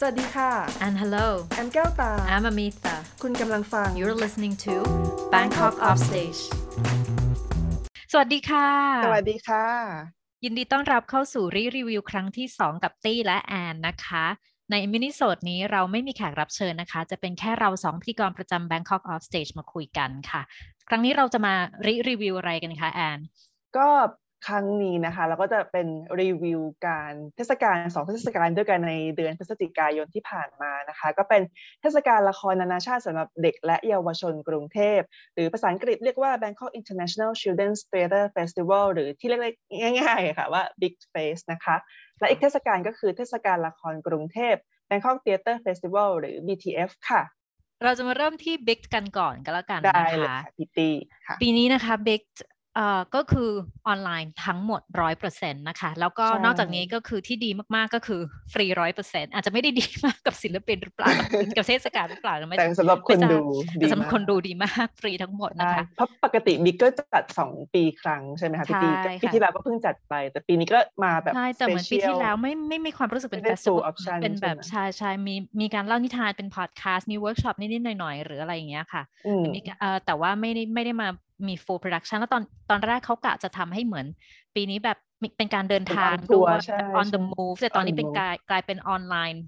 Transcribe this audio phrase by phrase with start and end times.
[0.00, 0.50] สวัสดีค่ะ
[0.86, 4.74] And hello แอมแก้วตา I'm Amitha คุณกำลังฟัง You're listening to
[5.32, 6.40] Bangkok Offstage
[8.12, 8.68] สวัสดีค่ะ
[9.04, 9.66] สวัสดีค่ะ
[10.44, 14.24] ยินดีต้อนรับเข้าสู่รีรีวิวครั้งที่ 2 กับตี้และแอนนะคะ
[14.70, 20.42] ในมินิโซดนี้เราไม่มีแขกรับเชิญนะคะ จะเป็นแค่เราสองพิธีกรประจำ Bangkok Offstage มาคุยกันค่ะ
[20.88, 21.54] ครั้งนี้เราจะมา
[21.86, 23.18] รีรีวิวอะไรกันคะแอน
[23.76, 23.88] ก็
[24.46, 25.86] ครั้งนี้นะคะเราก็จะเป็น
[26.20, 31.42] รีวิวการเทศกาลสองเทศกาลด้วยกันในเดือนพฤศจิกายนที่ผ่านมานะคะ ก็เป็น
[31.80, 35.00] เทศกาลละครนานาชาติสำหรับเด็กและเยาวชนกรุงเทพ
[35.34, 39.42] หรือภาษาอังกฤษเรียกว่า Bangkok International Children's Theatre Festival หรือที่เรียก
[40.00, 41.76] ง่ายๆค่ะว่า Big Face นะคะ
[42.18, 44.54] และอีกเทศกาลก็คือเทศกาลละครกรุงเทพ
[44.88, 47.22] Bangkok Theatre Festival หรือ BTF ค่ะ
[47.84, 50.94] เราจะมาเริ่มที่ Big กันก่อนก็แล้วกันได้นะเลยคะค่ะพี่ตี้
[51.26, 52.22] ค่ะปีนี้นะคะ Big
[52.76, 53.50] เอ่อก็คือ
[53.86, 58.20] ออนไลน์ทั้งหมดร้อยเปอร์เซ็นต์นะคะ แล้วก็ใช่นอกจากนี้ก็คือที่ดีมากๆก็คือ
[58.52, 61.08] ฟรีร้อยเปอร์เซ็นต์อาจจะไม่ได้ดีมากกับศิลปินหรือเปล่า
[61.56, 63.42] กับเทศกาลหรือเปล่าไม่แต่สำหรับคนไม่ทราบดู
[63.74, 81.08] แต่สำหรับมากคนดูดีมากฟรีทั้งหมดนะใช่คะเพราะปกติบิ๊กก็จัดสองปีครั้งใช่ไหมคะพี่ตีใช่ปีค่ะที่แล้วก็เพิ่งจัดไป แต่ปีนี้ก็มาแบบใช่แต่เหมือนปีที่ special แล้วไม่ไม่มีความรู้สึกเป็นไม่เฟได้สติวั full ล option เป็นแบบใช่ไหมใช่ใช่มีมีการเล่านิทานเป็นพอดแคสต์มีเวิร์กช็อปนิดๆหน่อยๆหรืออะไรอย่างเงี้ยค่ะอืมมีเอ่อแต่ว่าไม่ได้ไม่ได้มา
[81.46, 84.06] มี full production แล้วตอนตอนแรกเขากะจะทำให้เหมือน
[84.54, 89.44] ปีนี้แบบมีเป็นการเดินเป็นทาง on tour ด้วยใช่ on the ใช่ move แต่ตอน on นี้ the เป็น move กลายกลายเป็นออนไลน์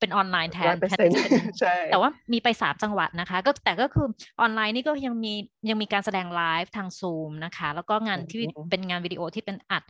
[0.00, 4.06] เป็นออนไลน์แทร้อนยเปอร์แทนเซ็นต์ที่จะเป็นใช่แต่ว่ามีไปสามจังหวัดนะคะ ก็แต่ก็คือ
[4.40, 5.34] ออนไลน์นี่ก็ยังมี
[5.68, 9.84] ยังมีการแสดงไลฟ์ทางซูมนะคะ แล้วก็งานที่อืมเป็นงานวิดีโอที่เป็นอัด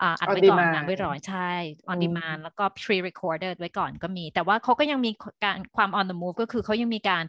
[0.00, 1.50] อ่าอัด On ไว้ก่อน demand นะไว้รอใช่
[1.92, 5.10] on อืม demand แล้วก็ pre recorded ไว้ก่อนก็มี แต่ว่าเขาก็ยังมี
[5.44, 7.28] การความ on the move ก็คือเขายังมีการอ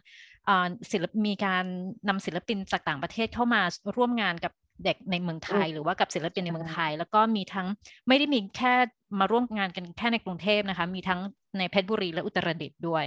[0.92, 1.64] ศิลปมีการ
[2.08, 3.62] นำศิลปินจากต่างประเทศเข้ามา
[3.96, 4.52] ร่วมงานกับ
[4.84, 7.66] เด็กในเมืองไทย หรือว่ากับศิลปินในเมืองไทย แล้วก็มีทั้ง
[8.08, 8.74] ไม่ได้มีแค่
[9.18, 11.20] มาร่วมงานกันแค่ในกรุงเทพนะคะ มีทั้ง
[11.58, 13.04] ในเพชรบุรีและอุตรดิตถ์ด้วย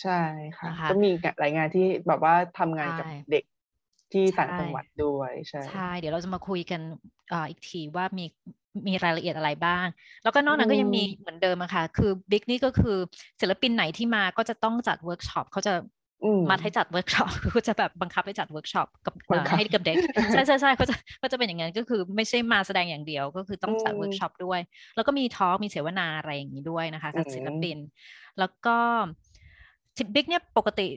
[0.00, 0.20] ใช่
[0.58, 1.08] ค่ะนะคะก็มี
[1.38, 3.44] หลายงานที่แบบว่าทำงานกับใช่เด็ก
[4.12, 6.80] ที่ต่างใช่จังหวัดด้วยใช่ใช่เดี๋ยวเราจะมาคุยกัน
[7.28, 8.24] เอ่ออีกทีว่ามี
[8.86, 9.86] มีรายละเอียดอะไรบ้าง
[10.22, 12.96] แล้วก็นอกนั้นก็ยังมีเหมือนเดิมอะค่ะ คือบิ๊กนี่ก็คือ
[13.40, 15.99] ศิลปินไหนที่มาก็จะต้องจัดเวิร์กช็อปเขาจะอื
[16.40, 19.96] มมัดให้จัดเวิร์กช็อปคือจะแบบบังคับให้จัดเวิร์กช็อปกับบัเอ่อบังคับให้กับเด็ก
[20.32, 24.60] ใช่ใช่ใช่เขาจะก็จะเป็นอย่างนั้นก็คือไม่ใช่มาแสดงอย่างเดียวก็คือต้องจัดอืมเวิร์กช็อปด้วย
[24.96, 27.78] แล้วก็มี talk มีเสวนาอะไรอย่างนี้ด้วยนะคะกับอืมศิลปิน
[28.38, 28.76] แล้วก็
[29.96, 30.88] ที่ BICT เนี่ยปกติ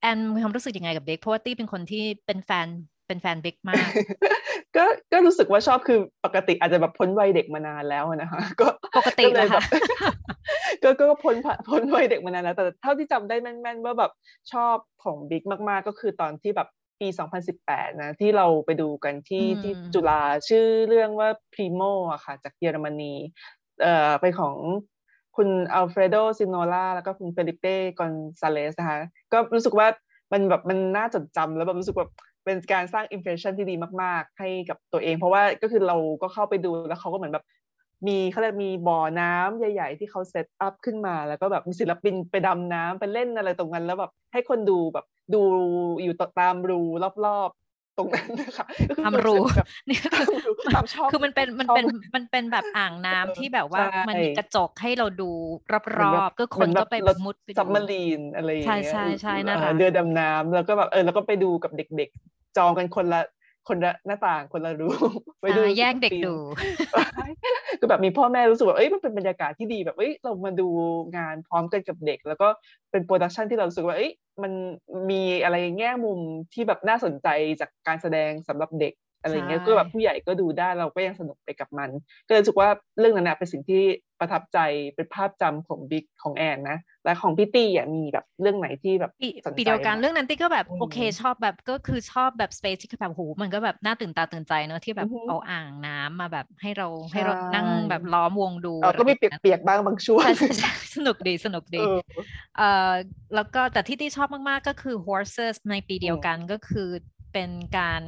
[0.00, 2.66] แอนมีความรู้สึกยังไงกับ BICT เพราะว่าตี้เป็นคนที่เป็นแฟน
[3.06, 3.88] เป็นแฟน BICT มาก
[4.76, 8.66] ก็ก็รู้สึกว่าชอบคือปกติอาจจะแบบพ้นวัยเด็กมานานแล้วอะนะคะก็
[8.96, 9.64] ปกติก็เลยนะคะแบบ
[10.82, 14.12] ก็ก็พ้นผ่านพ้นวัยเด็กมานานแล้ว แต่เท่าที่จำได้แม่นๆว่าแบบ
[14.52, 16.68] ชอบของ BICT มากๆ ก็คือตอนที่แบบ
[17.00, 17.08] ปี
[17.54, 23.14] 2018 นะ ที่เราไปดูกันที่อืมที่จุฬาชื่อเรื่องว่า Primo อะค่ะ จากเยอรมนี
[23.82, 24.56] เอ่อเป็นของ
[25.36, 28.98] คุณอัลเฟรโดซิโนล่าแล้วก็คุณเฟลิเป้กอนซาเลสนะคะ
[29.32, 29.86] ก็รู้สึกว่า
[30.32, 32.12] มันแบบมันน่าจดจำแล้วแบบรู้สึกแบบ
[32.44, 37.44] เป็นการสร้าง impression ที่ดีมาก ๆ ให้กับตัวเอง เพราะว่าก็คือเราก็เข้าไปดูแล้วเขาก็เหมือนแบบ
[38.06, 45.42] มีเขาเรียกมีบ่อน้ำใหญ่ ๆ ที่เขาเซตอัพขึ้นมา แล้วก็แบบมีศิลปินไปดำน้ำไปเล่นอะไรตรงนั้นแล้วแบบให้คนดูแบบดู
[46.02, 46.80] อยู่ตามรู
[47.26, 47.63] รอบๆ
[47.96, 55.24] ตรงนั้นนะคะก็คือตามรูแบบนี่คือตามรูตามช่องคือมันเป็นมันช่องเป็นมันเป็นแบบอ่างน้ำเออที่แบบว่าใช่มันมีกระจกให้เราดู
[55.74, 63.18] รเหมือนอแบบบๆก็คเหมืนอนแบก็บไปรถมุดไปซับดูมารีนอะไรอย่างใช่เงี้ยใช่ใช่เออน่ารักเรือดำน้ำแล้วก็แบบเออแล้วก็ไปดูกับเด็ก ๆ จองกันคนละ
[63.68, 64.88] คนละหน้าต่างคนละรู
[65.40, 66.34] ไปดูอ่าแย่งเด็กศิลปินดู
[67.80, 70.68] คือแบบมีพ่อแม่รู้สึกว่าเอ้ยมันเป็นบรรยากาศที่ดีแบบเอ้ยเรามาดู
[71.16, 72.48] งานพร้อมกันกับเด็ก แล้วก็
[72.90, 74.52] เป็น production ที่เรารู้สึกว่าเอ้ยมัน
[75.10, 76.18] มีอะไรแง่มุม
[76.54, 77.28] ที่แบบน่าสนใจ
[77.60, 81.90] จากการแสดงสำหรับเด็ก อะไรอย่างเงี้ยใช่ก็แบบผู้ใหญ่ก็ดูได้เราก็ยังสนุกไปกับมัน
[82.26, 82.68] ก็เลยรู้สึกว่า
[82.98, 83.82] เรื่องนั้นนะเป็นสิ่งที่
[84.20, 84.58] ประทับใจ
[84.94, 101.98] เป็นภาพจำของ BICT ของแอนนะและของพี่ตี้อะมีแบบเรื่องไหนที่แบบปีสนใจปีเดียวกันไหมเรื่องนั้นติ๊กก็แบบอืมโอเคชอบแบบก็คือชอบแบบสเปซที่คือแบบโหมันก็แบบน่าตื่นตาตื่นใจเนอะที่แบบอือฮึเอาอ่างน้ำมาแบบให้เราให้เราใช่นั่งแบบล้อมวงดูเออก็มีอะไรอย่างเงี้ยเปียกๆบ้างบางช่วงใช่ใช่ใช่สนุกดีสนุกดีเออ
[102.56, 102.92] เอ่อ
[103.34, 106.88] แล้วก็แต่ที่ที่ชอบมากๆก็คือ horses ในปีเดียวอืมกันก็คือ
[107.32, 108.02] เป็นการ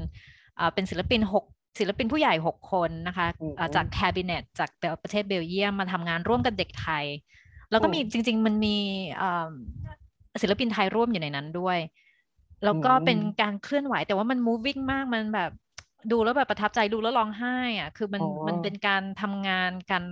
[0.56, 1.44] เอ่อเป็นศิลปินหก
[1.80, 4.70] ศิลปินผู้ใหญ่หกคนนะคะอืมเอ่อจาก cabinet จาก
[5.02, 7.04] ประเทศเบลเยียมมาทำงานร่วมกับเด็กไทย
[7.70, 8.76] แล้วก็มีอืมจริง ๆ มันมี
[9.16, 9.50] เอ่อ
[10.42, 11.78] ศิลปินไทยร่วมอยู่ในนั้นด้วย
[12.64, 15.50] แล้วก็อืมเป็นการเคลื่อนไหวแต่ว่ามัน moving มากมันแบบ
[16.12, 20.02] ดูแล้วแบบประทับใจดูแล้วร้องไห้อะคือมันอ๋อมันเป็นการทำงานกัน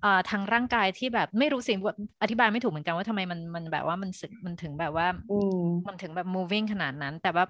[0.00, 7.44] เอ่อทางร่างกายที่แบบไม่รู้สิว่าอธิบายไม่ถูกเหมือนกันว่าทำไมมันมันแบบว่ามันสึกมันถึงแบบว่าอืมมันถึงแบบ moving ขนาดนั้น แต่ว่า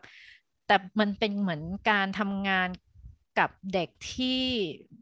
[0.67, 2.69] แต่มันเป็นเหมือนการทำงาน
[3.39, 4.41] กับเด็กที่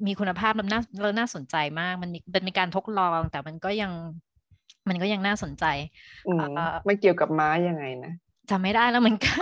[0.07, 3.93] มีคุณภาพแล้วน่าแล้วน่าสนใจมาก มันมีมันมีการทดลองแต่มันก็ยัง
[4.89, 5.65] มันก็ยังน่าสนใจ
[6.89, 8.13] มันเกี่ยวกับม้ายังไงนะ
[8.51, 9.39] จำไม่ได้แล้วเหมือนกัน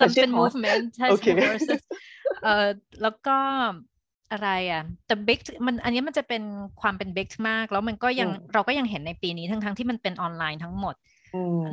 [0.00, 1.06] จำเป็น movement ใช่
[1.50, 1.82] horses
[2.44, 2.66] เอ่อ
[3.02, 3.36] แล้วก็
[4.32, 6.42] อะไรอะแต่ big มันอันนี้มันจะเป็น
[6.80, 10.94] ความเป็น big มาก แล้วมันก็ยังเราก็ยังเห็นในปีนี้ทั้งทั้งที่มันเป็นออนไลน์ทั้งหมด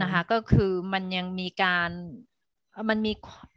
[0.02, 1.90] นะคะ ก็คือมันยังมีการ
[2.90, 3.12] มันมี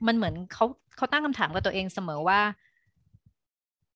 [0.06, 0.64] มันเหมือนเขา
[0.96, 2.40] เขาตั้งคำถามกับตัวเองเสมอว่า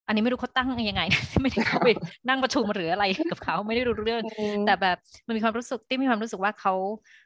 [0.07, 1.03] อันนี้ไม่รู้เขาตั้งยังไง
[1.43, 1.89] ไม่ได้เข้าไป
[2.29, 4.23] นั่งประชุมหรืออะไรกับเขาไม่ได้รู้เรื่อง
[4.67, 4.97] แต่แบบ
[5.27, 6.75] มันมีความรู้สึกที่มีความรู้สึกว่าเขา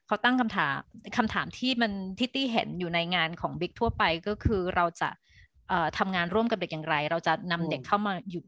[0.06, 0.78] เขาตั้งคำถาม
[1.16, 5.08] คำถามที่มันที่ตี้เห็นอยู่ในงานของบิ๊กทั่วไปก็คือเราจะ
[5.98, 8.42] ทำงานร่วมกับเด็กอย่างไร เราจะนำเด็กเข้ามาอยู่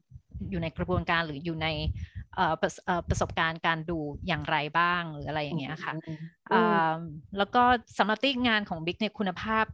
[0.50, 1.66] อยู่ในกระบวนการหรืออยู่ใน
[2.62, 2.70] ประ
[3.08, 5.92] ประสบการณ์การดูอย่างไรบ้างหรืออะไรอย่างเงี้ยค่ะ
[7.38, 7.62] แล้วก็
[7.98, 9.64] สำหรับที่งานของบิ๊กเนี่ยคุณภาพ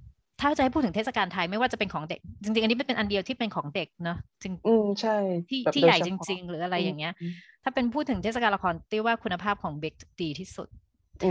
[0.40, 5.16] ถ้าจะให้พูดถึงเทศกาลไทยไม่ว่าจะเป็นของเด็ก จริงๆ อันนี้เป็นอันเดียวที่เป็นของเด็กเนาะจริงอืมใช่
[5.50, 7.12] ที่ที่ใหญ่จริง ๆ หรืออะไรอย่างเงี้ย
[7.62, 10.68] ถ้าเป็นพูดถึงเทศกาลละครตีว่าคุณภาพของบิ๊กดีที่สุด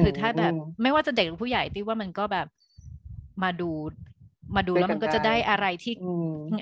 [0.02, 2.48] คือถ้าแบบไม่ว่าจะเด็กหรือผู้ใหญ่ตีว่ามันก็แบบ
[3.44, 3.70] มาดู
[4.56, 5.94] มาดูแล้วมันก็จะได้อะไรที่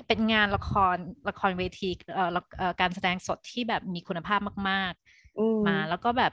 [0.08, 0.96] เป็นงานละคร
[1.28, 2.24] ละครเวทีเอ่
[2.70, 4.92] อการแสดงสดที่แบบมีคุณภาพมาก
[5.30, 6.32] ๆ มาแล้วก็แบบ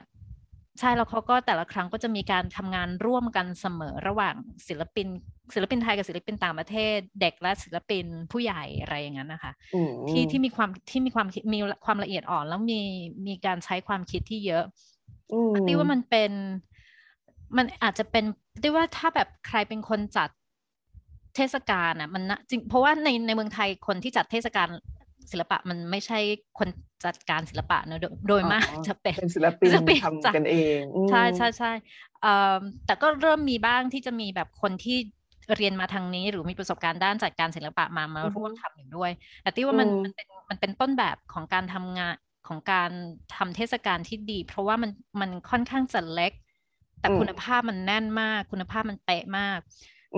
[0.80, 4.34] ใช่แล้วเขาก็แต่ละครั้งก็จะมีการทำงานร่วมกันเสมอระหว่าง
[4.68, 5.08] ศิลปิน
[5.54, 9.52] ศิลปินไทยกับศิลปินต่างประเทศ เด็กและศิลปินผู้ใหญ่อะไรอย่างนั้นนะคะ
[10.08, 12.80] ที่ที่มีความที่มีความมีความละเอียดอ่อนแล้วมี
[13.26, 14.64] มีการใช้ความคิดที่เยอะ
[15.66, 16.32] ที่ว่ามันเป็น
[17.56, 18.24] มันอาจจะเป็น
[18.62, 20.30] ที่ว่าถ้าแบบใครเป็นคนจัด
[21.36, 24.68] เทศกาลอะมันจริงเพราะว่าในในเมืองไทยคนที่จัดเทศกาล
[25.30, 26.18] ศิลปะมันไม่ใช่
[26.58, 26.68] คน
[27.04, 27.98] จัดการศิลปะเนอะ
[28.28, 29.48] โดยมากจะเป็นศิล
[29.88, 31.72] ปินทำกันเองใช่ใช่ใช่
[32.86, 34.96] แต่ก็เริ่มมีบ้างที่จะมีแบบคนที่
[35.56, 39.10] เรียนมาทางนี้หรือมีประสบการณ์ด้านจัดการศิลปะมามาร่วมทำอยู่ด้วย
[39.42, 42.14] แต่ที่ว่ามันมันเป็นมันเป็นต้นแบบของการทำงาน
[42.48, 42.90] ของการ
[43.36, 44.90] ทำเทศกาลที่ดี เพราะว่ามัน
[45.20, 46.32] มันค่อนข้างจะเล็ก
[47.00, 49.58] แต่คุณภาพมันแน่นมาก คุณภาพมันเป๊ะมาก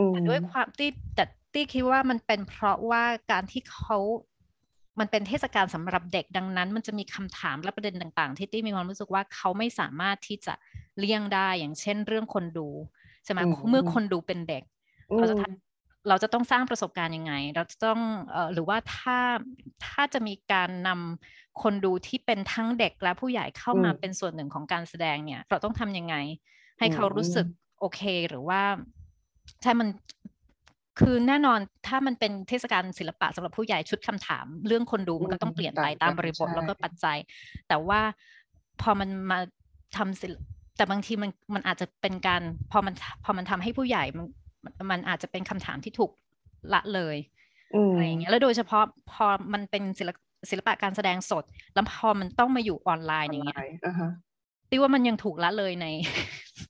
[0.08, 3.98] แต่ด้วยความที่แต่ตี้คิดว่ามันเป็นเพราะว่าการที่เขา
[5.00, 10.54] มันเป็นเทศกาลสำหรับเด็กดังนั้น มันจะมีคำถามและประเด็นต่าง ๆ ที่ตี้มีความรู้สึกว่าเขาไม่สามารถที่จะ
[10.98, 12.68] เลี่ยงได้อย่างเช่น เรื่องคนดู
[13.24, 14.62] ใช่ไหมเมื่อคนดูเป็นเด็ก
[15.18, 15.36] เราจะ
[16.08, 18.00] เราจะต้องสร้างประสบการณ์ยังไง เราจะต้อง
[18.30, 19.18] เอ่อหรือว่าถ้า
[19.86, 26.14] ถ้าจะมีการนำคนดูที่เป็นทั้งเด็กและผู้ใหญ่เข้ามาเป็นส่วนหนึ่งของการแสดงเนี่ย เราต้องทำยังไง
[26.78, 27.46] ให้เขารู้สึก
[27.80, 28.62] โอเค หรือว่า
[29.62, 29.88] ใช่มัน
[30.98, 37.18] คือแน่นอนถ้ามันเป็นเทศกาลศิลปะสำหรับผู้ใหญ่ชุดคำถาม เรื่องคนดูมันก็ต้องเปลี่ยนไปตามบริบทแล้วก็ปัจจัย
[37.68, 38.00] แต่ว่า
[38.82, 39.38] พอมันมา
[39.96, 40.32] ทำศิล
[40.76, 42.94] แต่บางทีมันมันอาจจะเป็นการพอมัน
[43.24, 44.26] พอมันทำให้ผู้ใหญ่มัน
[44.90, 46.10] มันอาจจะเป็นคำถามที่ถูก
[46.74, 47.16] ละเลย
[47.92, 50.10] อะไรอย่างเงี้ยแล้วโดยเฉพาะพอมันเป็นศิล
[50.50, 51.44] ศิลปะการแสดงสด
[51.74, 53.58] แล้วพอมันต้องมาอยู่ออนไลน์อย่างเงี้ย
[54.70, 55.86] ตีว่ามันยังถูกละเลยใน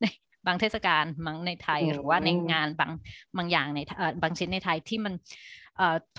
[0.01, 0.07] ใน
[0.47, 2.93] บางเทศกาลบางในไทย หรือว่าในงานบาง
[3.37, 3.81] บางอย่างใน
[4.23, 5.15] บางชิ้นในไทยที่มัน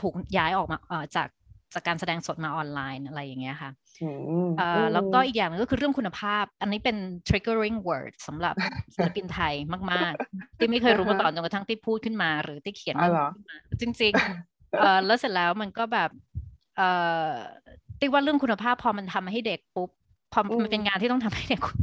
[0.01, 0.77] ถูกย้ายออกมา
[1.15, 1.27] จาก
[1.73, 3.71] จากการแสดงสดมาออนไลน์อะไรอย่างเงี้ยค่ะ
[4.93, 6.97] แล้วก็อีกอย่างนึงก็คือเรื่องคุณภาพ อันนี้เป็น
[7.27, 8.55] triggering word สำหรับ
[8.95, 9.53] ศิลปินไทย
[9.91, 13.15] มาก ๆ ที่ไม่เคยรู้มาก่อนจนกระทั่งที่พูดขึ้นมาหรือที่เขียนขึ้น
[13.49, 16.09] มาจริงๆแล้วเสร็จแล้วมันก็แบบ
[17.99, 19.89] ติ๊ว่าเรื่องคุณภาพพอมันทำให้เด็กปุ๊บ
[20.31, 21.77] พอมันเป็นงานที่ต้องทำให้เด็กคุณ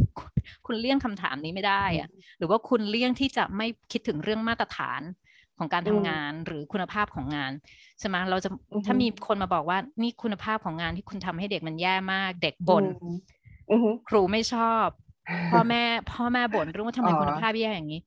[0.67, 2.09] คุณเลี่ยงคำถามนี้ไม่ได้อะ
[2.39, 5.03] หรือว่าคุณเลี่ยงที่จะไม่คิดถึงเรื่องมาตรฐาน
[5.59, 7.53] ของการทำงานหรือคุณภาพของงาน
[7.99, 8.49] ใช่ไหมเราจะ
[8.87, 12.85] ถ้ามีคนมาบอกว่านี่คุณภาพของงานที่คุณทำให้เด็กมันแย่มาก เด็กบน่น
[14.09, 14.87] ครูไม่ชอบ
[15.51, 18.01] พ่อแม่ พ่อแม่บ่นเรื่องว่าทำไมคุณภาพแย่อย่างนี้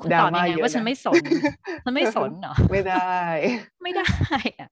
[0.00, 1.22] คุณตอบยังไงว่าฉันไม่สน
[1.84, 3.08] ฉันไม่สนเหรอไม่ได้
[3.82, 4.08] ไม่ได้
[4.60, 4.68] อะ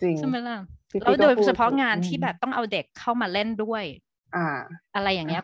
[0.00, 0.58] จริงใช่ไหมล่ะ
[1.02, 3.84] แล้วโดยเฉพาะงานที่แบบต้องเอาเด็กเข้ามาเล่นด้วย
[4.36, 4.46] อ่า
[4.94, 5.42] อะไรอย่างเงี้ย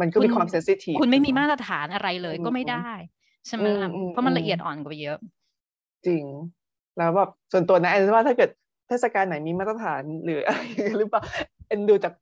[0.00, 2.90] มันก็มีความ sensitive คุณไม่มีมาตรฐานอะไรเลยก็ไม่ได้
[3.46, 5.18] ใช่ไหมล่ะเพราะมันละเอียดอ่อนกว่าเยอะ
[6.06, 6.24] จริง
[6.98, 8.50] แล้วแบบส่วนตัวนะแอนว่าถ้าเกิด
[8.88, 10.60] เทศกาลไหนมีมาตรฐานหรืออะไร
[10.98, 11.22] หรือเปล่า
[11.68, 12.12] แอนดูจาก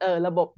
[0.00, 0.48] เออระบบ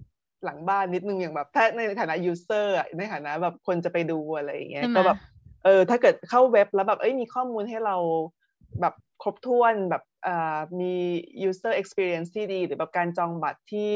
[0.44, 5.18] หลังบ้านนิดนึงอย่างแบบถ้าในฐานะ user ในฐานะแบบคนจะไปดูอะไรอย่างเงี้ยก็แบบ
[5.64, 7.96] เออถ้าเกิดเข้าเว็บแล้วแบบเอ้ยมีข้อมูลให้เรา
[8.80, 10.13] แบบครบถ้วนแบบอ่า
[10.80, 10.94] มี
[11.48, 13.92] user experience ที่ดี หรือแบบการจองบัตรที่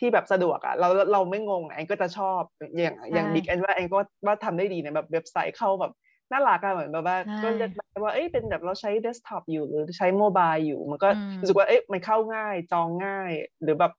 [0.00, 2.40] ที่แบบสะดวกอะ่ะเราเราไม่งงแอนก็จะชอบ
[2.78, 5.92] อย่างอย่าง BICT แอนว่าแอนก็ว่าทำได้ดีในแบบเว็บไซต์เข้าแบบ
[6.32, 11.08] น่ารักอะเหมือนแบบว่าก็เรียกว่าเอ้ยเป็นแบบเราใช้เดสก์ท็อปอยู่หรือใช้ mobile อยู่ มันก็
[11.40, 13.30] รู้สึกว่าเอ้ยมันเข้าง่ายจองง่าย
[13.62, 13.92] หรือแบบ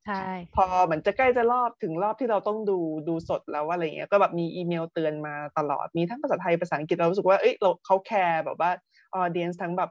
[0.55, 8.71] พอเหมือนจะใกล้จะรอบถึงรอบที่เราต้องดูดูสดแล้วอะไรเงี้ยก็แบบมีอีเมลเตือนมาตลอดมีทั้งภาษาไทยภาษาอังกฤษเรารู้สึกว่าเอ้ยเราเขาแคร์แบบว่า
[9.13, 9.89] ออเดียนทั้งแบบ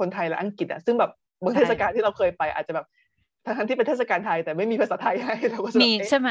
[0.00, 1.10] คนไทยและอังกฤษอะซึ่งแบบ
[1.44, 2.86] บางเทศกาลที่เราเคยไปอาจจะแบบ
[3.58, 6.30] ทั้งที่เป็นเทศกาลไทยแต่ไม่มีภาษาไทยให้เราก็มีใช่ไหม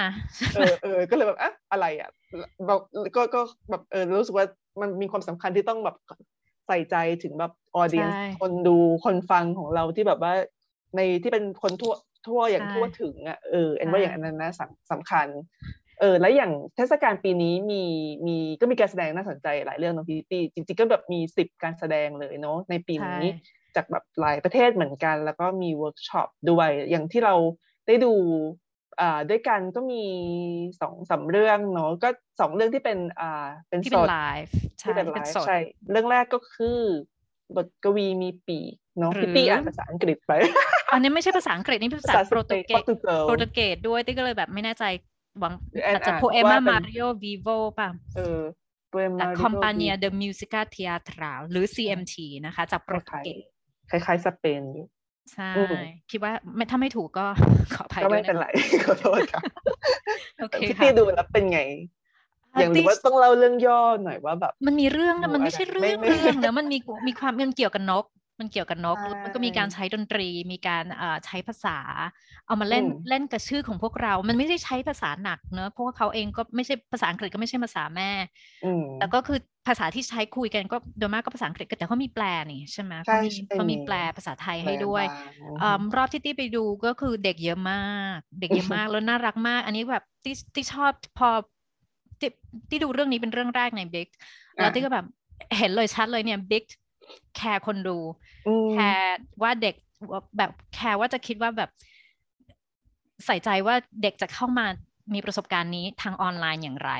[0.55, 2.09] เออเออก็เลยแบบอะอะไรอะ
[2.67, 2.79] แบบ
[3.15, 4.45] ก็ก็แบบเออรู้สึกว่า
[4.81, 5.95] มันมีความสำคัญที่ต้องแบบ
[6.67, 8.09] ใส่ใจถึงแบบออเดียน
[8.41, 10.33] คนดูคนฟังของเราที่แบบว่า
[10.95, 11.93] ในที่เป็นคนทั่ว
[12.27, 14.51] ทั่วอย่างทั่วถึงอะเออเอ็นว่าอย่างนั้นนะ
[14.91, 15.27] สำคัญ
[15.99, 17.83] เออ แล้วอย่างเทศกาลปีนี้มี
[18.27, 23.25] มีก็มีการแสดงน่าสนใจหลายเรื่องเนาะพี่ตี้จริงๆก็แบบมีสิบการแสดงเลยเนาะในปีนี้
[23.75, 27.35] จากแบบหลายประเทศเหมือนกัน แล้วก็มีเวิร์กช็อปด้วย อย่างที่เรา
[27.87, 28.13] ได้ดู
[29.01, 30.03] อ่าด้วยกันก็มี
[30.81, 32.09] สองสาเรื่องเนาะก็
[32.39, 35.57] สองเรื่องที่เป็นอ่าเป็นสดที่เป็นไลฟ์ใช่
[35.91, 36.79] เรื่องแรกก็คือ
[37.55, 38.59] บทกวีมีปี
[38.99, 40.31] เนาะพี่ตี้อ่านภาษาอังกฤษไป
[40.93, 42.83] อันนี้ไม่ใช่ภาษาอังกฤษนี่ภาษาโปรตุเกส
[43.27, 44.85] โปรตุเกสด้วยที่ก็เลยแบบไม่แน่ใจ
[45.39, 45.53] หวัง
[45.85, 47.47] อาจจะโพเอมามาริโอวีโว
[47.79, 48.41] ป่ะเออ
[49.19, 53.41] แต่คอมพานีเดอะมิวสิกาเทียทราหรือ CMT นะคะ จากโปรตุเกส
[53.91, 54.63] คล้ายๆสเปน
[55.33, 55.51] ใช่
[56.11, 57.25] คิดว่าไม่ถ้าไม่ถูกก็
[57.75, 58.47] ขออภัยด้วยก็ไม่เป็นไร
[58.85, 59.41] ขอโทษค่ะ
[60.39, 61.61] โอเคพี่ตีดูแล้วเป็นไง
[62.59, 66.77] อย่างรือว่าต้องเล่าเรื่องย่อหน่อยว่าแบบ มันมีเรื่องนะมันไม่ใช่เรื่องเรื่องนะมันมี
[67.07, 68.05] มีความมันเกี่ยวกับนก
[68.39, 70.83] มันเกี่ยวกับนก มันก็มีการใช้ดนตรี มีการ
[71.25, 71.77] ใช้ภาษา
[72.47, 78.11] เอามาเล่นเล่นกับชื่อของพวกเรา มันไม่ได้ใช้ภาษาหนักเนอะเพราะว่าเขาเองก็ไม่ใช่ภาษาอังกฤษก็ไม่ใช่ภาษาแม่
[78.99, 85.05] แต่ก็คือภาษาที่ใช้คุยกันก็โดยมากก็ภาษาอังกฤษแต่เขามีแปลนี่ใช่ไหมเขามีเขามีแปลภาษาไทยให้ด้วย
[85.97, 91.29] รอบที่ตี้ไปดูก็คือเด็กเยอะมาก เด็กเยอะมากแล้วน่ารักมาก อันนี้แบบที่ที่ชอบพอ
[92.19, 92.29] ที่
[92.69, 94.09] ที่ดูเรื่องนี้เป็นเรื่องแรกในบิ๊ก
[94.59, 95.05] แล้วที่ก็แบบ
[95.57, 96.63] เห็นเลยชัดเลยเนี่ยบิ๊ก
[97.35, 97.97] แคร์คนดู
[98.71, 99.75] แคร์ว่าเด็ก
[100.37, 101.69] แบบแคร์ว่าจะคิดว่าแบบ
[103.25, 104.65] ใส่ใจว่าเด็กจะเข้ามา
[105.13, 106.91] มีประสบการณ์นี้ทางออนไลน์อย่างไร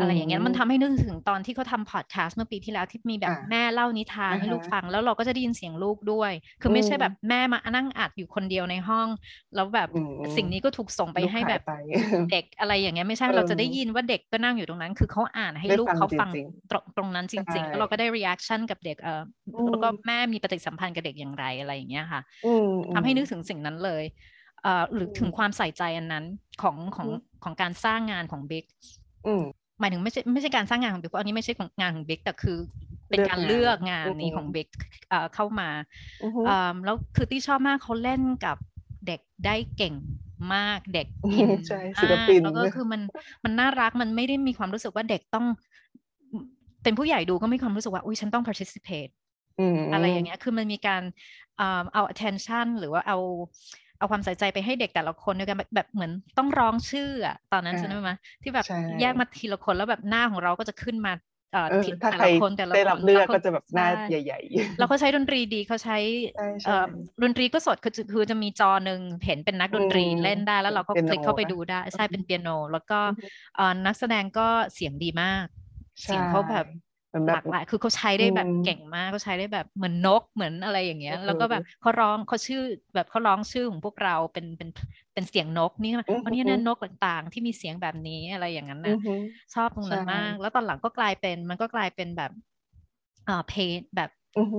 [0.00, 9.08] อะไรอย่างเงี้ยมันทำให้นึกถึงตอนที่เขาทำพอดแคสต์เมื่อปีที่แล้วที่มีแบบแม่เล่านิทานให้ลูกฟัง แล้วเราก็จะได้ยินเสียงลูกด้วย คือไม่ใช่แบบแม่มานั่งอัดอยู่คนเดียวในห้อง
[9.54, 9.88] แล้วแบบ
[10.36, 11.62] สิ่งนี้ก็ถูกส่งไปให้แบบ
[12.30, 16.30] เด็กอะไรอย่างเงี้ยไม่ใช่เราจะได้ยินว่าเด็กก็นั่งอยู่ตรงนั้น คือเขาอ่านให้ลูกเขาฟัง
[16.70, 19.22] ตรงตรงนั้นจริง ๆ แล้วเราก็ได้ reaction กับเด็กเออ
[19.70, 22.20] แล้วก็แม่มีปฏิสัมพันธ์กับเด็กอย่างไรอะไรอย่างเงี้ยค่ะ
[22.94, 24.04] ทำให้นึกถึงสิ่งนั้นเลย
[24.94, 26.24] หรือถึงความใส่ใจอันนั้น
[26.62, 27.08] ของของ
[27.44, 28.64] ของการสร้างงานของบิ๊ก
[29.80, 32.58] หมายถึงไม่ใช่ไม่ใช่การสร้างงานของบิ๊กอันนี้ไม่ใช่ของงานของบิ๊กแต่คือ
[33.08, 34.68] เป็นการเลือกงานนี้ของบิ๊ก
[35.34, 35.70] เข้ามา
[36.84, 38.56] แล้วคือที่ชอบมากเขาเล่นกับ
[39.06, 39.94] เด็กได้เก่ง
[40.54, 41.50] มากเด็กอิน
[41.96, 43.00] มากแล้วก็คือมัน
[43.44, 45.46] มันน่ารักมันไม่ได้มีความรู้สึกว่าเด็กต้อง
[46.82, 49.12] เป็นผู้ใหญ่ดูก็มีความรู้สึกว่าอุ้ยฉันต้อง participate
[49.92, 51.02] อะไรอย่างเงี้ยคือมันมีการ
[51.92, 53.18] เอา attention หรือว่าเอา
[53.98, 58.12] เอาความใส่ใจไปให้เด็กแต่ละคนด้วยกันแบบเหมือนต้องร้องชื่ออะตอนนั้นใช่ไหม
[58.42, 58.66] ที่แบบ
[59.00, 61.12] แยกมาทีละคนแล้วแบบหน้าของเราก็จะขึ้นมา
[61.52, 61.68] เอ่อ
[62.10, 65.98] แต่ละคนแต่ละคนเลือกก็จะแบบหน้าใหญ่ๆ แล้วเขาใช้ดนตรีดีเขาใช้
[67.22, 72.98] ดนตรีก็สดคือคือจะมีจอหนึ่งเห็นเป็นนักดนตรีเล่นได้แล้วเราก็คลิกเข้าไปดูได้ใช่เป็นเปียโน แล้วก็
[73.86, 75.44] นักแสดงก็เสียงดีมาก
[76.04, 76.66] เสียงเขาแบบ
[77.32, 82.62] หลากหลายคือเขาใช้ได้แบบเก่งมากเขาใช้ได้แบบเหมือนนกเหมือนอะไรอย่างเงี้ย แล้วก็แบบเขาร้องเขาชื่อ
[82.94, 84.68] แบบเขาร้องชื่อของพวกเราเป็นเป็น
[85.14, 85.92] เป็นเสียงนกนี่
[86.24, 88.96] อันนี้นะนกต่างๆ ที่มีเสียงแบบนี้อะไรอย่างนั้นนะ
[89.54, 92.30] ชอบตรงนั้นมาก แล้วตอนหลังก็กลายเป็นมันก็กลายเป็นแบบ
[93.28, 94.10] อ่าเพนแบบ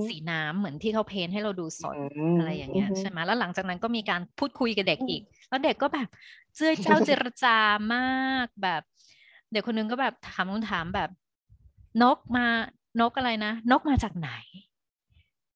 [0.07, 1.95] สีน้ำเหมือนที่เขาเพนให้เราดูสด
[2.39, 6.07] อะไรอย่างเงี้ยใช่ไหมแล้วหลังจากนั้นก็มีการพูดคุยกับเด็กอีก แล้วเด็กก็แบบ
[6.55, 7.57] เจ้าเจ้าเจรจา
[7.95, 8.81] มากแบบ
[9.51, 11.09] เด็กคนนึงก็แบบถามคำถามแบบ
[12.03, 12.45] นกมา
[13.01, 14.31] นกอะไรนะ นกมาจากไหน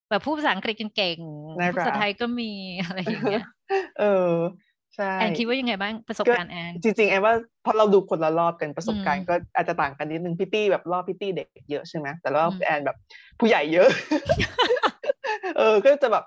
[0.09, 1.17] แบบพูดภาษาอังกฤษเก่ง
[1.75, 2.51] ภาษาไทยก็มี
[2.83, 3.45] อะไรอย่างเงี้ย
[3.99, 4.33] เออ
[4.95, 7.33] ใช่แอนคิดว่ายังไงบ้างประสบการณ์แอนจริงๆแอนว่า
[7.65, 12.97] พอเราดูคนละรอบกันประสบการณ์ก็อาจจะต่างกันนิดนึงพี่ตี้แบบรอบพี่ตี้เด็กเยอะใช่ไหมแต่รอบแอนแบบ
[13.39, 13.87] ผู้ใหญ่เยอะ
[15.57, 16.23] เออก็จะแบบ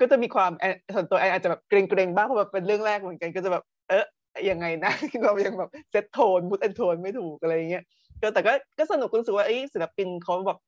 [0.00, 0.50] ก็จะมีความ
[0.94, 4.04] ส่วนตัวแอนอาจจะแบบเกรงๆบ้างเพราะแบบเป็นเรื่องแรกเหมือนกันก็จะแบบเออ
[4.50, 4.92] ยังไงนะ
[5.24, 7.84] เรายังแบบเซตโทนพุทแอนโทนไม่ถูกอะไรเงี้ย
[8.20, 10.58] ก็แต่ก็ก็สนุกรู้สึกว่าไอ้ศิลปินเขาแบบ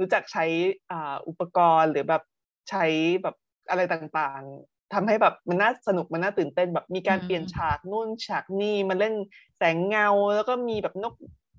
[0.00, 0.44] รู้จักใช้
[0.90, 2.22] อ่าอุปกรณ์หรือแบบ
[2.70, 2.84] ใช้
[3.22, 3.36] แบบ
[3.70, 9.14] อะไรต่างๆทำให้แบบมันน่าสนุกมันน่าตื่นเต้นแบบมีการเปลี่ยนฉากนู่นฉากนี่มันเล่น
[9.58, 11.14] แสงเงาแล้วก็มีแบบนก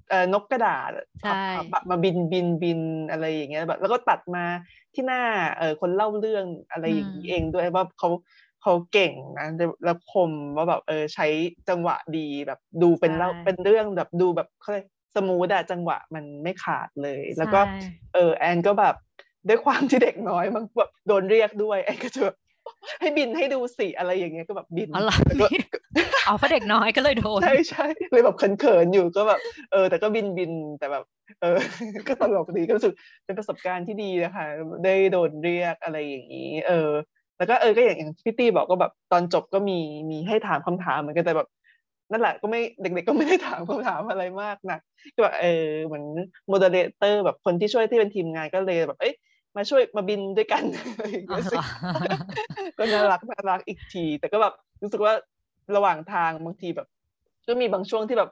[0.09, 0.91] เอ่อนกกระดาษ
[1.25, 1.31] แบ
[1.81, 2.81] บมาบินบินบิน
[3.11, 4.45] อะไรอย่างเงี้ยแบบแล้วก็ตัดมา
[4.93, 5.21] ที่หน้า
[5.57, 8.09] เออคนเล่าเรื่องอะไรอย่างนี้เองด้วยว่าเขา
[8.61, 9.47] เขาเก่งนะ
[9.85, 11.27] แล้วคมว่าแบบเออใช้
[11.69, 14.71] จังหวะดีแบบดูเป็นเล่าเป็นเรื่องแบบดูแบบเขา
[15.15, 17.59] สมูทอะจังหวะมันไม่ขาดเลย แล้วก็
[18.13, 18.95] เออแอนก็แบบ
[19.47, 22.23] ด้วยความที่เด็กน้อยมันแบบโดนเรียกด้วยแอนก็จะ
[22.99, 25.01] ให้บินให้ดูสิอะไรอย่างเงี้ยก็แบบบินอ๋อ
[26.25, 29.39] เอาเพราะเด็กน้อยก็เลยโดนใช่ใช่เลยแบบเขินๆอยู่ก็แบบ
[29.71, 31.03] เออแต่ก็บินบินแต่แบบ
[31.41, 31.57] เออ
[32.07, 32.93] ก็ตลกดีก็รู้สึก
[33.25, 34.45] เป็นประสบการณ์ที่ดีนะคะ
[34.85, 36.91] ได้โดนเรียกอะไรอย่างนี้ เออ
[37.37, 41.47] แล้วก็เออก็อย่างอย่างพี่ตี้บอกก็แบบตอนจบก็มีมีให้ถามคำถามเหมือนกันแต่แบบ
[42.11, 44.79] นั่นแหละก็ไม่เด็กๆก็ไม่ได้ถามคำถามอะไรมากนะ
[45.15, 46.03] ก็แบบเออเหมือน
[46.47, 49.13] moderator แบบคนที่ช่วยที่เป็นทีมงานก็เลยแบบเอ้ย
[49.55, 50.63] มาช่วยมาบินด้วยกัน
[52.77, 54.53] ก็น่ารักน่ารักอีกที แต่ก็แบบ
[54.83, 55.13] รู้สึกว่า
[55.75, 56.87] ระหว่างทางบางทีแบบ
[57.47, 58.29] ก็มีบางช่วงที่แบบ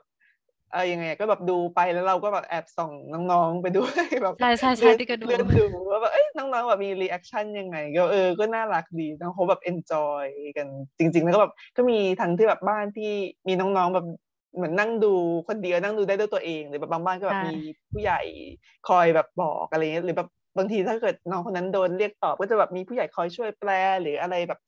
[0.72, 2.92] เออยังไงก็แบบดูไปแล้วเราก็แบบแอบส่อง
[3.32, 10.24] น้องๆไปด้วยแบบใช่ใช่ใช่ที่ก็ดูเลื่อนดูว่าแบบเอ้ยน้องๆแบบมี reaction ยังไง ก็เออก็น่ารักดีน้องเขาแบบ enjoy
[10.56, 13.12] กันจริง ๆ แล้วก็แบบก็มีทั้งที่แบบบ้านที่
[13.48, 14.06] มีน้องๆแบบ
[14.56, 15.12] เหมือนนั่งดู
[15.48, 17.56] คนเดียวนั่งดูได้ด้วยตัวเองหรือแบบบางบ้านก็แบบมี
[17.92, 18.20] ผู้ใหญ่
[18.88, 23.70] คอยแบบบอกอะไรเงี้ยหรือแบบบางทีถ้าเกิดน้องคนนั้นโดนเรียกตอบก็จะแบบมีผู้ใหญ่คอยช่วยแปล
[24.02, 24.60] หรืออะไรแบบ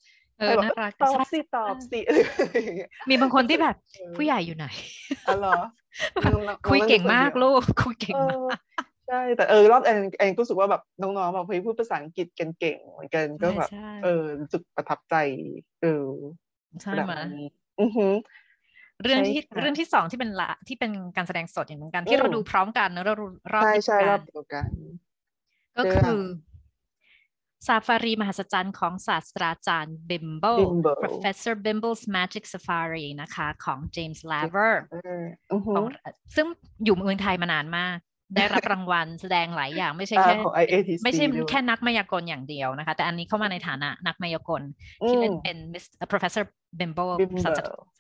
[0.42, 2.00] เออน่ารักตอบสิตอบสิ
[3.08, 3.76] มีบางคนที่แบบ
[4.16, 4.66] ผู้ใหญ่อยู่ไหน
[5.28, 5.58] อ๋อเหรอ
[6.70, 8.58] คุยเก่งมากลูกคุยเก่งมาก
[9.08, 13.70] ใช่แต่เออรอบแอนเองก็รู้สึกว่าแบบน้องๆแบบพูดภาษาอังกฤษกันเก่งเหมือนกันก็แบบ
[14.04, 15.14] เออรู้สึกประทับใจ
[15.82, 16.08] เออ
[16.80, 17.12] ใช่ไหม
[17.80, 18.06] อือฮึ
[19.02, 23.14] เรื่องที่เรื่องที่สองที่เป็นละที่เป็นการแสดงสดอย่างเหมือนกันที่เราดูพร้อมกันนะเรา
[23.52, 24.68] รอบใช่ใช่รอบเดียวกัน
[25.78, 26.20] ก็คือ
[27.66, 30.58] ซาฟารีมหัศจรรย์ของศาสตราจารย์บิมเบิล
[31.02, 34.74] Professor Bimble's Magic Safari นะคะ ของ James Laver
[36.36, 36.46] ซึ่ง
[36.84, 37.96] อยู่เมืองไทยมานานมาก
[38.36, 40.34] ได้รับรางวัลแสดงหลายอย่างไม่ใช่แค่
[41.04, 44.62] ไม่ใช่แค่นักมายากลอย่างเดียวนะคะ แต่อันนี้เข้ามาในฐานะนักมายากล
[45.06, 45.56] ที่เล่นเป็น
[46.10, 46.44] Professor
[46.78, 47.12] Bimble
[47.44, 47.50] ศา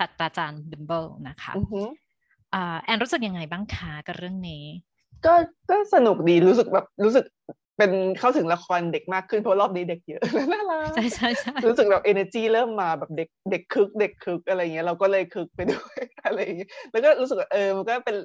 [0.06, 1.52] สตราจารย์ Bimble นะคะ
[2.84, 4.64] แอนรู้สึกยังไงบ้างคะกับเรื่องนี้
[5.26, 5.34] ก็
[5.70, 7.24] ก็สนุกดีรู้สึกแบบรู้สึก
[7.82, 10.22] เป็นเข้าถึงละครเด็กมากขึ้นเพราะรอบนี้เด็กเยอะ
[10.52, 18.16] น่ารักใช่ใช่ใช่รู้สึกแบบเอเนอร์จีเริ่มมาแบบเด็กเด็กคึก เด็กคึกอะไรเงี้ยเราก็เลยคึกไปด้วยอะไรอย่างเงี้ยแล้วก็รู้สึกเออมันก็เป็น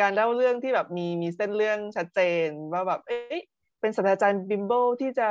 [0.00, 3.38] การเล่าเรื่องที่แบบมีมีเส้นเรื่องชัดเจนว่าแบบเอ๊ะ
[3.80, 5.28] เป็นศาสตราจารย์บิมโบที่จะ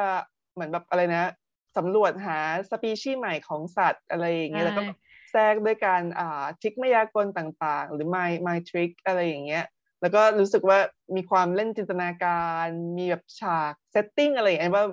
[0.54, 1.32] เหมือนแบบอะไรนะ
[1.78, 2.38] สำรวจหา
[2.72, 4.84] สปีชีส์ใหม่ของสัตว์อะไรอย่างเงี้ยแล้วก็
[5.32, 9.66] แทรกด้วยการอ่า trick มายากลต่างๆ หรือ magic trick อะไรอย่างเงี้ย
[10.02, 10.80] แล้วก็รู้สึกว่า
[11.16, 14.86] มีความเล่นจินตนาการ มีแบบฉาก setting อะไรอย่างเงี้ยว่า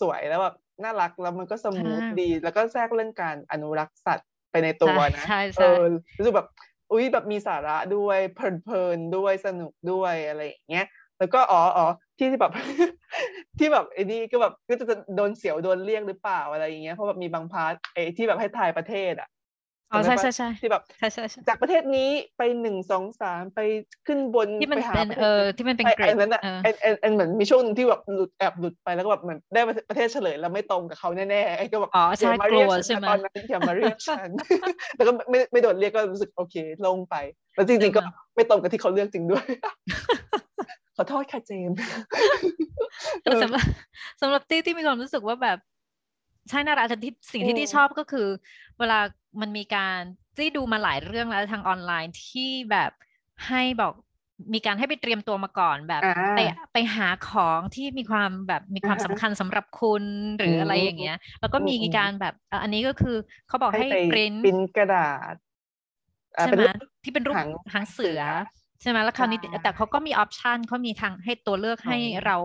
[0.00, 5.24] สวยแล้วแบบน่ารักแล้วมันก็ smooth ดี แล้วก็แทรกเรื่องการอนุรักษ์สัตว์ไปในตัวนะ
[5.58, 5.82] เออ
[6.18, 6.48] รู้สึกแบบ
[6.92, 10.86] อุ้ยแบบมีสาระด้วยเพลินๆด้วยสนุกด้วยอะไรอย่างเงี้ย
[11.18, 11.86] แล้วก็อ๋ออ๋อ
[12.18, 12.52] ที่ที่แบบ
[13.58, 19.28] ที่แบบไอ้นี่ก็แบบก็จะโดนเสียวโดนเรียกหรือเปล่าอะไรอย่างเงี้ยเพราะแบบมีบาง part ไอ้ที่แบบให้ทายประเทศอะ
[19.92, 23.60] อ๋อใช่ใช่ใช่ที่แบบใช่ใช่จากประเทศนี้ไปหนึ่งสองสามไป
[24.06, 34.30] ขึ้นบนที่มันเป็นเออที่มันเป็น grid นั้นอะเอ็นเอ็นเอ็นเหมือนมีช่วงนึงที่แบบหลุดแอบหลุดไปแล้วก็แบบเหมือนได้ประเทศเฉลยแล้วไม่ตรงกับเขาแน่ๆไอ้ก็แบบอ๋อใช่กลัวใช่ไหมตอนนั้นอย่ามาเรียกฉัน
[34.96, 37.14] แล้วก็ไม่ไม่โดนเรียกก็รู้สึกโอเคลงไป
[37.54, 38.00] แล้วจริงๆก็
[38.34, 39.46] ไม่ตรงกับที่เขาเลือกจริงด้วย
[40.96, 41.78] ขอโทษค่ะเจมส์
[43.42, 43.64] สำหรับ
[44.20, 45.58] สำหรับตี้ที่มีความรู้สึกว่าแบบ
[46.48, 48.26] ใช่น่ารักแต่ที่สิ่งที่ที่ชอบก็คือ
[48.78, 48.98] เวลา
[49.40, 50.00] มันมีการ
[50.36, 52.90] ที่ดูมาหลายเรื่องแล้วทางออนไลน์ที่แบบ
[53.48, 53.92] ให้บอก
[54.54, 56.02] มีการให้ไปเตรียมตัวมาก่อนแบบ
[56.36, 56.40] ไป
[56.72, 60.04] ไปหาของที่มีความแบบมีความสำคัญสำหรับคุณ
[60.38, 63.16] หรืออะไรอย่างเงี้ย แล้วก็มีการแบบอันนี้ก็คือ
[63.48, 65.34] เขาบอกให้ปริ้นปริ้นกระดาษ
[66.40, 66.62] ใช่ไหม
[67.04, 67.34] ที่เป็นรูป
[67.74, 68.20] หางเสือ
[68.80, 72.36] ใช่ไหมแล้วคราวนี้แต่เขาก็มี option เขามีทางให้ตัวเลือกให้เรา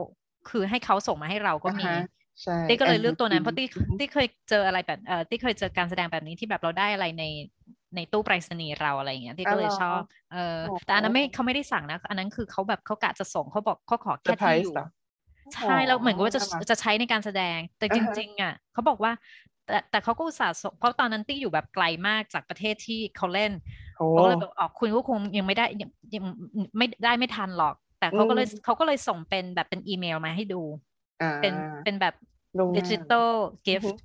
[0.50, 1.88] คือให้เขาส่งมาให้เราก็มี
[2.70, 3.68] ตี้ก็เลยเลือกตัวนั้นเพราะตี้
[4.00, 7.24] ตี้เคยเจออะไรแบบเออตี้เคยเจอการแสดงแบบนี้ที่แบบเราได้อะไรใน
[7.96, 10.00] ในตู้ไปรษณีย์เราอะไรอย่างเงี้ยตี้ก็เลยชอบ
[10.34, 14.76] เออ แต่อันนั้นไม่เขาไม่ได้สั่งนะ อันนั้นคือเขาแบบเขากะจะส่งเขาบอกเขาขอแค่ที่อยู่
[15.54, 19.12] ใช่แล้วเหมือนกับว่าจะจะใช้ในการแสดง แต่จริง ๆ อะเขาบอกว่า
[19.68, 23.52] แต่แต่เขาก็อุตส่าห์เพราะตอนนั้นตี้อยู่แบบไกลมากจากประเทศที่เขาเล่น
[24.12, 26.24] เขาเลยบอกออกคุณก็คงยังไม่ได้ยังยัง
[26.78, 30.62] ไม่ได้ไม่ทันหรอก แต่เขาก็เลยเขาก็เลยส่งเป็นแบบเป็นอีเมลมาให้ดู
[31.42, 32.14] เป็นเป็นแบบ
[32.78, 33.32] digital
[33.68, 34.00] gift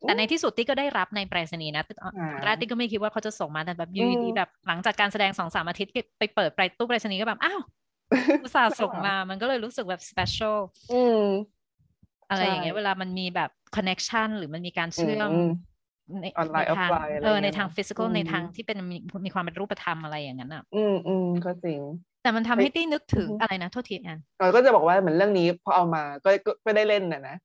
[0.00, 1.84] แต่ในที่สุดตี้ก็ได้รับในไปรษณีย์นะ
[2.44, 7.60] แรกตี้ก็ไม่คิดว่าเขาจะส่งมาแต่แบบอยู่ดีแบบหลังจากการแสดงสองสามอาทิตย์ไปเปิดไปตู้ไปรษณีย์ก็แบบ อ้าว
[8.42, 10.58] อุตส่าห์ส่งมามันก็เลยรู้สึกแบบ special
[12.30, 15.30] อะไรอย่างเงี้ยเวลามันมีแบบ connection หรือมันมีการเชื่อม
[16.22, 16.90] ในออนไลน์ทาง
[17.24, 21.80] เออในทาง physical ในทางที่เป็นมีมีความเป็นรูปธรรมอะไรอย่างนั้นอะ อืมอืมก็จริง
[22.24, 24.18] แต่มันทำให้ตี้นึกถึงอะไรนะโทษทีแอน
[24.54, 26.30] ก็จะบอกว่าเหมือนเรื่องนี้พอเอามาก็
[26.64, 27.36] ก็ได้เล่นน่ะนะ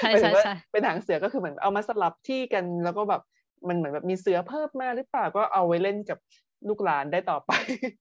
[0.00, 3.22] ใช่ใช่ใช่เป็นหางเสือก็คือเหมือนเอามาสลับที่กันแล้วก็แบบ
[3.68, 6.18] มันเหมือนแบบมีเสือเพิ่มมาหรือเปล่าก็เอาไว้เล่นกับ
[6.68, 7.52] ลูกหลานได้ต่อไป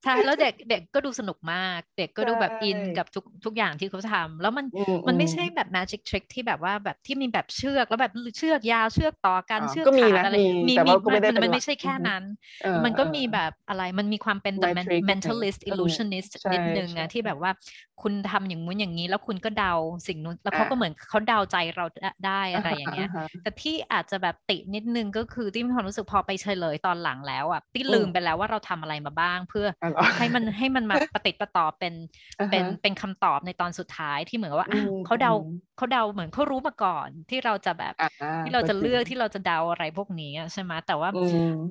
[0.03, 4.65] ใช่แล้วเด็กเด็กก็ดูสนุกมาก เด็กก็ดูแบบอินกับทุกทุกอย่างที่เขาทำแล้วมัน
[5.07, 10.35] มันไม่ใช่แบบ magic trick ที่แบบว่าแบบที่มีแบบเชือกแล้วแบบเชือกยาวเชือกต่อกันเชือกขาดอะไร
[10.69, 12.23] มีมีมันไม่ใช่แค่นั้น
[12.85, 14.69] มันก็มีแบบอะไรมันมีความเป็น the
[15.09, 17.51] mentalist illusionist นิดนึงอะที่แบบว่า
[18.01, 19.73] คุณทำอย่างงู้นอย่างนี้ แล้วคุณก็เดา
[20.07, 21.85] สิ่งนู้นแล้วเขาก็เหมือนเขาเดาใจเรา
[22.25, 23.09] ได้อะไรอย่างเงี้ย
[23.43, 29.67] แต่ที่อาจจะแบบตินิดนึงก็คือที่มีความรู้สึกพอไปเฉลยตอนหลังแล้วอะที่ลืมไปแล้วว่าเราทำอะไรมาบ้าง เพื่อ
[30.17, 31.93] ให้มันให้มันมาปฏิปต่อเป็น
[32.51, 34.69] เป็นเป็นคำตอบในตอนสุดท้ายที่เหมือนว่า
[35.05, 35.33] เขาเดา
[35.77, 37.93] เขาเดาเหมือนเขารู้มาก่อนที่เราจะแบบ
[38.45, 41.09] ที่เราจะเลือกที่เราจะเดาอะไรพวกนี้ใช่ไหมแต่ว่า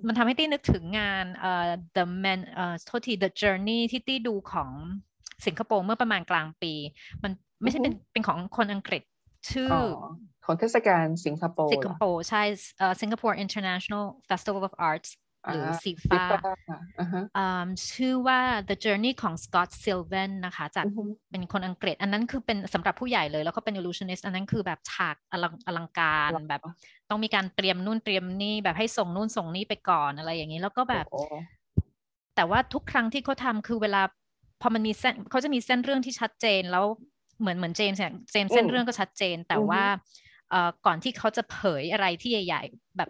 [0.07, 4.71] มันทำให้ตี้นึกถึงงานเอ่อ the man เอ่อโทษที the journey ที่ตี้ดูของ
[5.47, 6.73] สิงคโปร์เมื่อประมาณกลางปี
[7.23, 9.03] มันไม่ใช่เป็นเป็นของคนอังกฤษ
[9.51, 9.71] ชื่อ
[10.45, 12.43] ของเทศกาลสิงคโปร์สิงคโปร์ใช่
[12.79, 15.11] เอ่อ Singapore International Festival of Arts
[15.47, 16.23] หรือซีฟ้า
[17.91, 20.87] ชื่อว่า The Journey ของ Scott Sylvan นะคะจาก
[21.31, 26.63] เป็นคนอังกฤษ อันนั้นคือเป็นสำหรับผู้ใหญ่เลย แล้วก็เป็น illusionist อันนั้นคือแบบฉากอลังอลังการแบบ
[27.11, 31.07] ต้องมีการเตรียมนู่นเตรียมนี่แบบให้ส่งนู่นส่งนี่ไปก่อนอะไรอย่างนี้ แล้วก็แบบ
[32.37, 34.03] แต่ว่าทุกครั้งที่เขาทำคือเวลา
[34.61, 36.85] พอมันมีเส้นเขาจะมีเส้นเรื่องที่ชัดเจนแล้ว
[37.41, 39.99] เหมือนเหมือนเจมส์เนี่ยเจมส์เส้นเรื่องก็ชัดเจน แต่ว่าเอ่อ
[40.87, 43.09] ก่อนที่เขาจะเผยอะไรที่ใหญ่ ๆ แบบ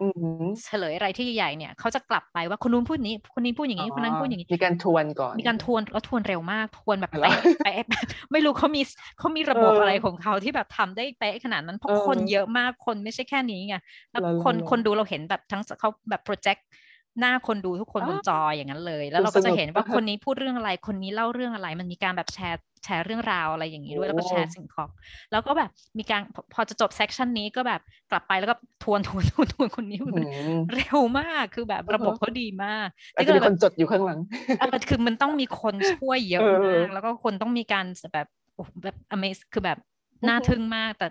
[0.65, 7.83] เฉลยอะไรที่ใหญ่ๆเนี่ยเขาจะกลับไปว่าคนนู้นพูดนี้ คนนี้พูดอย่างนี้คนนั้นพูดอย่างนี้มีการทวนก่อนมีการทวนแล้วทวนเร็วมากทวนแบบเป๊ะเป๊ะ
[8.31, 8.81] ไม่รู้เขามี
[9.19, 13.75] เขามีระบบอะไรของเขาที่แบบทำได้เป๊ะขนาดนั้นเพราะคนเยอะมากคนไม่ใช่แค่นี้ไง
[14.11, 16.65] แล้วคนคนดูเราเห็นแบบทั้งเขาแบบโปรเจกต์
[17.19, 24.89] หน้าคนดูทุกคนบนจออย่างนั้นเลย แล้วเราก็จะเห็นว่าคนนี้พูดเรื่องอะไร คนนี้เล่าเรื่องอะไร มันมีการแบบแชร์แชร์เรื่องราวอะไรอย่างนี้ด้วย แล้วก็แชร์สิ่งของ
[25.31, 26.21] แล้วก็แบบมีการ
[26.53, 29.99] พอจะจบ section นี้ก็แบบกลับไปแล้วก็ทวนทวนทวนทวนคนนี้
[30.75, 34.19] เร็วมากคือแบบระบบเขาดีมากแต่ก็มีคนจดอยู่ข้างหลัง
[34.89, 38.27] คือมันต้องมีคนช่วยเยอะมากแล้วก็คนต้องมีการแบบ
[38.83, 39.79] แบบ amaze คือแบบ
[40.27, 41.07] น่าทึ่งมากแต่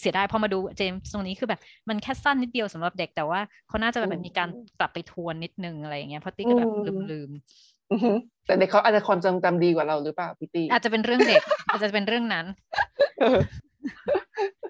[0.00, 4.48] เสียดายพอมาดูเจมส์ตรงนี้คือแบบมันแค่สั้นนิดเดียวสำหรับเด็กแต่ว่าเขาน่าจะแบบมีการ
[4.78, 6.70] กลับไปทวนนิดนึงอะไรอย่างเงี้ยเพราะตี้ก็แบบ
[7.12, 7.30] ลืม
[8.46, 12.46] แต่เด็กเขาอาจจะความจำจำดีกว่าเราหรือเปล่าพี่ตี้อาจจะเป็นเรื่องเด็ก อาจจะเป็นเรื่องนั้น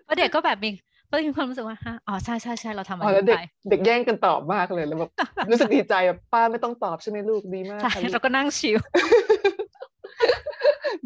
[0.04, 0.70] เพราะเด็กก็แบบมี
[1.10, 5.10] ก็มีความรู้สึกว่าฮะอ๋อใช่ใช่ใช่เราทำอะไรไปเด็กแย่งกันตอบมากเลยแล้วแบบ
[5.50, 8.78] รู้สึกดีใจแบบป้าไม่ต้องตอบใช่ไหมลูกดีมากใช่เราก็นั่งชิล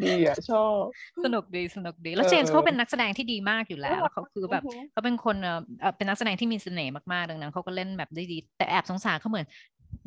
[0.05, 0.83] ดีอะชอบ
[1.25, 5.49] สนุกดีสนุกดี แล้วเจมส์เขาเป็นนักแสดงที่ดีมากอยู่แล้วเขาคือแบบเขาเป็นคนเอ
[5.89, 9.47] อเป็นนักแสดงที่มีเสน่ห์มากๆดังนั้นเขาก็เล่นแบบได้ดี แต่แอบสงสารเขาเหมือน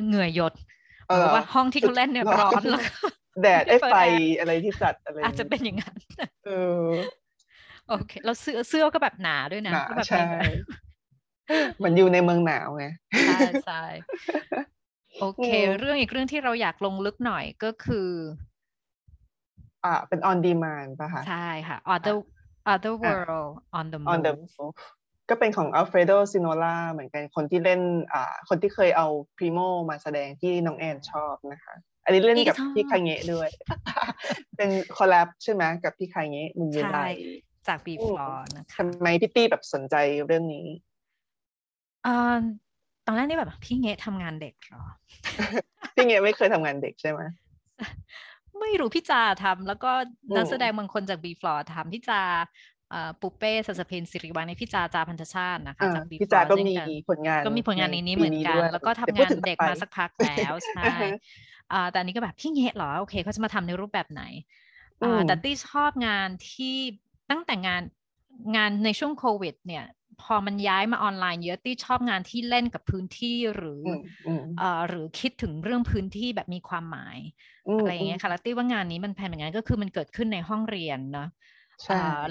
[0.07, 0.54] เหงื่อหยด
[1.07, 2.83] เพราะว่าห้องที่เขาเล่นเนี่ยร้อนแล้ว
[3.42, 3.96] แดดไอ้ไฟ
[4.40, 5.96] อะไรที่จัดอะไรอาจจะเป็นอย่างนั้น
[6.46, 6.50] เอ
[6.85, 6.88] อ
[7.88, 10.24] โอเคแล้วเสื้อเสื้อก็แบบหนาด้วยนะก็แบบใช่
[11.83, 12.87] มันอยู่ในเมืองหนาวไง
[13.28, 13.83] ใช่ใช่
[15.20, 18.09] โอเค เรื่องอีกเรื่องที่เราอยากลงลึกหน่อยก็คือ
[19.85, 22.16] อ่าเป็น on demand ป่ะคะ ใช่ค่ะ other
[22.73, 24.79] other world on the move on the move
[25.31, 27.81] ก็เป็นของอัลเฟรโดซิโนล่าเหมือนกันคนที่เล่น
[28.12, 29.59] อ่าคนที่เคยเอาพรีโม
[29.90, 33.49] มาแสดงที่น้องแอนชอบนะคะ อันนี้เล่นกับพี่คาเงะด้วย
[34.57, 36.98] เป็น collab ใช่ไหมกับพี่คาเงะมุลวิไล
[37.68, 40.66] จาก B-Floor นะคะทำไมพี่ตี้แบบสนใจเรื่องนี้
[42.07, 42.40] อ่า
[43.07, 44.85] ตอนแรกนี่แบบพี่เงะทำงานเด็กเหรอ
[45.94, 47.20] พี่เงะไม่เคยทำงานเด็กใช่ไหม
[48.64, 49.92] ไม่รู้พี่จาทำแล้วก็
[50.37, 52.22] นักแสดงบางคนจาก B-Floor ทำพี่จา
[53.20, 60.94] ปุเป้สัสเพนสิริวัลในพี่จาจาพันธชาตินะคะจาก B-Floor พี่จาก็มีผลงานก็มีผลงานในนี้เหมือนกัน แล้วก็ทำงานเด็กมาสักพักแล้วใช่
[61.90, 64.22] แต่อันนี้ก็แบบพี่เงี้ยเหรอโอเคเขาจะมาทำในรูปแบบไหน
[65.29, 66.77] แต่ตี้ชอบงานที่
[67.31, 67.83] ตั้งแต่งาน
[68.57, 69.85] งานในช่วงโควิดเนี่ย
[70.22, 73.83] พอมันย้ายมาออนไลน์เยอะตี้ชอบงานที่เล่นกับพื้นที่หรือ
[74.88, 77.18] หรือคิดถึงเรื่องพื้นที่แบบมีความหมาย
[77.79, 81.29] อะไรอย่างเงี้ยค่ะแล้วตี้ว่างานนี้มันเป็นอย่างนั้นก็คือมันเกิดขึ้นในห้องเรียนเนาะ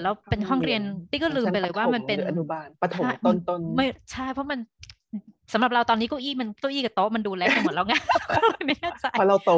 [0.02, 4.58] แล้วเป็นห้องเรียนตี้ก็ลืมไปเลยว่ามันเป็นอนุบาลประถมต้นต้นไม่ใช่เพราะมัน
[5.54, 7.94] สำหรับเราตอนนี้เก้าอี้มันเก้าอี้กับโต๊ะมันดูเล็กไปหมดแล้วไง
[8.66, 9.52] ไม่แน่ใจเพราะเราโต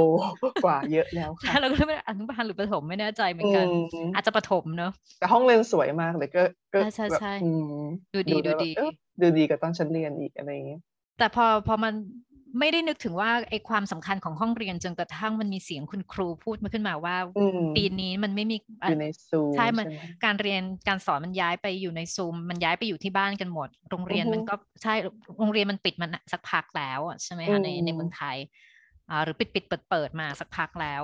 [0.64, 3.66] กว่าเยอะแล้วค่ะเราก็ไม่อนุบาลหรือประถมไม่แน่ใจเหมือนกัน
[4.14, 6.42] อาจจะประถมเนาะแต่ห้องเรียนสวยมากเลยก็
[6.74, 7.32] ก็ใช่ใช่
[8.14, 8.70] ดูดีดูดี
[9.20, 10.80] ดูดีกับตอนฉันเรียนอีกอะไรอย่างเงี้ย
[11.18, 11.94] แต่พอพอมัน
[12.58, 17.16] ไม่ได้นึกถึงว่าไอ้ความสำคัญของห้องเรียนจนกระทั่งมันมีเสียงคุณครูพูดมาขึ้นมาว่า
[17.76, 18.56] ปีนี้มันไม่มี
[18.88, 19.86] อยู่ในซูมใช่มัน
[20.24, 24.94] การเรียนการสอนมันย้ายไปอยู่ในซูม มันย้ายไปอยู่ที่บ้านกันหมด โรงเรียนมันก็ใช่
[25.38, 28.36] โรงเรียนมันปิดมันสักพักแล้วใช่ไหมคะในในเมืองไทย
[29.10, 31.02] อ่าหรือปิดปิดเปิดเปิดมาสักพักแล้ว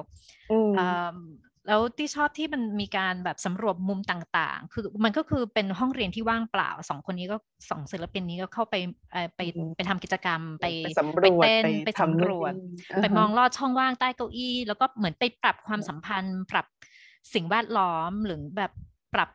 [1.66, 7.36] แล้วที่ชอบที่มันมีการแบบสำรวจมุมต่างๆ คือมันก็คือเป็นห้องเรียนที่ว่างเปล่าสองคนนี้ก็
[7.70, 8.74] สองศิลปินนี้ก็เข้าไป
[9.36, 9.40] ไป
[9.76, 10.66] ไปทำกิจกรรมไป
[10.98, 12.52] สำรวจเต้นไปสำรวจ
[13.00, 16.66] ไปมองลอดช่องว่างใต้เก้าอี้ แล้วก็เหมือนไปปรับความสัมพันธ์ ปรับ
[17.34, 18.72] สิ่งแวดล้อมหรือแบบ
[19.14, 19.30] ปรับ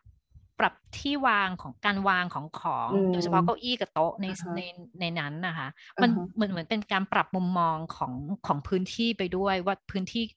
[0.60, 4.62] ปรับที่วางของการวางของของโดยเฉพาะเก้าอี้กับโต๊ะในใน
[5.00, 5.68] ในนั้นนะคะ
[6.02, 8.14] มันเหมือนเหมือนเป็นการปรับมุมมองของ
[8.48, 10.36] ของพื้นที่ไปด้วยว่าพื้นที่หรื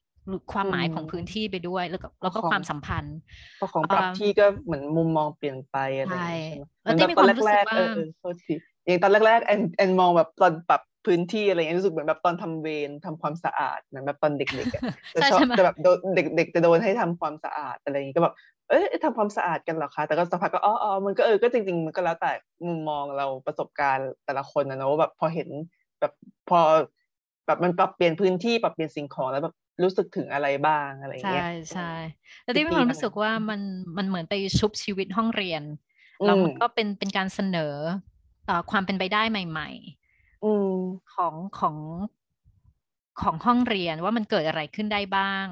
[0.53, 3.17] ความหมายของพื้นที่ไปด้วย แล้วก็แล้วก็ความสัมพันธ์
[3.59, 6.31] พอของปรับที่ก็เหมือนมุมมองเปลี่ยนไปอะไรใช่
[6.83, 7.77] แล้วที่มีความรู้สึกว่า
[8.19, 8.53] โทษที
[8.85, 14.83] อย่างตอนแรกๆแอนแอนมองแบบตอนปรับพื้นที่อะไรเงี้ยรู้สึกเหมือนแบบตอนทำเวรทำความสะอาดเหมือนแบบตอนเด็กๆอะ
[15.15, 15.75] จะชอบจะแบบ
[16.15, 18.35] เด็กๆจะโดนให้ทำความสะอาดอะไรอย่างงี้ก็แบบ
[18.69, 22.31] เอ้ยทำความสะอาดกันเหรอคะแต่ก็สักพักก็อ๋ออ๋อมันก็เออก็จริงๆมันก็แล้วแต่
[22.67, 25.49] มุมมองเราประสบการณ์แต่ละคนนะเนาะแบบพอเห็น
[25.99, 26.13] แบบ
[26.49, 26.59] พอ
[27.45, 31.93] แบบมันปรับเปลี่ยนพื้นที่ปรับเปลี่ยนสิ่งของแล้วแบบ รู้สึกถึงอะไรบ้างอะไรเงี้ยใช่ใช่
[32.43, 33.61] แล้วที่มีความรู้สึกว่ามัน
[33.97, 35.63] มันเหมือนไปชุบชีวิตห้องเรียน
[36.25, 37.75] แล้วมันก็เป็นเป็นการเสนอ
[38.71, 39.69] ความเป็นไปได้ใหม่
[40.41, 41.75] ๆ ของของ
[43.23, 45.45] ของห้องเรียนว่ามันเกิดอะไรขึ้นได้บ้าง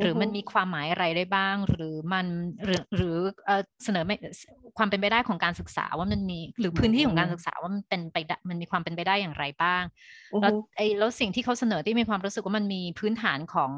[0.00, 2.26] หรือมันมีความหมายอะไรได้บ้าง หรือมัน
[2.64, 3.16] หรือหรือ
[3.84, 4.16] เสนอไม่
[4.78, 8.16] ความเป็นไปได้ของการศึกษาว่ามันมีหรือพื้นที่ของการศึกษาว่ามันเป็นไป
[8.48, 9.82] มันมีความเป็นไปได้อย่างไรบ้าง
[10.40, 13.72] แล้วไอ้แล้วสิ่งที่เขาเสนอที่มีความรู้สึกว่ามันมีพื้นฐานของ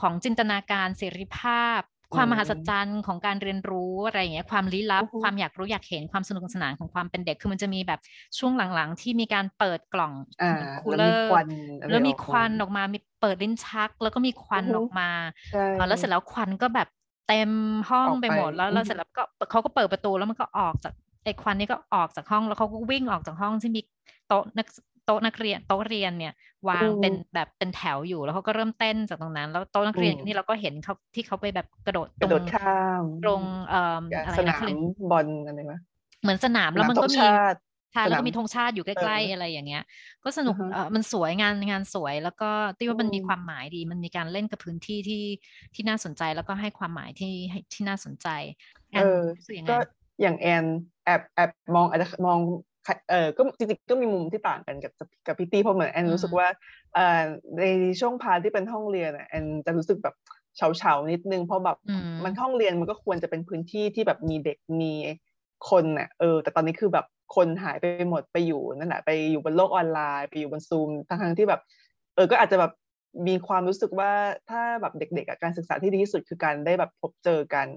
[0.00, 1.80] ของจินตนาการเสรีภาพ
[2.14, 8.00] ความมหัศจรรย์ของการเรียนรู้อะไรอย่างเงี้ยความลี้ลับ ความอยากรู้อยากเห็นความสนุกสนานของความเป็นเด็กคือมันจะมีแบบ
[8.38, 10.12] ช่วงหลังๆ ที่มีการเปิดกล่อง
[10.80, 11.30] คูลเลอร์
[11.90, 15.10] แล้วมีควันออกมามีเปิดลิ้นชัก แล้วก็มีควันออกมา
[15.88, 16.88] แล้วเสร็จแล้วควันก็แบบ
[17.28, 17.50] เต็ม
[17.90, 20.92] ห้องไปหมดแล้วแล้วเสร็จแล้วก็เขาก็เปิดประตูแล้วมันก็ออกจาก
[21.24, 23.80] ไอ้ควันนี้ก็ออกจากห้องแล้วเขาก็วิ่งออกจากห้องที่มี
[24.28, 24.66] โต๊ะนัก
[25.06, 26.34] โต๊ะนักเรียนโต๊ะเรียนเนี่ย
[26.68, 34.76] วางเป็นแบบเป็นแถวอยู่แล้วเขาก็เริ่มเต้นจากตรงนั้น แล้วโต๊ะนักเรียนนี่เราก็เห็นเขาที่เขาไปแบบกระโดดกระโดดข้ามตรงเอ่ออะไรนะสนาม
[35.10, 35.74] บอลอะไรไหม
[36.22, 37.24] เหมือนสนามแล้วมันก็มี
[37.92, 39.84] ใช่แล้วก็มีธงชาติอยู่ใกล้ๆอะไรอย่างเงี้ย
[40.24, 45.24] ก็สนุกเออมันสวยงานงานสวย แล้วก็ที่ว่ามันมีความหมายดี มันมีการเล่นกับพื้นที่ที่
[45.74, 47.34] ที่น่าสนใจแล้วก็ให้ความหมายที่
[47.72, 48.28] ที่น่าสนใจ
[48.90, 49.22] เออ
[49.70, 49.76] ก็
[50.22, 50.64] อย่างแอน
[51.04, 52.38] แอบแอบมองอาจจะมอง
[53.10, 54.92] เออก็จริงๆก็มีมุมที่ต่างกันกับ
[55.26, 56.46] กับพี่ตี้เพราะเหมือนแอนรู้สึกว่า
[56.94, 57.22] เอ่อ
[57.58, 57.64] ใน
[58.00, 60.14] ช่วงพาที่เป็นห้องเรียนแอนจะรู้สึกแบบ
[60.56, 61.78] เฉาเฉานิดนึงเพราะแบบ
[62.24, 64.92] มันห้องเรียนมันก็ควรจะเป็นพื้นที่ที่แบบมีเด็กมี
[65.70, 71.60] คนเน่ะเออ แต่ตอนนี้คือแบบคนหายไปหมดไปอยู่นั่นแหละไปอยู่บนโลกออนไลน์ไปอยู่บนซูมทั้งที่แบบ
[72.14, 72.72] เออก็อาจจะแบบ
[73.28, 74.10] มีความรู้สึกว่า
[74.50, 77.68] ถ้าแบบเด็กๆการศึกษาที่ดีที่สุดคือการได้แบบพบเจอกัน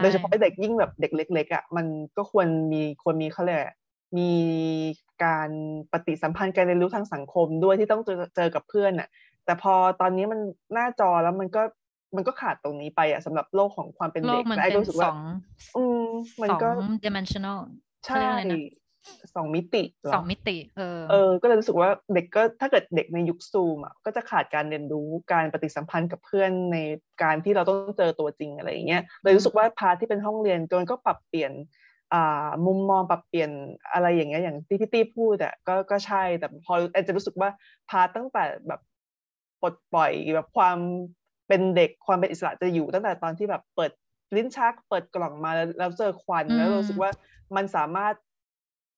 [0.00, 3.60] โดยเฉพาะเด็กยิ่งแบบเด็กเล็กๆอะมันก็ควรมีควรมีเขาเลย
[4.18, 4.32] มี
[5.24, 5.50] การ
[5.92, 9.08] ปฏิสัมพันธ์การเรียนรู้ทางสังคมด้วยที่ต้องเจอเจอกับเพื่อนน่ะ
[9.44, 10.40] แต่พอตอนนี้มัน
[10.74, 11.62] หน้าจอแล้วมันก็
[12.16, 15.10] มันก็ขาดตรงนี้ไปอะสำหรับโลกของความเป็นเด็กไอ้รู้สึกว่า
[15.76, 16.04] อืม
[16.42, 16.68] มันก็
[17.04, 17.58] dimensional
[18.06, 18.20] ใช่
[19.34, 19.82] สองมิติ
[20.14, 26.78] สองมิติ เออ เออ ก็เลยรู้สึกว่าเด็กก็ถ้าเกิดเด็กในยุคซูมอะก็จะขาดการเรียนรู้การปฏิสัมพันธ์กับเพื่อนใน
[27.22, 31.52] การที่เราต้องเจอตัวจริงอะไรอย่างเงี้ยเลยรู้สึกว่าพาที่เป็นห้องเรียนจนก็ปรับเปลี่ยน
[32.66, 33.50] มุมมองปรับเปลี่ยน
[33.92, 37.48] อะไรอย่างเงี้ยอย่างที่พี่ตี้พูดอะก็ก็ใช่แต่พอแอนจะรู้สึกว่า
[37.90, 38.80] พาตั้งแต่แบบ
[39.62, 40.78] ปลดปล่อยแบบความ
[41.48, 43.90] เป็นเด็กความเป็นอิสระจะอยู่ตั้งแต่ตอนที่แบบเปิด
[44.36, 47.10] ลิ้นชักเปิดกล่องมาแล้วเจอควันแล้วรู้สึกว่า
[47.56, 48.14] มันสามารถ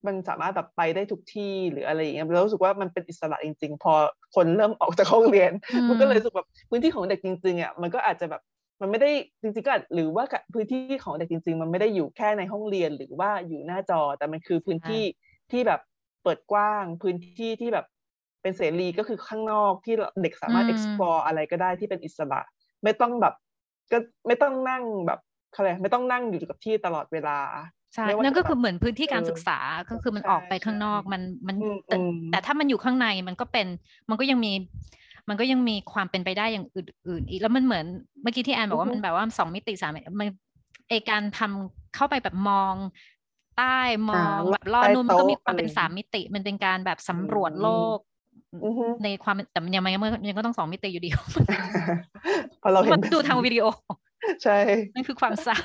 [0.07, 3.93] มันสามารถแบบไปได้ทุกที่หรืออะไรอย่างเงี้ยเรารู้สึกว่ามันเป็นอิสระจริง ๆ พอ
[4.35, 5.53] คนเริ่มออกจากห้องเรียน
[5.89, 8.43] มันก็เลยรู้สึกแบบพื้นที่ของเด็กจริงๆอะมันก็อาจจะแบบ
[8.81, 9.11] มันไม่ได้
[9.43, 15.03] จริงๆก็หรือว่าพื้นที่ของเด็กจริง ๆ มันไม่ได้อยู่แค่ในห้องเรียนหรือว่าอยู่หน้าจอแต่มันคือพื้นที่
[15.53, 15.81] ที่แบบ
[16.23, 17.87] เปิดกว้าง พื้นที่ที่แบบ
[18.43, 22.41] เป็นเสรีก็คือข้างนอกที่เด็กสามารถ explore อะไรก็ได้ที่เป็นอิสระ
[22.85, 23.35] ไม่ต้องแบบ
[23.93, 25.21] ก็ไม่ต้องนั่งแบบ
[25.55, 27.39] อะไรไม่ต้องนั่งอยู่กับที่ตลอดเวลา
[27.95, 29.59] ใช่นั่นก็คือเหมือนพื้นที่การศึกษา
[29.91, 31.57] ก็คือมันออกไปข้างนอกมันมัน
[32.33, 33.67] แต่ถ้ามันอยู่ข้างในมันก็เป็น
[34.09, 34.53] มันก็ยังมี
[35.29, 37.85] มันก็ยังมีความเป็นไปได้อย่างอื่นๆอีกแล้วมันเหมือน
[38.23, 40.29] เมื่อกี้ที่แอนบอกว่ามันแบบว่าสองมิติสามมัน
[40.89, 42.75] ไอการทำเข้าไปแบบมอง
[43.59, 43.79] ใต้
[44.11, 47.99] มองแบบลอดนู่นมันก็มีความเป็นสามมิติ มันเป็นการแบบสำรวจโลก
[49.05, 49.91] ในความแต่ยังไม่
[50.29, 51.11] ยังก็ต้องสองมิติอยู่ดี
[52.63, 53.65] พอเราเห็นดูทางวิดีโอ
[54.45, 54.59] ใช่
[54.95, 55.61] นั่นคือความเศร้า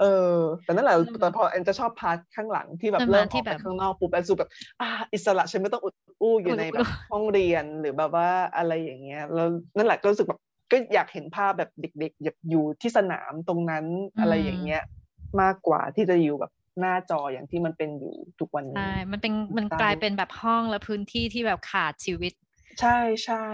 [0.00, 10.40] เออ แต่นั่นแหละแต่พอแอนจะชอบพาร์ทข้างหลังที่แบบเริ่มออกไปข้างนอกปุ๊บแอนสูแบบ อ่า อิสระฉันไม่ต้องอุดอู้อยู่ในแบบห้องเรียนหรือแบบว่าอะไรอย่างเงี้ย แล้วนั่นแหละก็รู้สึกแบบ
[10.70, 13.84] ก็อยากเห็นภาพแบบเด็กๆอยู่ที่สนามตรงนั้น
[14.20, 14.82] อะไรอย่างเงี้ย
[15.40, 22.32] มากกว่าที่จะอยู่แบบหน้าจออย่างที่มันเป็นอยู่ทุกวันนี้ใช่มันเป็นมันกลายเป็นแบบห้องและพื้นที่ที่แบบขาดชีวิต
[22.80, 23.46] ใช่ใช่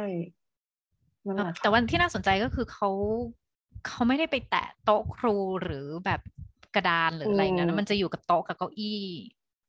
[1.62, 2.90] แต่อันที่น่าสนใจก็คือเขา
[3.86, 6.20] เขาไม่ได้ไปแตะโต๊ะครูหรือแบบ
[6.74, 9.02] กระดานหรืออะไรเงี้ยมันจะอยู่กับโต๊ะกับเก้าอี้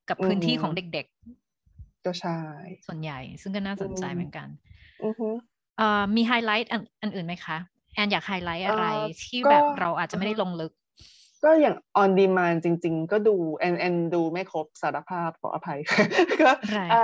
[0.09, 2.39] กับพื้นที่ของเด็กๆก็ใช่
[2.87, 4.47] ส่วนใหญ่ ซึ่งก็น่าสนใจเหมือนกัน
[5.03, 5.29] อือฮึ
[6.15, 7.57] มีไฮไลท์อันอื่นไหมคะ
[7.93, 8.85] แอนอยากไฮไลท์อะไร
[9.23, 10.71] ที่แบบเราอาจจะไม่ได้ลงลึก
[11.43, 15.79] ก็อย่าง on demand จริง ๆ ก็ดูแอนแอนดูไม่ครบสารภาพขออภัย
[16.41, 16.51] ก็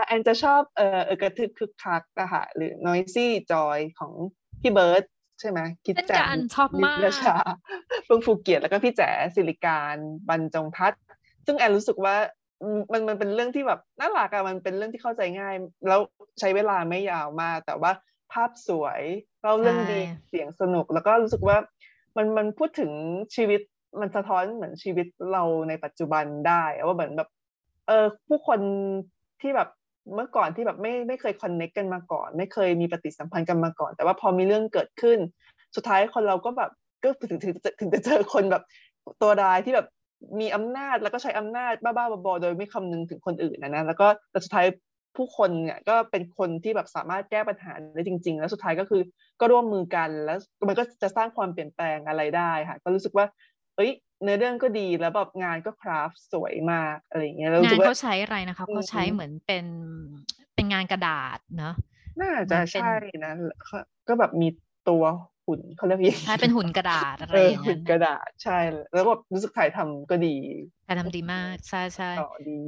[0.07, 4.13] แอนจะชอบเออกระทึกคึกคักนะคะหรือ noisy joy ของ
[4.61, 7.37] พี่เบิร์ดใช่ไหมคิดจันชอบมากชา
[8.05, 9.95] เพิ่งฟูเกียรติแล้วก็พี่แจ๋สิริการ
[10.29, 11.01] บรรจงทัศน์
[11.45, 12.15] ซึ่งแอนรู้สึกว่า
[12.91, 15.55] มันมันเป็นเรื่องที่แบบน่ารักอะมันเป็นเรื่องที่เข้าใจง่าย
[15.87, 15.99] แล้ว
[16.39, 17.91] ใช้เวลาไม่ยาวมาก แต่ว่า
[18.31, 19.01] ภาพสวย
[19.41, 21.57] เล่าเรื่องดีเสียงสนุก แล้วก็รู้สึกว่า
[22.17, 22.91] มันมันพูดถึง
[23.35, 23.61] ชีวิต
[24.01, 27.29] มันสะท้อนเหมือนชีวิตเราในปัจจุบันได้ว่าเหมือนแบบ
[27.87, 28.59] เออผู้คน
[29.41, 29.69] ที่แบบ
[30.13, 35.19] เมื่อก่อนที่แบบไม่ไม่เคยคอนเน็กกันมาก่อน ไม่เคยมีปฏิสัมพันธ์กันมาก่อน แต่ว่าพอมีเรื่องเกิดขึ้น
[35.75, 36.71] สุดท้ายคนเราก็แบบ
[37.03, 38.63] ก็ถึงถึงถึงจะเจอคนแบบ
[39.21, 39.87] ตัวร้ายที่แบบ
[40.39, 44.65] มีอำนาจแล้วก็ใช้อำนาจบ้าๆบอๆโดยไม่คำนึงถึงคนอื่นนะนะแล้วก็แต่สุดท้าย
[45.17, 49.01] ผู้คนเนี่ยก็เป็นคนที่แบบสามารถแก้ปัญหาได้จริง ๆ แล้วสุดท้ายก็คือ
[49.39, 50.37] ก็ร่วมมือกันแล้ว
[50.67, 53.25] มันก็จะสร้างความเปลี่ยนแปลงอะไรได้ค่ะ ก็รู้สึกว่า
[53.75, 53.91] เอ้ย
[54.23, 59.65] เนื้อเรื่องก็ดีแล้วแบบงานก็คราฟสวยมากอะไรเงี้ยงานเขาใช้อะไรนะคะเขาใช้เหมือนเป็น
[60.55, 61.73] เป็นงานกระดาษเนาะ
[62.19, 62.91] น่าจะใช่
[63.25, 63.33] นะ
[64.07, 64.47] ก็แบบมี
[64.89, 65.03] ตัว
[65.45, 68.57] หุ่นเขาเรียกยังใช่เป็นหุ่นกระดาษอะไรอย่างเงี้ยหุ่นกระดาษใช่
[68.93, 70.35] แล้วแบบรู้สึกถ่ายทำก็ดี
[70.87, 72.61] ถ่ายทำดีมากใช่ใช่ต่อดี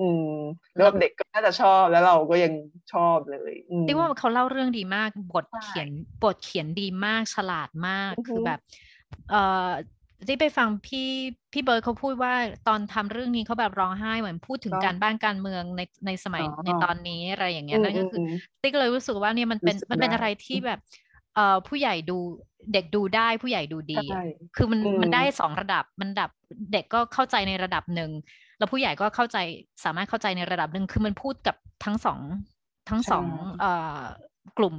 [0.00, 0.32] อืม
[0.74, 2.52] แล้วเด็กก็น่าจะชอบแล้วเราก็ยัง
[2.92, 3.54] ชอบเลย
[3.88, 5.88] ที่ว่าเขาเล่าเรื่องดีมากบทเขียน
[6.24, 8.60] บทเขียนดีมากฉลาดมากคือแบบ
[9.30, 9.70] เอ่อ
[10.26, 11.08] ที่ไปฟังพี่
[11.52, 12.34] พี่เบิร์ดเขาพูดว่า
[12.68, 18.20] ตอนทำเรื่องนี้เขาแบบร้องไห้เหมือนพูดถึงการบ้านการเมืองในในสมัยในตอนนี้อะไรอย่างเงี้ยนั่นก็คือ
[18.62, 20.78] ติ๊กเลยรู้สึกว่าเนี่ยมันเป็นมันเป็นอะไรที่แบบ
[21.34, 22.18] เอ่อผู้ใหญ่ดู
[22.72, 24.04] เด็กดูได้ผู้ใหญ่ดูดี
[24.56, 26.30] คือมันมันได้สองระดับมันดับ
[26.72, 28.10] เด็กก็เข้าใจในระดับหนึ่ง
[28.58, 29.38] แล้วผู้ใหญ่ก็เข้าใจ
[29.84, 32.20] สามารถเข้าใจในระดับหนึ่งคือมันพูดกับทั้งสอง
[32.88, 33.26] ทั้งสอง
[33.60, 34.00] เอ่อ
[34.58, 34.74] กลุ่ม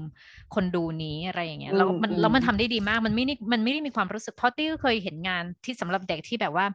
[0.55, 6.65] คนดูนี้อะไรอย่างเงี้ยแล้วมันแล้วมันทำได้ดีมากมันไม่มันไม่ได้มีความรู้สึกเพราะที่เคยเห็นงานที่สำหรับเด็กที่แบบว่า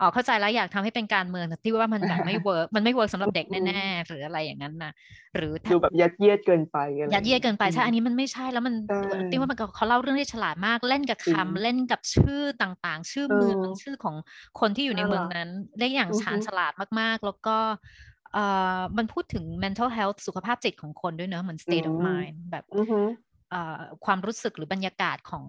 [0.00, 4.92] อ๋อเข้าใจแล้วอยากทำให้เป็นการเมืองแต่ที่ว่ามันแบบไม่ work มันไม่ work สำหรับเด็กแน่ๆหรืออะไรอย่างนั้นนะ
[5.36, 6.76] หรือดูแบบยัดเยียดเกินไป
[7.12, 8.74] ยัดเยียดเกินไปใช่อันนี้มันไม่ใช่แล้วมัน
[9.28, 14.16] ที่ว่ามันเขาเล่าเรื่องที่ฉลาดมากเล่นกับคำเล่นกับชื่อต่างๆ ชื่อเมืองชื่อของ
[14.60, 17.78] คนที่อยู่ในเมืองนั้น ได้อย่างชาญฉลาดมากๆ แล้วก็เอ่อ
[18.98, 22.64] มันพูดถึง mental health สุขภาพจิตของคนด้วยเนอะเหมือน state of mind แบบ
[23.50, 25.46] เอ่อความรู้สึกหรือบรรยากาศของ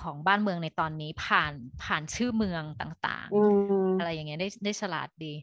[0.00, 5.34] ของบ้านเมืองในตอนนี้ผ่านผ่านชื่อเมืองต่างๆ อะไรอย่างเงี้ยได้ได้ฉลาดดี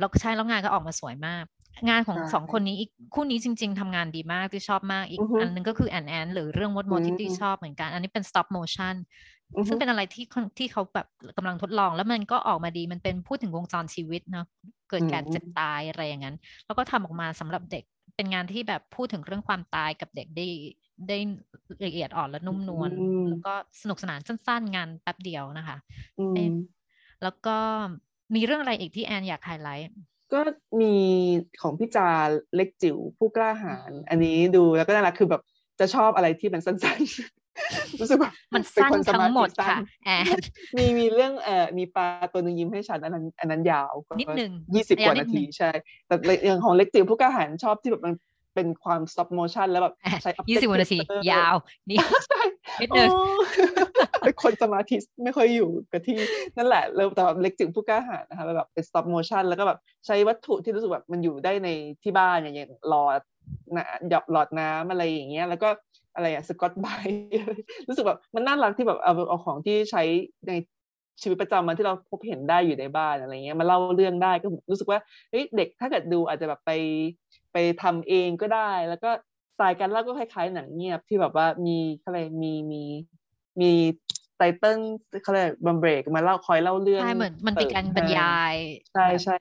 [0.00, 1.44] แล้วใช่แล้วงานก็ออกมาสวยมาก
[1.88, 8.94] งานของสองคนนี้อีกคู่นี้จริง ๆทำงานดีมากที่ชอบมากอีกอันนึงก็คือแอนแอนหรือเรื่องวดโมที่ที่ชอบเหมือนกัน อันนี้เป็น stop motion
[9.68, 10.24] ซึ่งเป็นอะไรที่
[10.58, 11.06] ที่เขาแบบ
[11.36, 14.46] กำลังทดลอง แล้วมันก็ออกมาดีมันเป็นพูดถึงวงจรชีวิตเนาะ
[14.90, 17.84] เกิดการเจ็บตายอะไรอย่างนั้น แล้วก็ทำออกมาสำหรับเด็ก
[18.16, 20.46] เป็นงานที่แบบพูดถึงเรื่องความตายกับเด็กได้
[21.08, 21.18] ได้
[21.84, 22.90] ละเอียดอ่อนและนุ่มนวล
[23.28, 25.76] แล้วก็สนุกสนานสั้นๆ งานแป๊บเดียวนะคะ
[27.22, 27.56] แล้วก็
[28.34, 29.86] มีเรื่องอะไรอีกที่แอนอยากไฮไลท์
[30.32, 30.40] ก็
[30.80, 30.94] มี
[31.62, 32.08] ของพี่จา
[32.54, 35.42] เล็กจิ๋วผู้กล้าหาญอันนี้ดูแล้วก็น่ารักคือแบบ
[35.80, 37.47] จะชอบอะไรที่มันสั้นๆ
[38.00, 40.24] รู้สึกแบบมันสั้นทั้งหมดค่ะแอน
[40.76, 45.70] มีมีเรื่องเอ่อมีปลาตัวหนึ่งยิ้มให้ฉันอันนั้นอันนั้นยาวนิดหนึ่งยี่สิบกว่านาทีใช่
[46.06, 48.14] แต่อย่างของเล็กจิ๋วผู้กล้าหาญชอบที่แบบมัน
[48.54, 50.98] เป็นความ stop motion แล้วแบบใช้ยี่สิบนาที
[51.32, 51.56] ยาว
[51.90, 51.98] นี่
[52.80, 53.08] นิดนึง
[54.20, 56.16] เป็นคนสมาธิไม่ค่อยอยู่กับที่
[56.56, 61.68] นั่นแหละเริ่มแต่แบบเล็กจึงผู้กล้าหาญนะคะแบบเป็น stop motion แล้วก็แบบใช้วัตถุที่รู้สึกแบบมันอยู่ได้ใน
[62.02, 62.56] ที่บ้านอย่าง
[62.88, 63.20] หลอด
[63.76, 65.68] นะหยอดหลอดน้ำอะไรอย่างเงี้ย แล้วก็
[66.14, 66.86] อะไรอะสกอตไบ
[67.88, 70.02] รู้สึกแบบมันน่ารักที่แบบเอาเอาของที่ใช้
[70.48, 70.52] ใน
[71.22, 74.98] ชีวิตประจำวันที่เราพบเห็นได้อยู่ในบ้านอะไรเงี้ยมาเล่าเรื่องได้ก็รู้สึกว่า
[75.30, 76.70] เฮ้ยเด็กถ้าเกิดดูอาจจะแบบไป
[77.52, 79.10] ไปทำเองก็ได้ แล้วก็
[79.58, 82.82] สายการเล่าก็คล้ายๆหนังเงียบที่แบบว่ามีอะไรมีมี
[83.60, 83.70] มี
[84.36, 84.78] ไตเติ้ล
[85.22, 88.54] เขาเรียกบัมเบรกมาเล่าคอยเล่าเรื่องใช่เหมือนมันเป็นการบรรยาย
[88.92, 89.36] ใช่ใช่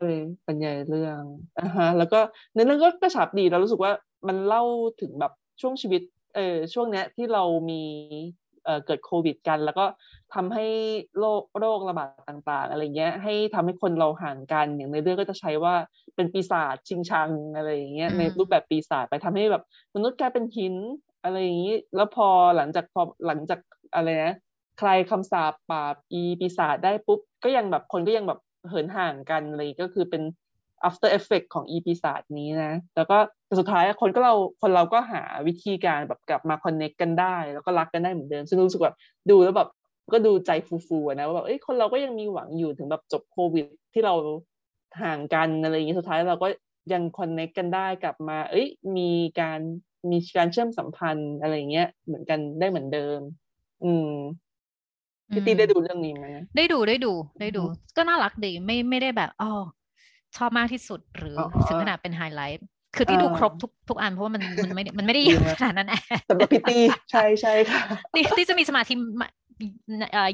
[0.48, 1.22] บรรยายเรื่อง
[1.60, 2.20] อ่าฮะแล้วก็
[2.54, 3.92] เนื้อเรื่องก็กระชับดีเรารู้สึกว่า
[4.28, 4.64] มันเล่า
[5.02, 6.02] ถึงแบบช่วงชีวิต
[6.36, 7.84] เออช่วงเนี้ยที่เรามี
[8.86, 9.86] เกิดโควิดกัน แล้วก็
[10.34, 10.66] ทำให้
[11.20, 15.76] โรคโรคระบาดต่าง ๆ อะไรเงี้ย ให้ทำให้คนเราห่างกันอย่างในเรื่องก็จะใช้ว่า
[16.16, 19.64] เป็นปีศาจชิงชังอะไรอย่างเงี้ยในรูปแบบปีศาจไปทำให้แบบ
[19.96, 20.76] มนุษย์กลายเป็นหิน
[21.24, 23.60] อะไรอย่างนี้ แล้วพอหลังจากพอหลังจาก
[23.96, 24.34] อะไรนะ
[24.80, 30.24] ใครคำสาปปราบอีปีศาจได้ปุ๊บ ก็ยังแบบคนก็ยังแบบเหินห่างกันอะไรก็คือเป็น
[30.88, 38.96] after effect ของอีปีศาจนี้นะ แล้วก็แต่สุดท้ายคนก็เราคนเราก็หาวิธีการแบบกลับมา connect กันได้ แล้วก็รักกันได้เหมือนเดิม ซึ่งรู้สึกแบบ
[39.30, 39.70] ดูแล้วแบบ
[40.14, 40.52] ก็ดูใจ
[40.88, 44.14] ฟูๆนะว่าแบบเอ้ยคนเราก็ยังมีหวังอยู่ถึงแบบจบโควิด ที่เรา
[45.02, 46.48] ห่างกันอะไรอย่างเงี้ยสุดท้ายเราก็
[46.94, 49.60] ยัง connect กันได้กลับมา เอ้ย มีการ
[50.12, 53.20] มีการเชื่อมสัมพันธ์อะไรเงี้ย เหมือนกันได้เหมือนเดิม
[53.84, 54.12] อืม
[55.32, 56.26] พี่ตี้ได้ดูเรื่องนี้ไหม
[56.58, 57.62] ได้ดูได้ดู ได้ดู
[57.98, 59.52] ก็น่ารักดีไม่ไม่ได้แบบอ๋อ
[60.38, 61.36] ชอบมากที่สุดหรือ
[61.68, 65.96] ถึงขนาดเป็นไฮไลท์คือที่ดูครบทุกทุกอันเพราะว่ามันมันไม่มันไม่ได้ยาวขนาดนั้นแอ
[66.30, 66.80] สำหรับพี่ตี้
[67.12, 67.82] ใช่ใช่ค่ะ
[68.14, 68.94] ตี้ตี้จะมีสมาธิ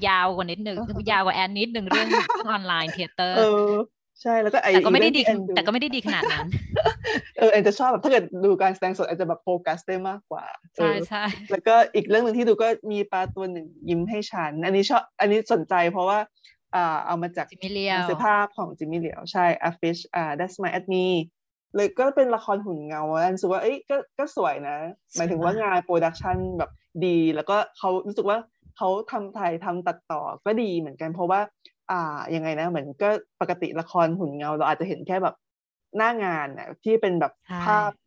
[0.07, 0.77] ยาวกว่านิดหนึ่ง
[1.11, 2.09] ยาวกว่าแอนนิดหนึ่งเรื่อง
[2.49, 3.37] online theatreเตอร์
[4.21, 5.21] ใช่แล้วก็ไอแต่ก็ไม่ได้ดี
[5.55, 6.47] แต่ก็ไม่ได้ดีขนาดนั้น
[7.37, 16.62] เออแอนจะชอบแบบถ้าเกิดดูการแสดงสดอาจจะแบบโฟกัสได้มากกว่าใช่ใช่แล้วก็อีกเรื่องหนึ่งที่ดูก็มีปลาตัวหนึ่งยิ้มให้ฉัน อันนี้ชอบอันนี้สนใจเพราะว่าอ่า
[17.05, 21.05] เอามาจากจิมมี่เลี่ยวเสื้อผ้าของจิมมี่เลี่ยวใช่ a fish อ่า that smiled at me
[21.75, 24.77] เลยก็เป็นละครหุ่นเงาอันรู้สึกว่าเอ้ยก็ก็สวยนะ
[25.15, 26.71] หมายถึงว่างาน production แบบ
[27.05, 28.37] ดี แล้วก็เขารู้สึกว่า
[28.77, 31.39] เขาทำถ่ายทำตัดต่อก็ดีเหมือนกัน เพราะว่า
[31.91, 33.09] อ่ายังไงนะ เหมือนก็
[33.41, 35.35] ปกติละครหุ่นเงา เราอาจจะเห็นแค่แบบ
[35.97, 38.02] หน้างานน่ะที่เป็นแบบภาพจาก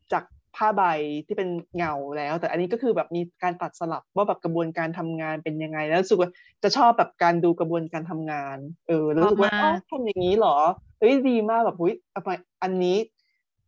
[0.56, 0.82] ผ้าใบ
[1.26, 6.30] ที่เป็นเงาแล้ว แต่อันนี้ก็คือแบบมีการตัดสลับว่าแบบกระบวนการทำงานเป็นยังไง แล้วรู้สึกว่า
[6.62, 10.56] จะชอบแบบการดูกระบวนการทำงาน เออแล้วรู้สึกว่าอ๋อทำอย่างนี้เหรอ
[10.98, 12.30] เฮ้ยดีมากแบบอุ้ยทำไม
[12.62, 12.96] อันนี้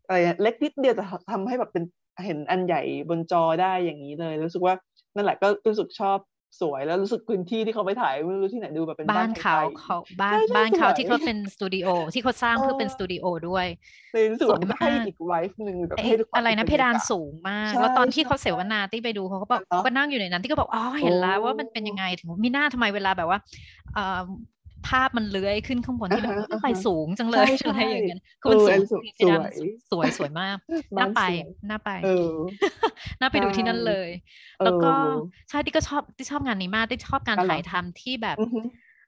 [0.07, 1.85] อะไรเล็กนิดเดียวจะทำให้แบบเป็น
[2.25, 4.75] เห็นอันใหญ่บนจอได้อย่างนี้เลยรู้สึกว่า
[5.15, 6.19] นั่นแหละก็รู้สึกชอบ
[6.61, 13.67] สวยแล้วรู้สึกพื้นที่ที่เขาไปถ่ายไม่รู้ที่ไหนดูแบบเป็นบ้านเขาเขาบ้านบ้านเขาที่เขาเป็นสตูดิโอที่เขาสร้างเพื่อเป็นสตูดิโอด้วย
[14.13, 23.39] เลยรู้สึกว่าให้อีกไวฟ์หนึ่งแบบให้อะไรนะเพดานสูงมาก แล้วตอนที่เขาเสวนาที่ไปดูเขาก็บอกก็นั่งอยู่ในนั้นที่ก็บอกอ๋อเห็นแล้วว่ามันเป็นยังไงถึงมีหน้าทำไมเวลาแบบว่า
[24.87, 28.59] ภาพมันเลื้อยขึ้นข้างบนที่แบบไปสูงจังเลยอะไรอย่างเงี้ยคือมัน
[28.91, 29.53] สูงสวย
[29.91, 30.57] สวยสวยมาก
[30.99, 31.23] น่าไป
[31.71, 31.91] น่าไป
[33.21, 34.09] น่าไปดูที่นั่นเลย
[34.65, 34.93] แล้วก็
[35.49, 38.37] ใช่ที่ก็ชอบที่ชอบงานนี้มากที่ชอบการถ่ายทำที่แบบ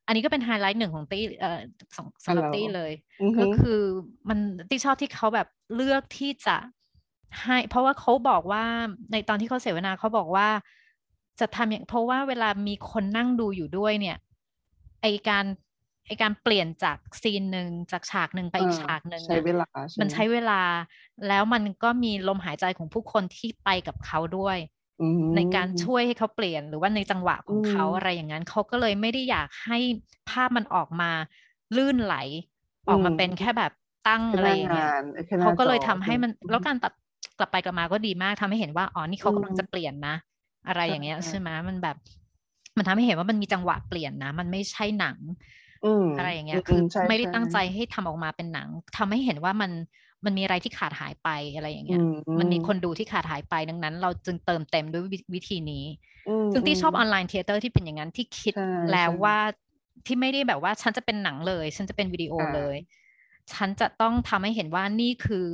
[0.07, 1.61] อันนี้ก็เป็นไฮไลท์หนึ่งของตี้เอ่อ
[2.27, 2.93] สำหรับตี้เลย
[3.41, 3.81] ก็คือ
[4.29, 4.39] มัน
[4.71, 6.57] ตี้ชอบที่เขาแบบเลือกที่จะ
[7.43, 8.64] ให้ เพราะว่าเขาบอกว่า
[9.12, 10.49] ในตอนที่เขาเสวนาเขาบอกว่า
[11.41, 14.16] จะทำอย่างเพราะว่าเวลามีคนนั่งดูอยู่ด้วยเนี่ย
[15.03, 15.46] ไอการ
[16.07, 19.66] ไอการเปลี่ยนจากซีนหนึ่งจากฉากหนึ่งไปอีกฉากหนึ่งใช้เวลา
[20.01, 20.61] มันใช้เวลา
[21.28, 24.59] แล้วมันก็มีลมหายใจของผู้คนที่ไปกับเขาด้วย
[25.36, 29.78] ในการช่วยให้เขาเปลี่ยนหรือว่าในจังหวะของเขาอะไรอย่างนั้นเขาก็เลยไม่ได้อยากให้
[30.30, 31.11] ภาพมันออกมา
[31.76, 32.16] ลื่นไหล
[32.88, 33.72] ออกมาเป็นแค่แบบ
[34.09, 34.88] ตั้งอะไรอย่างเงี้ย
[35.42, 36.92] เขาก็เลยทำให้มันแล้วการตัด
[37.38, 40.16] กลับไปกลับมาก็ดีมากทำให้เห็นว่าอ๋อนี่เขากำลังจะเปลี่ยนนะ
[40.68, 41.96] อะไรอย่างเงี้ยใช่ไหมมันแบบ
[42.77, 45.18] มันทำให้เห็นว่ามันมีจังหวะเปลี่ยนนะ มันไม่ใช่หนัง
[46.18, 49.71] อะไรอย่างเงี้ยคือไม่ได้ตั้งใจให้ทำออกมาเป็นหนังทำให้เห็นว่ามัน
[50.25, 52.01] มันมีอะไรที่ขาดหายไปอะไรอย่างเงี้ย
[52.39, 55.05] มันมีคนดูที่ขาดหายไปดังนั้น เราจึงเติมเต็มด้วย
[55.35, 55.85] วิธีนี้
[56.53, 58.55] ซึ่งที่ชอบ online theatre ที่เป็นอย่างนั้นที่คิด
[58.93, 59.39] แล้วว่า
[60.07, 62.77] ที่ไม่ได้แบบว่าฉันจะเป็นหนังเลย ฉันจะเป็นวิดีโอเลย
[63.53, 65.45] ฉันจะต้องทำให้เห็นว่านี่คือ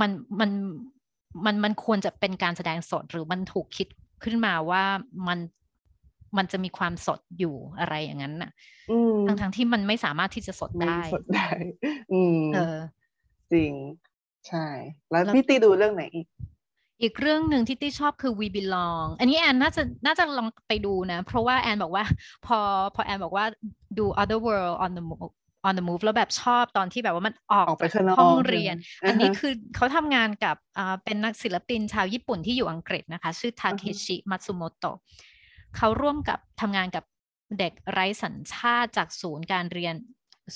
[0.00, 0.10] มัน
[0.40, 0.50] มัน
[1.44, 3.88] มันมันควรจะเป็นการแสดงสดหรือมันถูกคิด
[4.22, 4.82] ขึ้นมาว่า
[5.28, 5.38] มัน
[6.36, 8.50] มันจะมีความสดอยู่อะไรอย่างนั้นน่ะ
[9.26, 11.48] ทั้งทั้งที่มันไม่สามารถที่จะสดได้สดได้
[12.12, 12.76] อืมเออ
[13.52, 13.72] จริง
[14.48, 14.66] ใช่
[15.10, 16.26] แล้วพี่ตีดูเรื่องไหนอีก
[17.02, 22.04] อีกเรื่องหนึ่งที่ตี้ชอบคือ We Belong อันนี้แอนน่าจะน่าจะลองไปดูนะ เพราะว่าแอนบอกว่า
[22.46, 22.58] พอ
[22.94, 23.44] พอแอนบอกว่า
[23.98, 25.04] ดู Other World on the
[25.68, 27.84] on the move แล้วแบบชอบตอนที่แบบว่ามันออกไป
[28.18, 28.76] ห้องเรียน
[29.08, 30.56] อันนี้คือเขาทำงานกับ
[31.04, 34.96] เป็นนักศิลปินชาวญี่ปุ่นที่อยู่อังกฤษนะคะ ชื่อทาเคชิมัตสึโมโตะ
[35.76, 37.04] เขาร่วมกับทำงานกับ
[37.58, 39.94] เด็กไร้สัญชาติจากศูนย์การเรียน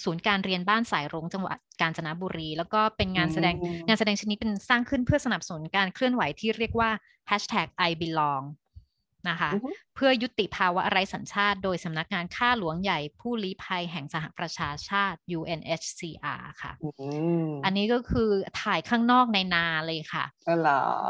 [0.03, 3.55] ศูนย์การเรียนบ้านสายรงจังหวัดกาญจนบุรี แล้วก็เป็นงานแสดง
[3.87, 6.91] งานแสดงชนิดเป็นสร้างขึ้นเพื่อสนับสนุนการเคลื่อนไหวที่เรียกว่า
[7.31, 8.45] hashtag I belong
[9.31, 9.51] นะคะ
[9.95, 16.72] เพื่อยุติภาวะไร้สัญชาติ โดยสำนักงานข้าหลวงใหญ่ผู้ลี้ภัยแห่งสหประชาชาติ UNHCR ค่ะ
[17.64, 18.31] อันนี้ก็คือ
[18.62, 20.24] ถ่ายข้างนอกในนาเลยค่ะ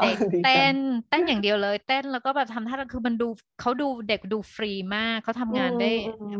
[0.01, 0.77] เด็กเต้น
[1.09, 3.27] เต้นอย่างเดียวเลย เต้นแล้วก็แบบทำท่าคือมันดู
[3.61, 5.91] เขาดูเด็กดูฟรีมากเขาทำงานได้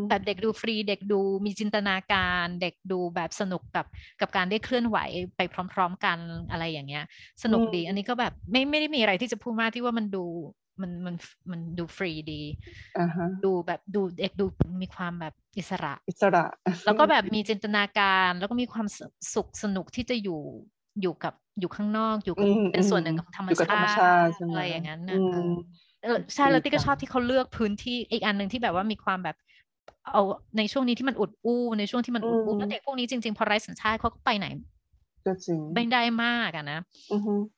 [0.08, 3.86] แบบเด็กดูฟรี เด็กดูมีจินตนาการ เด็กดูแบบสนุกกับ
[4.20, 4.98] กับการได้เคลื่อนไหว
[5.36, 5.40] ไป
[5.72, 6.18] พร้อม ๆ กัน
[6.50, 7.04] อะไรอย่างเงี้ย
[7.42, 10.26] สนุกดี อันนี้ก็แบบไม่ไม่ได้มีอะไรที่จะพูดมากที่ว่ามันดู
[10.82, 11.14] มันมัน
[11.50, 12.42] มันดูฟรีดี
[13.44, 14.44] ดูแบบดูเด็กดู
[14.82, 16.44] มีความแบบอิสระ อิสระ
[16.84, 18.86] แล้วก็แบบมีจินตนาการแล้วก็มีความ
[19.34, 20.40] สุขสนุกที่จะอยู่
[21.00, 22.34] อยู่กับอยู่ข้างนอกอยู่
[22.70, 24.04] เป็นส่วนหนึ่งของธรรมชาติ
[24.48, 25.20] อะไรอย่างนั้นนะ
[26.34, 29.36] ใช่แล้วที่ก็ชอบที่เขาเลือกพื้นที่อีกอันหนึ่งที่แบบว่ามีความแบบ
[30.12, 30.22] เอา
[30.56, 34.46] ในช่วงนี้ที่มันอุดอู้ในช่วงที่มันอุดอู้แล้วเด็กพวกนี้จริงๆ พอไร้สัญชาติเขาก็ไปไหน
[35.26, 36.78] ก็จริงไม่ได้มากอะนะ
[37.12, 37.57] อือฮึอ่าเอ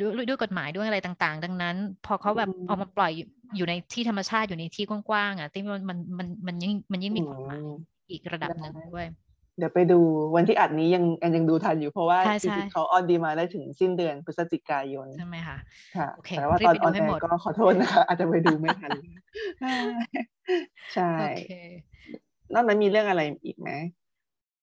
[0.00, 1.76] ด้วยด้วยกฎหมายด้วยอะไรต่างๆ ดังนั้น
[2.06, 3.12] พอเขาแบบอืมเอามาปล่อย
[3.56, 7.70] อยู่ในที่ธรรมชาติอยู่ในที่กว้างๆอะที่มันมันมันมันยิ่งมันยิ่งมีกฎหมายอืม
[8.10, 9.06] อีกระดับหนึ่งได้ด้วย
[9.58, 9.98] เดี๋ยวไปดู
[10.34, 15.56] วันที่อัดนี้ยังยังยังดูทันอยู่เพราะว่าใช่จใช่ริงๆเขาออนดีมาได้ถึงสิ้นเดือนพฤศจิกายนใช่ไหมคะ
[15.96, 18.90] ค่ะโอเคแต่ว่ารีตบอนไปอดูอนให้แอหมดร์ก็ขอโทษนะคะอาจจะไปดูไม่ทัน
[20.94, 21.52] ใช่โอเค
[22.54, 23.70] นอกนั้นมีเรื่องอะไรอีกไหม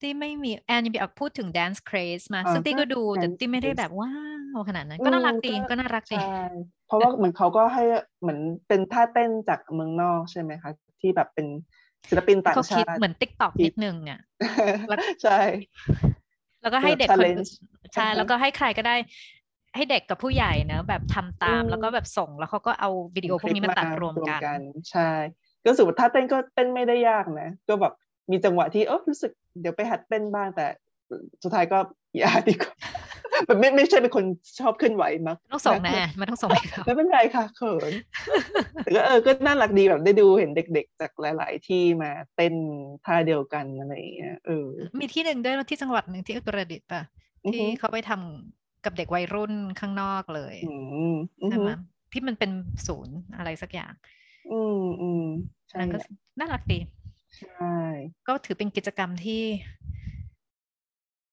[0.01, 6.41] ที่ไม่มีแอนยังอยากพูดถึง dance craze มาอ่าซึ่งตี้ก็ก็ดูแต่ dance ตี้ไม่ได้ craze แบบว้าว ขนาดนั้น ก็น่ารักดีอืมก็น่ารักดีใช่
[6.87, 7.83] เพราะว่าเหมือนเขาก็ให้
[8.21, 10.71] เหมือนเป็นท่าเต้นจากเมืองนอกใช่ไหมคะ
[11.01, 11.47] ที่แบบเป็น
[12.09, 14.19] ศิลปินต่างเขาชาคิดติเหมือน TikTok คิดนิดนึงอะ
[14.89, 15.39] แล้วใช่
[16.61, 17.49] แล้วก็ให้แบบเด็กคน challenge
[17.93, 18.95] ใช่อ่าฮะแล้วก็ให้ใครก็ได้
[19.75, 24.13] ให้เด็กกับผู้ใหญ่เนอะแบบทำตามอืมแล้วก็แบบส่งแล้วเขาก็เอาวิดีโอพวกนี้มาตัดรวม
[24.45, 24.59] กัน
[24.91, 25.09] ใช่
[25.61, 27.93] ก็รู้สึกว่าท่าเต้นก็เต้นไม่ได้ยากนะ ก็แบบ
[28.31, 29.31] มีจังหวะที่เออรู้สึก
[29.61, 30.65] เดี๋ยวไปหัดเต้นบ้างแต่
[31.43, 31.77] สุดท้ายก็
[32.17, 32.73] อย่าดีกว่า
[33.47, 34.25] แบบไม่ไม่ใช่เป็นคน
[34.59, 37.93] ชอบเคลื่อนไหวมักต้องส่งนะแอนมันต้องส่งให้เขาไม่เป็นไรค่ะเขิน
[38.83, 42.53] แต่ก็เออก็น่ารักดีแบบได้ดูเห็นเด็ก ๆ จากหลาย ๆ ที่มาเต้น
[43.05, 44.67] ท่าเดียวกันอะไรอย่างเงี้ยเออ
[44.99, 47.01] มีที่หนึ่งด้วยที่จังหวัดหนึ่งที่อุตรดิตถ์ป่ะ
[47.45, 50.73] อือฮึที่เขาไปทำกับเด็กวัยรุ่นข้างนอกเลยอื
[51.13, 51.79] มอืใช่ไหมม
[52.11, 52.51] ที่มันเป็น
[52.87, 53.93] ศูนย์อะไรสักอย่าง
[54.51, 55.25] อืมอืม
[55.69, 56.79] ใช่นั่นก็แหละน่ารักดี
[57.37, 57.75] ใช่
[58.27, 59.41] ก็ถือเป็นกิจกรรมที่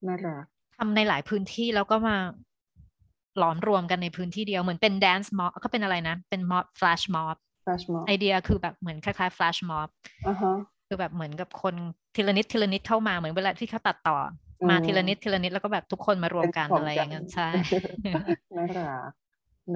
[0.07, 0.47] น่ารัก
[0.79, 2.17] ทำในหลายพื้นที่แล้วก็มา
[3.39, 9.89] หลอมรวมกันในพื้นที่เดียวเหมือนเป็น dance mob ก็เป็นอะไรนะ เป็น mob flash mob แฟชมอไอเดียคือแบบเหมือนคล้ายๆ flash mob
[10.27, 10.55] อ่าฮะ
[10.87, 11.75] คือแบบเหมือนกับคน
[12.17, 14.17] ทีละนิดทีละนิดเข้ามาเหมือนเวลาที่เขาตัดต่อ
[14.61, 17.49] อมมาทีละนิดทีละนิดแล้วก็แบบทุกคนมารวมกันเป็นของอะไรอย่างเงี้ยกันใช่
[18.57, 19.11] น่ารัก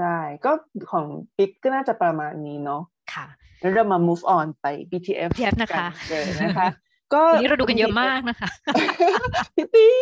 [0.01, 0.53] ได้ก็
[0.91, 2.83] ของปิ๊กก็น่าจะประมาณนี้เนาะ
[3.15, 3.27] ค่ะ
[3.61, 6.67] แล้วเรามา move on ไป BTF BTF นะคะกัเลยนะคะ
[7.15, 8.49] ก็ทีนี้เราดูกันเยอะมากนะคะ
[9.55, 9.95] พี่ตี้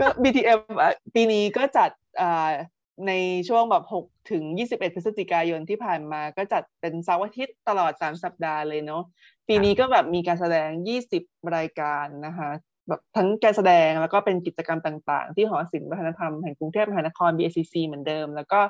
[0.00, 1.90] ก็ BTF อะปีนี้ก็จัด
[2.20, 2.50] อ่า
[3.08, 3.12] ใน
[3.48, 9.02] ช่วงแบบ6ถึง 21 พฤศจิกายนที่ผ่านมาก็จัดเป็นเสาร์อาทิตย์ตลอด 3 สัปดาห์เลยเนาะ
[9.48, 10.68] ปีนี้ก็แบบมีการแสดง
[11.14, 12.50] 20 รายการนะคะ
[12.88, 18.60] แบบทั้งการแสดงแล้วก็เป็นกิจกรรมต่าง ๆ ที่หอศิลป์วัฒนธรรมแห่งกรุงเทพมหานคร BACC เหมือนเดิม แล้วก็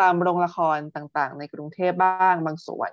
[0.00, 2.90] ตามโรงละครต่างๆ ในกรุงเทพบ้างบางส่วน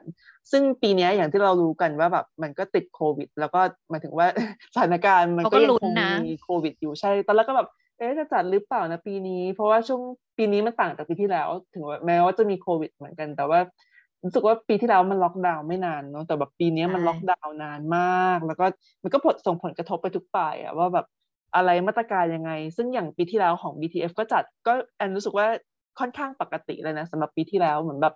[0.52, 4.28] ซึ่งปีเนี้ยอย่างที่เรารู้กันว่าแบบมันก็ติดโควิด แล้วก็หมายถึงว่า
[4.74, 10.02] สถานการณ์มันเขาก็ก็ยังลุ้นคงนะมีโควิด อยู่ใช่ ตอนแรกก็แบบเอ๊ะจะจัดหรือเปล่านะปีนี้ เพราะว่าช่วง
[10.38, 13.60] ปีนี้มันต่างจากปีที่แล้ว ถึงแม้ว่าจะมีโควิดเหมือนกันแต่ว่า
[14.24, 18.66] รู้สึกว่าปีที่แล้วมันล็อกดาวน์ไม่นานเนาะแต่แบบปีนี้มันใช่ล็อกดาวน์นานมาก แล้วก็
[19.04, 21.06] มันก็ผลส่งผลกระทบไปทุกฝ่ายอะว่าแบบ
[21.56, 25.48] อะไรมาตรการยังไง ซึ่งอย่างปีที่แล้วของ BTF ก็จัดก็แอนรู้สึกว่า
[26.00, 28.14] ค่อนข้างปกติเลยนะสำหรับปีที่แล้วเหมือนแบบ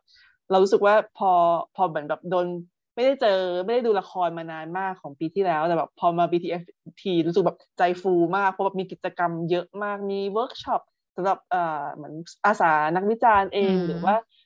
[0.52, 1.32] เรารู้สึกว่าพอ
[1.76, 2.48] พอเหมือนแบบโดน
[2.96, 6.64] ไม่ได้เจอไม่ได้ดูละครมานานมากของปีที่แล้ว แต่แบบพอมา BTF
[7.02, 10.82] ทีรู้สึกแบบใจฟูมากเพราะแบบมีกิจกรรมเยอะมากมีเวิร์กช็อป
[11.16, 12.14] สำหรับเอ่อเหมือน
[12.46, 14.45] อาสานักวิจารณ์เองอืมหรือว่าอ่า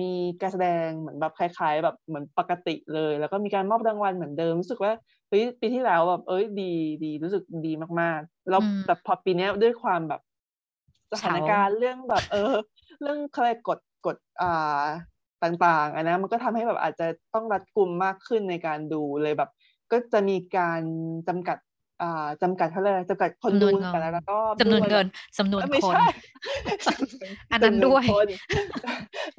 [0.00, 4.92] มีการแสดงเหมือนแบบคล้าย ๆ แบบเหมือนปกติเลย แล้วก็มีการมอบรางวัลเหมือนเดิมรู้สึกว่า
[5.28, 6.72] เฮ้ยปีที่แล้วแบบเอ้ยดี
[7.04, 10.20] ดีรู้สึกดีมากๆ แล้วอืมแต่พอปีเนี้ยด้วยความแบบ
[11.12, 12.54] สถานเฉาการณ์เรื่องแบบ เออ
[13.02, 14.82] เรื่องอะไรกฎกฎอ่า
[15.44, 19.50] ต่างๆอันนะมันก็ทำให้แบบอาจจะต้องรัดกุมมากขึ้นในการดูเลยแบบ
[19.92, 20.82] ก็จะมีการ
[21.28, 21.69] จำกัดอ่า
[22.42, 25.06] จำกัดเท่าไหร่จำกัดคนจำนดูวนเงินแต่ละรอบจำนวนด้วยเงิน
[25.38, 26.06] จำนวนเอ้ยไม่คนใช่
[27.52, 28.28] อันนั้นจำด้วยคน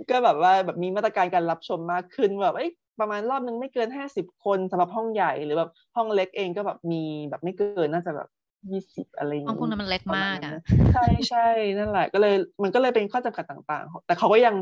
[0.09, 8.27] ก็แบบว่าแบบมีมาตรการการรับชมมากขึ้นแบบเอ้ยประมาณรอบนึงไม่เกินห้าสิบคนสำหรับห้องใหญ่หรือแบบห้องเล็กเองก็แบบมีแบบไม่เกินน่าจะแบบ
[8.71, 11.47] ยี่สิบอะไรอย่างห้องพวกนั้นมันเล็กประมากณนั้นอะนะใช่ใช่
[11.77, 12.33] นั่นแหละ ก็เลย
[12.63, 14.55] มันก็เลยเป็นข้อจำกัดต่างๆ แต่เขาก็ยัง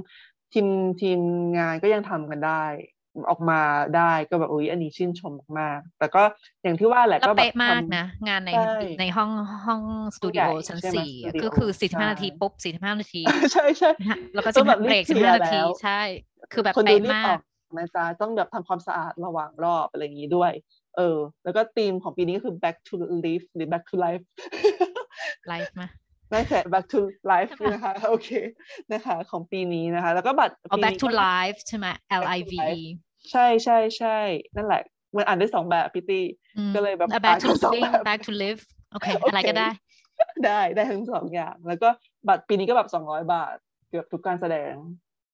[0.54, 0.68] ทีม
[1.02, 1.20] ทีม
[1.58, 2.64] งานก็ยังทำกันได้
[3.30, 3.62] ออกมา
[3.96, 6.24] ได้ก็แบบอุ้ยอันนี้ชื่นชมมากๆแต่ก็
[6.64, 9.32] อย่างที่ว่าแหละแล้วก็แบบเป๊ะมากทำนะ งานในใช่ในห้อง
[9.66, 9.82] ห้อง
[10.16, 13.22] สตูดิโอใหญ่ชั้นใช่ไหมสี่อะสตูดิโอก็คือสี่สิบห้าใช่นาทีปุ๊บสี่สิบห้านาที
[13.54, 16.02] ใช่ใช่นะฮะแล้วก็ต้สิองบแบห้าบรีบเบรกเคสิบลียห้าร์นาทีแล้วใช่
[16.52, 17.42] คือแบบคนดูเป๊ะรีบมาออกก
[17.78, 20.52] นะจ๊ะต้องแบบทำความสะอาดระหว่างรอบอะไรอย่างนี้ด้วย
[20.98, 22.96] เออ แล้วก็ธีมของปีนี้ก็คือ back to
[23.26, 24.24] life หรือ back to life
[25.48, 25.88] ไลฟ์มา
[26.30, 27.00] ไม่ใช่ back to
[27.32, 28.30] life ใช่ปะนะคะ โอเค
[28.92, 31.88] นะคะ ของปีนี้นะคะ แล้วก็บัตรเอาปี back นี้ to ก็ life ใช่ไหม
[32.22, 32.82] L I V E
[33.32, 34.18] ใช่ใช่ใช่
[34.56, 34.82] นั่นแหละ
[35.16, 36.26] มันอ่านได้สองแบบพี่ตี้
[36.58, 38.62] อืมก็เลยแบบอะ back อ่าน to ทั้งสอง living แบบ back to live
[38.92, 39.70] โอเคโอเคอะไรก็ได้
[40.46, 41.90] ได้ได้ทั้งสองอย่าง แล้วก็
[42.28, 43.56] บัตรปีนี้ก็แบบสองร้อยบาท
[43.90, 44.74] เกือบทุกการแสดง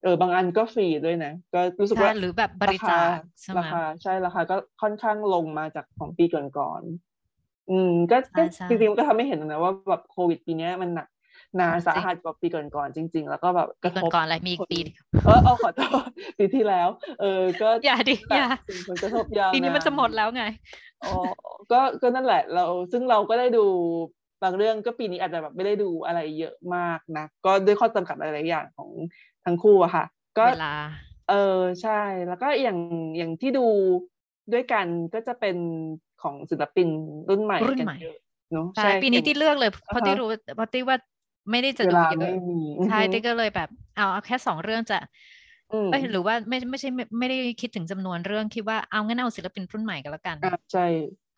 [0.03, 11.14] เออบางอันก็ฟรีด้วยนะ ก็รู้สึกใช่ว่าหรือแบบบริจาคใช่ไหมราคาใช่ราคาก็ค่อนข้างลงมาจากของปีก่อนๆอืมก็ใช่ก็ใช่จริงๆมันก็ทำให้เห็นนะว่าแบบโควิดปีเนี้ยมันหนักห
[11.59, 14.79] นาจริงสาหัสกว่าปีก่อนๆจริง ๆ แล้วก็แบบกปีระทบก่อนๆอะไรมีอีกปี
[15.25, 16.87] เออเอาขอโทษปีที่แล้ว
[17.21, 20.43] เออก็อย่าดิอย่าส่งผลกระทบยาวปีนี้มันจะหมดแล้วไง
[21.03, 21.13] อ๋อ
[21.71, 23.65] ก็ก็นั่นแหละ เราซึ่งเราก็ได้ดู
[24.43, 28.89] บางเรื่องก็ปีนี้อาจจะแบบไม่ได้ดูอะไรเยอะมากนะก็ด้วยข้อจำกัดหลายๆอย่างของ
[29.45, 30.05] ทั้งคู่อะค่ะ
[30.37, 30.75] ก็เวลา
[31.29, 32.79] เออใช่ แล้วก็อย่าง
[33.17, 33.67] อย่างที่ดู
[34.53, 35.57] ด้วยกันก็จะเป็น
[36.23, 36.89] ของศิลปิน
[37.29, 38.17] รุ่นใหม่รุ่นกันใหม่เยอะ
[38.53, 40.97] เนาะใช่ปีนี้อย่างที่เลือกเลยเพราะอ่าฮะที่รู้เพราะที่ว่า
[41.49, 44.97] ไม่ได้จะเวดูลาเยไม่อะมีใช่อือฮึที่ก็เลยแบบเอาเอาแค่สองเรื่องจะ
[45.73, 50.85] อืมเอ้ยหรือว่าไม่ไม่ใช่ไม่ไม่ได้คิดถึงจำนวนเรื่องคิดว่าเอางั้นเอาศิลปินรุ่นใหม่ก็แล้วกันอะใช่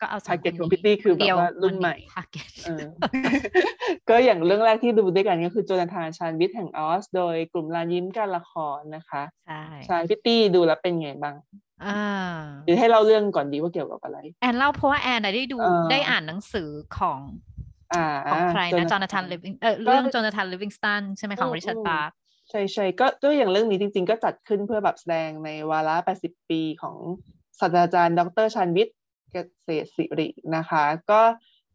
[0.00, 2.86] ก็เอาสอง target คนของนี้พี่ตี้คือเดียวแบบว่ารุ่นใหม่ target เออ
[4.08, 11.34] ก็อย่างเรื่องแรกที่ดูด้วยกันก็คือโจนาธานชาญวิทย์แห่งออซ โดยกลุ่มลานยิ้มการละครนะคะใช่ใช่พี่ตี้ดูแล้วเป็นไงบ้าง
[11.84, 12.00] อ่า
[12.64, 17.67] หรือให้เล่าเรื่องก่อนดีว่าเกี่ยวกับอะไร แอนเล่าเพราะว่าแอนน่ะได้ดูเออได้อ่านหนังสือของอ่า
[18.32, 22.10] ของใครนะจอนาธานลิวิงเออเรื่องโจนาธานลิวิงสตันใช่ไหมของอืมริชาร์ดอืมปาร์ค
[22.50, 26.96] ใช่ใช่ก็ก็อย่างเรื่องนี้จริง ๆ ก็จัดขึ้นเพื่อแบบแสดงในวาระ 80 ปีของ
[27.60, 28.96] ศาสตราจารย์ ดร.ชาญวิทย์
[29.32, 29.36] เก
[29.66, 31.20] ษตรศิรินะคะ ก็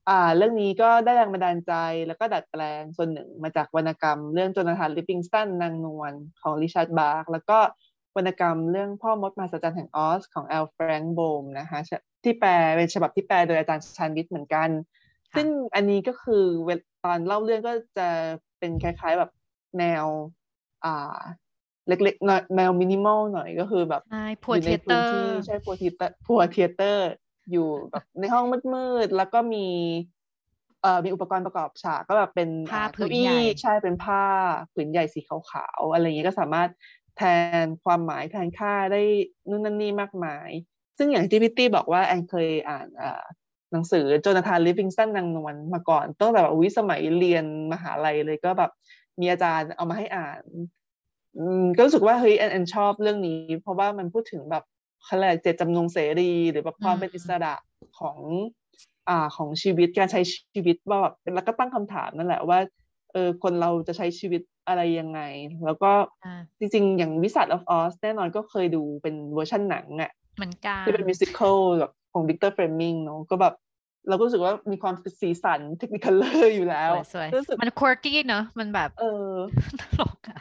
[0.09, 1.73] อ่าเรื่องนี้ก็ได้แรงบันดาลใจ
[2.07, 7.59] แล้วก็ดัดแปลงส่วนหนึ่งมาจากวรรณกรรม เรื่องโจนาธานลิวิงสตันนางนวลของริชาร์ดบาร์กแล้วก็
[8.17, 11.79] วรรณกรรมเรื่องพ่อมดมหัศจรรย์แห่งออซ ของแอลแฟรงค์โบมนะคะ
[12.23, 14.69] ที่แปลเป็นฉบับที่แปลโดยอาจารย์ชาญวิทย์เหมือนกัน
[15.35, 18.07] ซึ่งอันนี้ก็คือเวลตอนเล่าเรื่องก็จะ
[18.59, 19.31] เป็นคล้ายๆแบบ
[19.79, 20.05] แนว
[20.85, 21.19] อ่า
[21.87, 27.09] เล็กๆหน่อยแนวมินิมอลหน่อยก็คือแบบใช่ poor theatre อพัวยู่เทในพื้นที่ใช่ poor theatre poor theatre
[27.51, 29.65] อยู่แบบในห้องมืดๆแล้วก็มี
[30.81, 34.23] เอ่อมีอุปกรณ์ประกอบฉากก็แบบเป็นผ้าอ่าเก้าอี้ผืนใหญ่ใช่เป็นผ้า
[34.73, 36.69] ผืนใหญ่สีขาวๆอะไรอย่างเงี้ยก็สามารถ
[37.17, 37.21] แท
[37.63, 39.01] นความหมายแทนค่าได้
[39.49, 40.49] นู่นนั่นนี่มากมาย
[40.97, 43.23] ซึ่งอย่างที่พี่ตี้บอกว่าแอนเคยอ่านอ่า
[43.73, 48.71] หนังสือโจนาธานลิวิงสตันนางนวลมาก่อนตั้งแต่แบบวิสมัยเรียนมหาลัยเลยก็แบบ
[49.19, 50.41] มีอาจารย์เอามาให้อ่าน
[51.37, 54.63] อืมก็รู้สึกว่าเฮ้ยแอนแอนชอบเรื่องนี้ เพราะว่ามันพูดถึงแบบ
[55.03, 57.53] เขาเรียกอะไรเจตจำนงเสรี หรือแบบความเป็นอิสระ
[57.99, 58.17] ของ
[59.09, 60.21] อ่าของชีวิตการใช้
[60.53, 62.59] ชีวิตว่าแบบแล้วก็ตั้งคำถามนั่นแหละว่า
[63.13, 65.19] เออคนเราจะใช้ชีวิตอะไรยังไง
[65.65, 65.91] แล้วก็
[66.25, 73.53] อ่าจริง ๆ อย่างวิสัท of Oz แน่นอนก็เคยดูเป็นเวอร์ชันหนังอะเหมือนกันที่เป็น musical แบบ ของวิกเตอร์เฟลมมิงเนาะก็แบบ
[74.09, 79.31] เราก็รู้สึกว่ามีความสีสัน Technicolor อยู่แล้วสวยรู้สึกๆมัน quirky เนอะมันแบบ เออ
[79.79, 80.39] ตลกอะ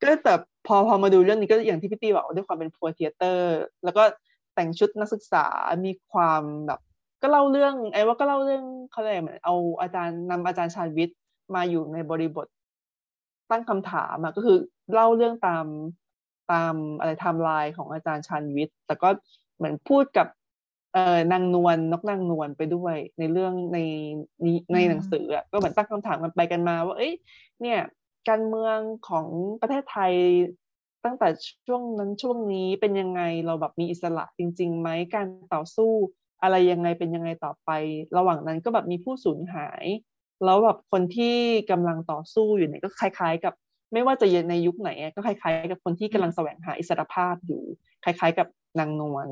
[0.00, 0.34] ก็แต่
[0.66, 4.02] พอพอมาดูเรื่องนี้ก็อย่างที่พี่ตี้บอกด้วยความเป็น poor theatre แล้วก็
[4.54, 5.44] แต่งชุดนักศึกษา
[5.84, 6.80] มีความแบบ
[7.22, 11.18] ก็เล่าเรื่องไอ้ว่าก็เล่าเรื่องเขาเรียกอะไรเหมือนเอาอาจารย์นำอาจารย์ชาญวิทย์
[11.54, 12.46] มาอยู่ในบริบท
[13.50, 14.58] ตั้งคำถามอะก็คือ
[14.92, 15.66] เล่าเรื่องตาม
[16.52, 19.08] ตามอะไรไทม์ไลน์ของอาจารย์ชาญวิทย์ แต่ก็
[19.56, 20.26] เหมือนพูดกับ
[20.92, 23.78] เอ่อนางนวลนกนางนวลไปด้วยในเรื่องใน
[24.44, 27.14] นี้ในหนังสืออะก็เหมือนตั้งคำถามกันไปกันมา ว่า เอ้ย
[27.60, 27.80] เนี่ย
[28.28, 28.78] การเมือง
[29.08, 29.26] ของ
[29.60, 30.12] ประเทศไทย
[31.04, 31.28] ตั้งแต่
[31.66, 35.92] ช่วงนั้นช่วงนี้เป็นยังไงเราแบบมีอิสระจริงๆไหมการต่อสู้
[36.42, 37.70] อะไรยังไงเป็นยังไงต่อไป
[38.16, 39.84] ระหว่างนั้นก็แบบมีผู้สูญหาย
[40.44, 41.36] แล้วแบบคนที่
[41.70, 43.54] กำลังต่อสู้อยู่เนี่ยก็คล้าย ๆ กับ
[43.92, 47.62] ไม่ว่าจะในยุคไหนอะก็คล้าย ๆ กับคนที่กำลังแสวงหาอิสรภาพอยู่
[48.04, 48.48] คล้ายๆ กับ
[48.78, 49.28] นางนวล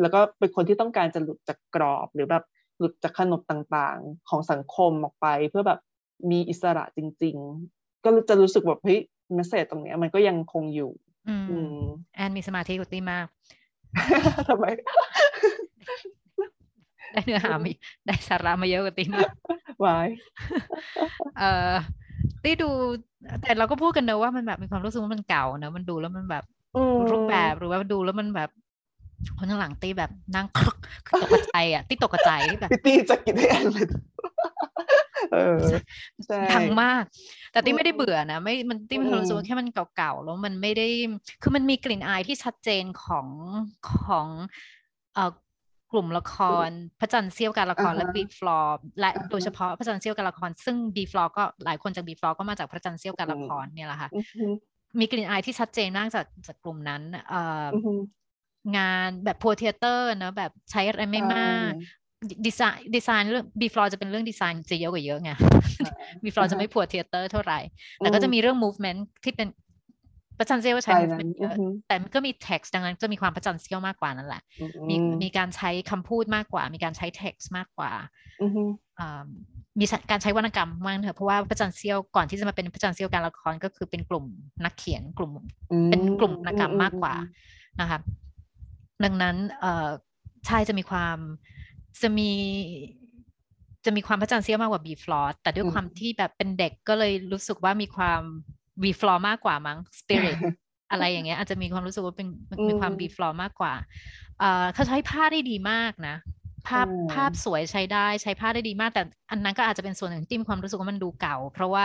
[0.00, 2.44] แล้วก็เป็นคนที่ต้องการจะหลุดจากกรอบหรือแบบ
[2.78, 5.80] หลุดจากขนบต่างๆ ของสังคมออกไป เพื่อแบบ
[6.30, 7.36] มีอิสระจริง
[7.70, 8.98] ๆ ก็จะรู้สึกแบบเฮ้ย
[9.34, 10.90] เมสเซจตรงเนี้ยมันก็ยังคงอยู่
[11.28, 11.80] อืมอืม
[12.14, 13.26] แอนมีสมาธิกุตี้มาก
[14.48, 14.66] ทำไม
[17.12, 17.72] ได้เนื้อหามา
[18.06, 19.30] ได้สาระมาเยอะกว่าตี้มาก
[19.84, 20.08] วาย
[21.38, 21.72] เอ่อ
[22.42, 22.70] ตี้ดู
[23.42, 26.59] แต่เราก็พูดกันเนอะว่ามันแบบมีความรู้สึกว่ามันเก่าเนอะมันดูแล้วมันแบบอืม
[27.10, 28.50] รูปแบบหรือว่าดูแล้วมันแบบ
[29.38, 33.86] คนข้างหลังตี้แบบนั่งคลึกคือตกใจอะตี้ตกใจแบบพี่ตี้จะกินให้แอนเลย
[35.32, 35.64] เออ
[36.26, 37.04] ใช่ดังมาก
[37.52, 40.88] แต่ตี้ไม่ได้อืมเบื่อนะ ไม่มันตี้มีความรู้สึกอืว่ามแค่มันเก่าๆ แล้วมันไม่ได้
[41.42, 43.26] คือมันมีกลิ่นอายที่ชัดเจนของ
[44.04, 44.26] ของ
[45.14, 45.32] เอ่อ
[45.92, 46.34] กลุ่มละค
[46.66, 46.68] ร
[47.00, 54.46] พระจันทร์เสี้ยวการละครและอ่าฮะ B-Floor และอ่าฮะโดยเฉพาะพระจันทร์เสี้ยวการละคร ซึ่ง B-Floor ก็หลายคนจาก B-Floor ก็มาจากพระจันทร์เสี้ยวการละครเนี่ยแหละค่ะอือฮึ
[54.98, 57.92] มีกลิ่นอายที่ชัดเจนมากจากจากกลุ่มนั้นเอ่อออือฮึ
[58.76, 61.72] งานแบบ poor theatre นะแบบใช้อะไรไม่มาก
[62.46, 65.30] ดีไซน์ดีไซน์เรื่อง B-Floor จะเป็นเรื่องดีไซน์จะเยอะกว่าเยอะไง
[66.24, 67.58] B-Floor จะไม่ poor theatre เท่าไหร่
[67.98, 69.48] แต่ก็จะมีเรื่อง movement ที่เป็น
[70.38, 77.92] พระจันทร์เสี้ยวก็ใช้ใช่นั้น movement เยอือฮึแต่มันก็มี text ดังนั้นจะมีความพระจันทร์เสี้ยวมากกว่านั่นแหละอืมีมมีการใช้คำพูดมากกว่า มีการใช้ text มากกว่า
[78.40, 78.62] อือฮึ
[78.98, 79.28] อ่า
[79.78, 84.24] มีการใช้วรรณกรรมมากเถอะเพราะว่าพระจันทร์เสี้ยวก่อนที่จะมาเป็นพระจันทร์เสี้ยวการละครก็คือเป็นกลุ่ม
[84.64, 85.32] นักเขียนกลุ่ม
[85.72, 87.14] อืมเป็นกลุ่มวรรณกรรมอืมากกว่า
[87.80, 87.98] นะคะ
[89.04, 89.88] ดังนั้นเอ่อ
[90.46, 91.16] ใช่จะมีความ
[92.02, 92.30] จะมี
[93.84, 98.20] จะมีความพระจันทร์เสี้ยวมากกว่า B-Floor แต่ด้วยความที่แบบเป็นเด็กก็เลยรู้สึกว่ามีความ
[98.82, 100.38] B-Floor มากกว่ามั้งสปิริต
[100.90, 102.28] อะไรอย่างเงี้ยอาจจะมีความรู้สึกว่าเป็น
[102.68, 103.74] มีความ B-Floor มากกว่า
[104.38, 106.16] เอ่อเขาใช้ผ้าได้ดีมากนะ
[106.68, 111.84] ภภาพภาพสวยใช้ได้ใช้ผ้าได้ดีมาก แต่อันนั้นก็อาจจะเป็นส่วนหนึ่งที่มีความรู้สึกว่ามันดูเก่า เพราะว่า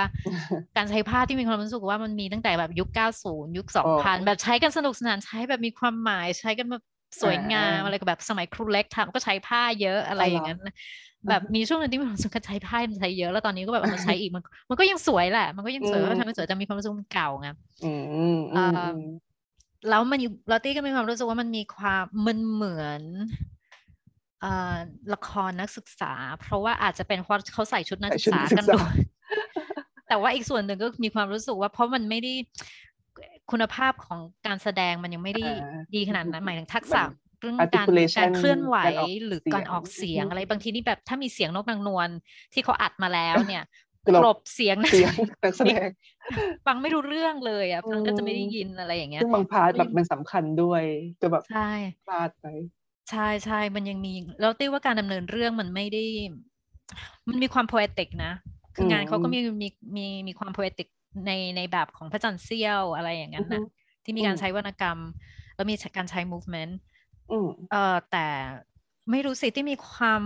[0.77, 2.89] การใช้ผ้าที่มีความรู้สึกว่ามันมีตั้งแต่แบบยุค
[3.23, 6.83] 90 ยุค 2000 แบบใช้กันสนุกสนานใช้แบบมีความหมายใช้กันแบบ
[7.21, 10.59] สวยงามอะไรก็แบบสมัยครูเล็กทำก็ใช้ผ้าเยอะอะไรอย่างนั้น
[11.29, 17.49] แบบมีช่วงหนึ่งที่มีความรู้สึกใช้ผ้ามันใช้เยอะแล้วตอนนี้ก็แบบเอามาใช้อีกมัน มันก็ยังสวยแหละ มันก็ยังสวยเพราะทำให้สวยแต่มีความรู้สึกมันเก่าไง
[19.89, 23.01] แล้วมันอยู่ลอตตี้ก็มีความรู้สึกว่ามันมีความมันเหมือน
[25.13, 28.95] ละครนักศึกษา เพราะว่าอาจจะเป็นเพราะเขาใส่ชุดนักศึกษากันด้วย
[30.07, 32.33] แต่ว่าอีกส่วนหนึ่งก็มีความรู้สึกว่าเพราะมันไม่ได้
[33.51, 35.45] คุณภาพของการแสดงมันยังไม่ได้
[35.95, 37.01] ดีขนาดนั้นหมายถึงทักษะ
[37.41, 37.87] เรื่องการ
[38.17, 38.77] การเคลื่อนไหว
[39.25, 42.09] หรือการออกเสียงอะไรบางทีนี่แบบถ้ามีเสียงนกนางนวล
[42.53, 43.63] ที่เขาอัดมาแล้วเนี่ย
[44.21, 44.85] กลบเสียงน
[45.47, 45.87] นักแสดง
[46.65, 50.83] ฟังไม่รู้เรื่องเลยอะฟังก็จะไม่ได้ยินอะไรอย่างเงี้ยซึ่งบาง part แบบมันสำคัญด้วย
[51.21, 51.71] ก็แบบใช่
[52.07, 52.45] พลาดไป
[53.09, 56.03] ใช่ใช่มันยังมี แล้วตี้ว่าการดำเนินเรื่องมันไม่ได้
[57.27, 58.33] มันมีความ poetic นะ
[58.75, 60.87] คืองานเขาก็มีมีมีมีความ poetic
[61.25, 63.61] ในในแบบของพระจันทร์เสี้ยวอะไรอย่างนั้นนะ
[64.03, 64.97] ที่มีการใช้วรรณกรรม
[65.55, 66.73] แล้วมีการใช้ movement
[67.71, 68.27] เออแต่
[69.11, 70.21] ไม่รู้สิที่มีความ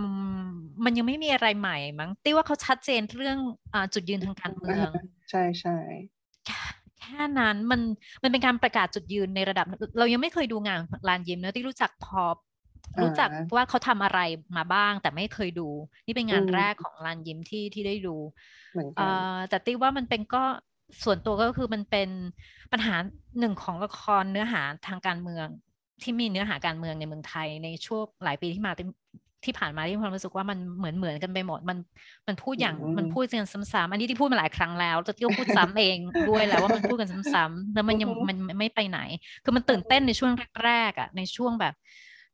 [0.84, 3.38] มันยังไม่มีอะไรใหม่มั้งตี้ว่าเขาชัดเจนเรื่อง
[3.72, 4.90] อจุดยืนทางการเมือง
[5.30, 5.76] ใช่ใช่
[6.98, 7.80] แค่นั้นมัน
[8.22, 9.66] มันเป็นการประกาศจุดยืนในระดับ
[9.98, 10.78] เรายังไม่เคยดูงาน
[11.08, 12.22] ลานยิมเนะที่รู้จักพอ
[13.02, 14.20] รู้จักว่าเขาทำอะไร
[14.56, 15.68] มาบ้าง แต่ไม่เคยดู
[16.06, 18.16] นี่เป็นงานแรกของลานยิมที่ที่ได้ดู
[19.48, 20.44] แต่ตี้ว่ามันเป็นก็
[21.04, 22.08] ส่วนตัวก็คือมันเป็น
[22.72, 22.94] ปัญหา
[23.38, 25.46] หนึ่งของละครเนื้อหาทางการเมือง
[26.02, 28.72] ที่มีเนื้อหาการเมืองในเมืองไทยในช่วงหลายปีที่มา
[29.44, 31.78] ที่ผ่านมาที่ความรู้สึกว่ามันเหมือนเหมือนกันไปหมด มัน
[32.26, 35.98] มันพูดอย่างมันพูดกันซ้ำๆอันนี้ที่พูดมาหลายครั้งแล้วจะก็พูดซ้ำเอง
[36.30, 39.00] ด้วยแล้วว่ามันพูดกันซ้ำๆแล้วมันยังมันไม่ไปไหน
[39.44, 40.32] คือมันตื่นเต้นในช่วง
[40.64, 41.74] แรกๆอะในช่วงแบบ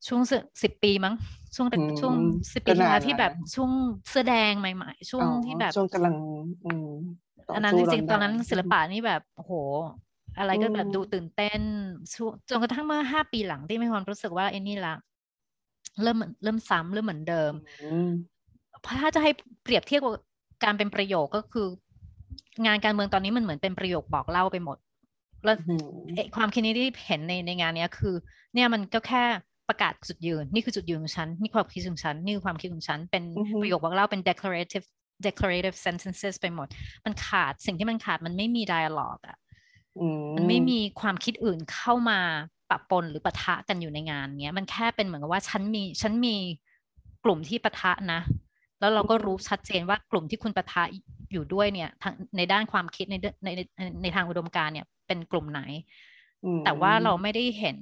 [0.06, 0.20] ช่วง
[0.62, 1.14] สิบปีมั้ง
[1.54, 1.68] ช่วง
[2.00, 2.14] ช่วง
[2.52, 3.70] สิบปีที่แล้วที่แบบช่วง
[4.08, 6.14] เสื้อแดงใหม่ ๆ ช่วงที่แบบช่วงกำลัง
[7.54, 9.52] อันนั้นจริงๆตอนนั้นศิลปะนี่แบบโห
[10.38, 11.60] อะไรก็แบบดูตื่นเต้น
[12.48, 14.94] จนกระทั่งเมื่อห้าปีหลังที่มีความรู้สึกว่าไอ้นี่ละ
[16.02, 17.52] เริ่มเริ่มซ้ำเริ่มเหมือนเดิม
[18.82, 19.30] เพราะถ้าจะให้
[19.62, 20.12] เปรียบเทียบกับ
[20.64, 21.66] การเป็นประโยคก็คือ
[22.66, 24.76] งานการเมืองตอนนี้มันเหมือนเป็นประโยคบอกเล่าไปหมด
[25.44, 25.56] แล้ว
[26.36, 28.14] ความคิดนี้ที่เห็นในในงานนี้คือ
[28.54, 29.24] เนี่ยมันก็แค่
[29.68, 33.22] ประกาศจุดยืน นี่คือจุดยืนของฉัน นี่ความคิดของฉัน นี่คือความคิดของฉัน เป็น
[33.60, 34.86] ประโยคบอกเล่าเป็น declarative
[35.26, 36.68] declarative sentences ไปหมด
[37.04, 39.38] มันขาดสิ่งที่มันขาดมันไม่มี dialogue อะ
[40.36, 42.20] มันไม่มีความคิดอื่นเข้ามา
[42.70, 46.36] ปะปนหรือปะทะกันอยู่ในงานเนี้ย มันแค่เป็นเหมือนกับว่าฉันมีฉันมี
[47.24, 48.20] กลุ่มที่ปะทะนะ
[48.80, 50.82] แล้วเราก็รู้ชัดเจนว่ากลุ่มที่คุณปะทะ
[51.32, 51.90] อยู่ด้วยเนี่ย
[52.36, 53.14] ในด้านความคิดใน
[53.44, 55.60] ในในในทางอุดมการเนี่ยเป็นกลุ่มไหน
[56.64, 57.78] แต่ว่าเราไม่ได้เห็น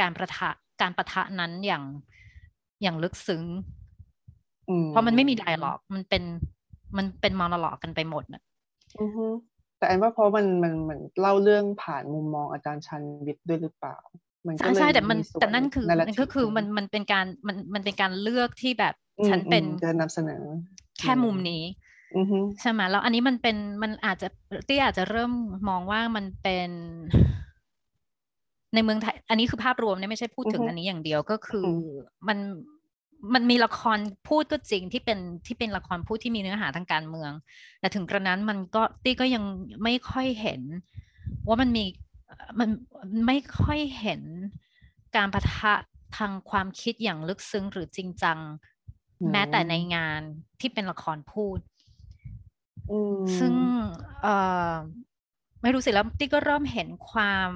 [0.00, 0.50] การประทะ
[0.80, 1.84] การประทะนั้นอย่าง
[2.82, 3.42] อย่างลึกซึ้ง
[4.88, 6.22] เพราะมันไม่มีไดอะล็อกมันเป็น
[6.96, 8.42] มันเป็นมอนอลอกกันไปหมดนะ
[9.78, 13.96] แต่อันว่าเพราะมันมันเหมือนเล่าเรื่องผ่านมุมมองอาจารย์ชันวิทย์ด้วยหรือเปล่า
[14.58, 18.94] ใช่ใช่แต่มันแต่นั่นคือมันก็คือมันมันเป็นการมันมันเป็นการเลือกที่แบบ
[19.28, 20.42] ฉันเป็นจะนำเสนอ
[21.00, 21.62] แค่มุมนี้
[22.60, 24.28] ใช่ไหมแล้วอันนี้มันเป็นมันอาจจะ
[24.68, 25.32] ที่อาจจะเริ่ม
[25.68, 26.70] มองว่ามันเป็น
[28.76, 31.64] ในเมืองไทย อันนี้คือภาพรวมเนี่ยไม่ใช่พูดถึงอันนี้อย่างเดียวก็คือ
[32.28, 32.38] มัน
[33.34, 33.98] มันมีละคร
[34.28, 37.32] พูดก็จริงที่เป็นที่เป็นละครพูดที่มีเนื้อหาทางการเมือง
[37.80, 39.44] แต่ถึงกระนั้นมันก็ตี้ก็ยัง
[39.82, 40.62] ไม่ค่อยเห็น
[41.48, 41.84] ว่ามันมี
[42.60, 42.68] มัน
[43.26, 44.22] ไม่ค่อยเห็น
[45.16, 45.72] การประทะ
[46.16, 48.38] ทางความคิดอย่างลึกซึ้งหรือจริงจัง
[49.32, 50.20] แม้แต่ในงาน
[50.60, 51.58] ที่เป็นละครพูด
[53.38, 53.54] ซึ่ง
[54.22, 54.26] เอ
[54.70, 54.72] อ
[55.62, 57.50] ไม่รู้สิแล้วตี้ก็เริ่มเห็นความ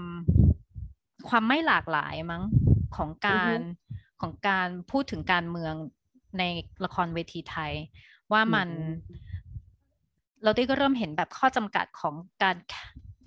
[1.29, 2.43] ความไม่หลากหลายมั้ง
[2.97, 3.59] ของการ
[4.21, 5.75] ของการพูดถึงการเมือง
[6.39, 6.43] ใน
[6.85, 7.73] ละครเวทีไทย
[8.33, 8.69] ว่ามัน
[10.43, 12.57] เราได้ก็เริ่มเห็นแบบข้อจำกัดของการ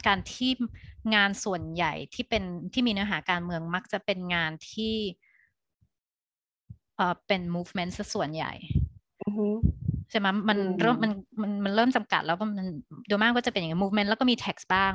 [0.07, 0.51] การที่
[1.15, 4.95] งานส่วนใหญ่ที่เป็นที่มีเนื้อหาการเมืองมักจะเป็นงานที่
[6.95, 8.53] เอ่อเป็น movement ซะส่วนใหญ่
[10.09, 12.67] ใช่ไหมมันเริ่มมันมันมันเริ่มจำกัดแล้วมัน
[13.07, 14.93] โดยมากก็จะเป็นอย่างนี้ movement แล้วก็มี text บ้าง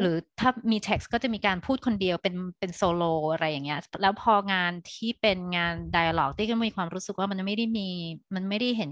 [0.00, 3.02] หรือถ้ามี text ก็จะมีการพูดคนเดียวเป็นเป็นโซโล
[3.32, 7.88] อะไรอย่างเงี้ย แล้วพองานที่เป็นงาน dialog ที่ก็มีความรู้สึกว่ามันไม่ได้มี
[8.34, 8.90] มันไม่ได้เห็น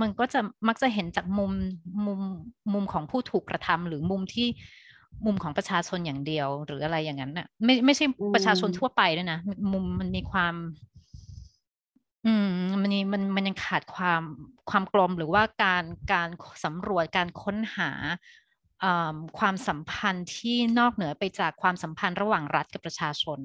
[0.00, 1.52] มันก็จะมักจะเห็นจากมุม
[2.06, 2.20] มุม
[2.72, 4.48] มุมของผู้ถูกกระทำหรือมุมที่
[5.26, 8.04] มุมของประชาชนอย่างเดียว หรืออะไรอย่างนั้นน่ะ ไม่ไม่ใช่
[8.34, 9.38] ประชาชนทั่วไปด้วยนะ
[9.72, 10.54] มุมมันมีความ
[12.26, 12.48] อืม
[12.82, 14.22] มันมันมันยังขาดความ
[14.70, 16.28] ความกลมหรือว่าการการ
[16.64, 17.90] สำรวจการค้นหา
[19.38, 23.38] ความสัมพันธ์ที่นอกเหนือไปจากความสัมพันธ์ระหว่างรัฐกับประชาชน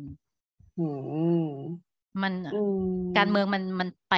[2.21, 2.81] มันอืม
[3.17, 4.15] การเมืองมันมันไป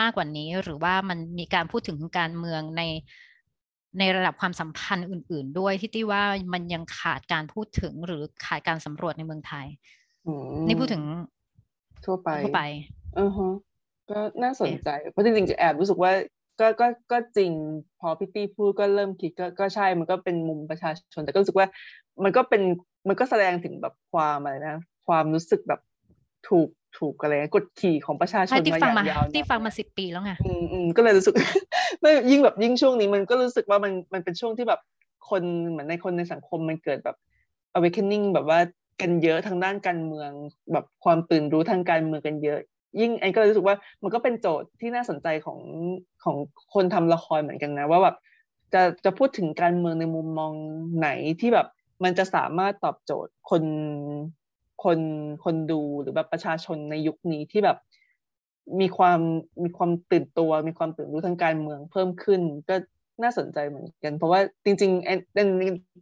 [0.00, 2.82] มากกว่านี้ หรือว่ามันมีการพูดถึงการเมืองใน
[3.98, 9.66] ในระดับความสัมพันธ์อื่น ๆ ด้วยที่ที่ว่ามันยังขาดการพูดถึงหรือขาดการสำรวจในเมืองไทย
[10.26, 11.02] อืมนี่พูดถึง
[12.04, 12.60] ทั่วไปทั่วไป
[13.18, 13.50] อือฮะ
[14.10, 16.12] ก็น่าสนใจ เพราะจริงๆจะแอบรู้สึกว่า
[16.62, 17.52] ก็ก็ก็จริง
[18.00, 21.66] พอพี่ตี้พูดก็เริ่มคิดก็ก็ใช่มันก็เป็นมุมประชาชน แต่ก็รู้สึกว่า
[22.24, 22.62] มันก็เป็น
[23.08, 24.76] มันก็แสดงถึงแบบความอะไรนะ
[25.08, 25.80] ความรู้สึกแบบ
[26.48, 31.34] ถูกถูกอะไรนะกดขี่ของประชาชใช่นที่มาอฟังย่างมายาวนานที่ฟังมาสิบปีแล้วไงอืมอืมก็เลยรู้สึก
[32.00, 34.80] ไม่ยิ่งแบบยิ่งช่วงนี้มันก็รู้สึกว่ามันมันเป็นช่วงที่แบบ
[35.30, 37.16] คนเหมือนในคนในสังคมมันเกิดแบบ
[37.76, 38.58] awakening แบบว่า
[39.00, 40.30] กันเยอะทางด้านการเมือง
[40.72, 42.58] แบบความตื่นรู้ทางการเมืองกันเยอะ
[43.00, 45.58] ยิ่งแอนก็เลยรู้สึกว่ามันก็เป็นโจทย์ที่น่าสนใจของ
[46.24, 46.36] ของ
[46.74, 48.16] คนทำละครเหมือนกันนะ ว่าแบบ
[48.74, 50.52] จะจะพูดถึงการเมืองในมุมมอง
[50.98, 51.08] ไหน
[51.40, 51.66] ที่แบบ
[52.04, 53.62] มันจะสามารถตอบโจทย์คน
[54.84, 54.98] คน
[55.44, 57.78] คนดูหรือแบบประชาชนในยุคนี้ที่แบบ
[58.80, 59.20] มีความ
[59.62, 62.74] มีความตื่นตัว มีความตื่นรู้ทางการเมืองเพิ่มขึ้น ก็
[63.22, 65.48] น่าสนใจเหมือนกัน เพราะว่าจริงๆแอนแอน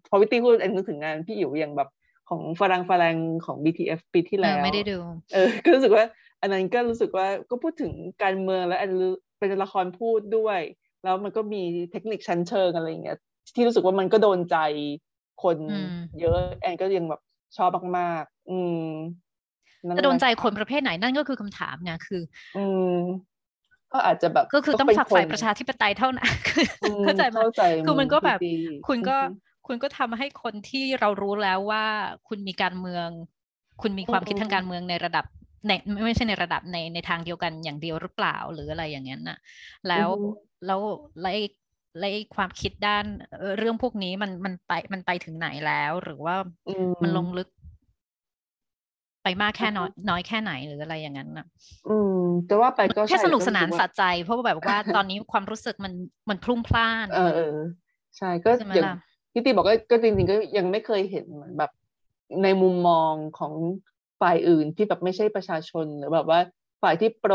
[0.08, 1.88] พอวิตตี้พูดแอนนึกถึงงานพี่อิ๋วอย่างแบบ
[2.28, 3.16] ของฝรั่งฝรั่ง
[3.46, 4.98] ของ BTF ปีที่เอแล้อวไม่ได้ดู
[5.32, 6.04] เออก็รู้สึกว่า
[6.40, 7.92] อันนั้นก็รู้สึกว่าก็พูดถึง
[8.22, 10.60] การเมืองแล้วแอนรู้ เป็นละครพูดด้วย
[11.04, 11.62] แล้วมันก็มี
[11.92, 13.18] เทคนิคชั้นเชิงอะไรอย่างเงี้ย
[13.54, 14.56] ที่รู้สึกว่ามันก็โดนใจ
[15.42, 15.86] คนอืม
[16.20, 17.20] เยอะแอนก็ยังแบบ
[17.56, 18.86] ชอบมากๆ อืม
[19.86, 22.22] นั่นจะโดนใจแหละคนประเภทไหนนั่นก็คือคำถามไงคือ
[22.56, 22.64] อื
[22.94, 22.96] ม
[23.92, 28.56] ก็อาจจะแบบก็คือต้องเป็นฝักใฝ่คนประชาธิปไตยเท่านั้นคืออืมเข้าใจไหมเข้าใจคือมันก็แบบดี
[28.88, 31.84] คุณก็อือฮึคุณก็ทำให้คนที่เรารู้แล้วว่า
[32.28, 33.08] คุณมีการเมือง
[33.82, 35.24] คุณมีความคิดทางการเมืองในระดับ
[35.66, 39.38] ในไม่ไม่ใช่ในระดับในในทางเดียวกันอย่างเดียวหรือเปล่าหรืออะไรอย่างนั้นน่ะ
[39.88, 40.28] แล้วอือฮึ
[40.66, 40.80] แล้ว
[41.22, 41.42] แล้วไอ้
[41.98, 43.04] แล้วไอ้ความคิดด้าน
[43.38, 46.36] เอ่อเรื่องพวกนี้มันมันไปมันไปถึงไหนแล้ว หรือว่า
[46.68, 47.48] อืมันลงลึก
[49.22, 51.46] ไปมากแค่อือฮึน้อยน้อยแค่ไหนหรืออะไรอย่างนั้นน่ะ
[51.88, 55.92] อืมแต่ว่าไปก็แค่ใช่สนุกสนานรู้สะใจ เพราะว่าแบบว่าตอนนี้ความรู้สึกมัน
[56.30, 57.56] มันพลุ่งพล่าน เออเออ
[58.16, 58.94] ใช่ก็ใช่ไหมอย่างล่ะ
[59.32, 61.70] พี่ตีบอกก็ก็จริงๆก็ยังไม่เคยเห็นเหมือนแบบ
[62.42, 63.52] ในมุมมองของ
[64.20, 66.40] ฝ่ายอื่นที่แบบไม่ใช่ประชาชนหรือแบบว่า
[66.82, 67.34] ฝ่ายที่โปร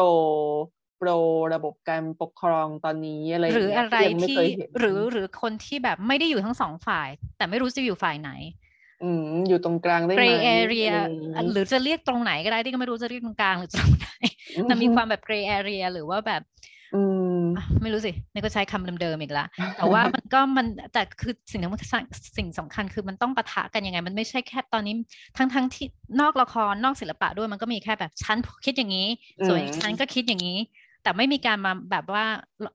[0.97, 1.09] โปร
[1.53, 8.31] ระบบการปกครองตอนนี้อะไรอหรืย่างอเงี้ยอะไรยังไม่ที่เคยเห็นหรือหรือคนที่แบบไม่ได้อยู่ทั้งสองฝ่าย แต่ไม่รู้จะอยู่ฝ่ายไหน
[9.03, 14.09] อืมอยู่ตรงกลางได้ไหม gray area อะไรอย่างงี้หรือจะเรียกตรงไหนก็ได้ที่ก็ไม่รู้จะเรียกตรงกลางหรือตรงไหน
[14.63, 16.41] แต่มีความแบบ gray area หรือว่าแบบ
[16.95, 17.24] อืมอะ
[17.81, 19.45] ไม่รู้สินี่ก็ใช้คำเดิมๆอีกละ
[19.77, 21.79] แต่ว่ามันก็มันแต่คือสิ่งที่มัน
[22.37, 24.93] สิ่งสำคัญคือมันต้องปะทะกันยังไง มันไม่ใช่แค่ตอนนี้
[25.37, 25.85] ทั้งทั้งที่
[26.21, 29.07] นอกละครนอกศิลปะด้วยมันก็มีแค่แบบฉันคิดอย่างนี้
[29.47, 30.57] ส่วนอีกอืมฉันก็คิดอย่างนี้
[31.03, 32.23] แต่ไม่มีการมาแบบว่า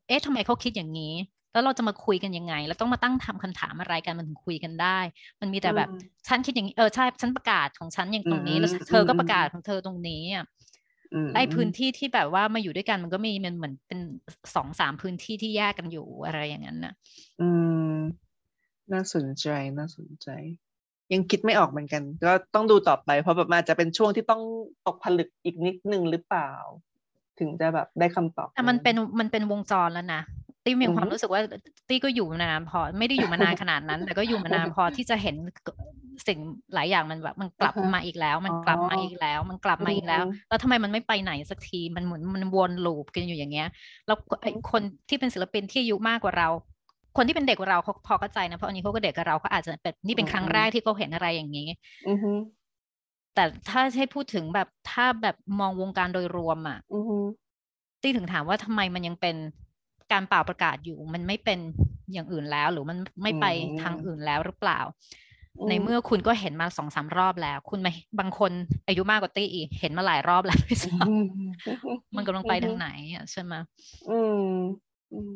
[0.08, 1.14] เอ๊ะทำไมเขาคิดอย่างนี้
[1.52, 4.98] แล้วเราจะมาคุยกันยังไงแล้วต้องมาตั้งทำคำถามอะไรกันมันถึงคุยกันได้
[5.40, 10.59] มันมีแต่แบบอืมฉันคิดอย่างนี้เออใช่ฉันประกาศของฉันอย่างตรงนี้แล้วอืมเธอก็อืมประกาศของเธอตรงนี้อะอืม
[11.34, 14.00] ไอ้พื้นที่ที่แบบว่ามาอยู่ด้วยกันมันก็มีมันเหมือนเป็น
[14.54, 16.94] สองสามพื้นที่ที่แยกกันอยู่อะไรอย่างนั้นน่ะ
[17.40, 17.48] อื
[17.92, 17.94] ม
[18.92, 19.48] น่าสนใจ
[19.78, 20.28] น่าสนใจ
[21.12, 24.42] ยังคิดไม่ออกเหมือนกัน ก็ต้องดูต่อไปเพราะแบบมันอาจจะเป็นช่วงที่ต้อง
[24.86, 26.50] ตกผลึกอีกนิดนึงหรือเปล่า
[27.38, 30.22] ถึงจะแบบได้คำตอบแต่มันเป็นมันเป็นวงจรแล้วนะ
[30.64, 31.40] ตี้มีอือฮึความรู้สึกว่า
[31.88, 35.36] ตี้ก็อยู่มานานพอไม่ได้อยู่มานานขนาดนั้น แต่ก็อยู่มานานพอที่จะเห็น
[36.26, 36.38] สิ่ง
[36.74, 43.68] หลายอย่างมันแบบมันกลับอ่าฮะมาอีกแล้วมันกลับมาอ๋ออีอีกแล้ว มันกลับมาอีกแล้วอืมแล้วทำไมมันไม่ไปไหนสักทีมันเหมือนมันวนลูปกันอยู่อย่างเงี้ย
[44.06, 46.48] แล้วไอ้คนที่เป็นศิลปินที่อายุมากกว่าเรา
[47.16, 51.66] คนที่เป็นเด็กกว่าเราเขาพอเข้าใจนะเพราะอันนี้เขาก็เด็กกว่าเราเขาอาจจะเป็นนี่เป็นครั้งแรกที่เขาเห็นอะไรอย่างนี้
[52.06, 52.32] อือฮึ
[53.34, 57.18] แต่ถ้าให้พูดถึงแบบถ้าแบบมองวงการโดยรวมอะอือฮึ
[58.02, 59.36] ตี้ถึงถามว่าทำไมมันยังเป็น
[60.12, 61.58] การเป่าประกาศอยู่ มันไม่เป็น
[62.12, 63.46] อย่างอื่นแล้ว หรือมันไม่ไป
[63.82, 64.80] ทางอื่นแล้วหรือเปล่า
[65.68, 68.52] ในเมื่อคุณก็เห็นมาสองสามรอบแล้ว คุณไม่บางคน
[68.88, 73.54] อายุมากกว่าตี้อีกเห็นมาหลายรอบแล้วด้วยซ้อืมำมันกำลังไปทางไหนอะใช่ไหม
[74.10, 74.44] อืม
[75.12, 75.32] อืม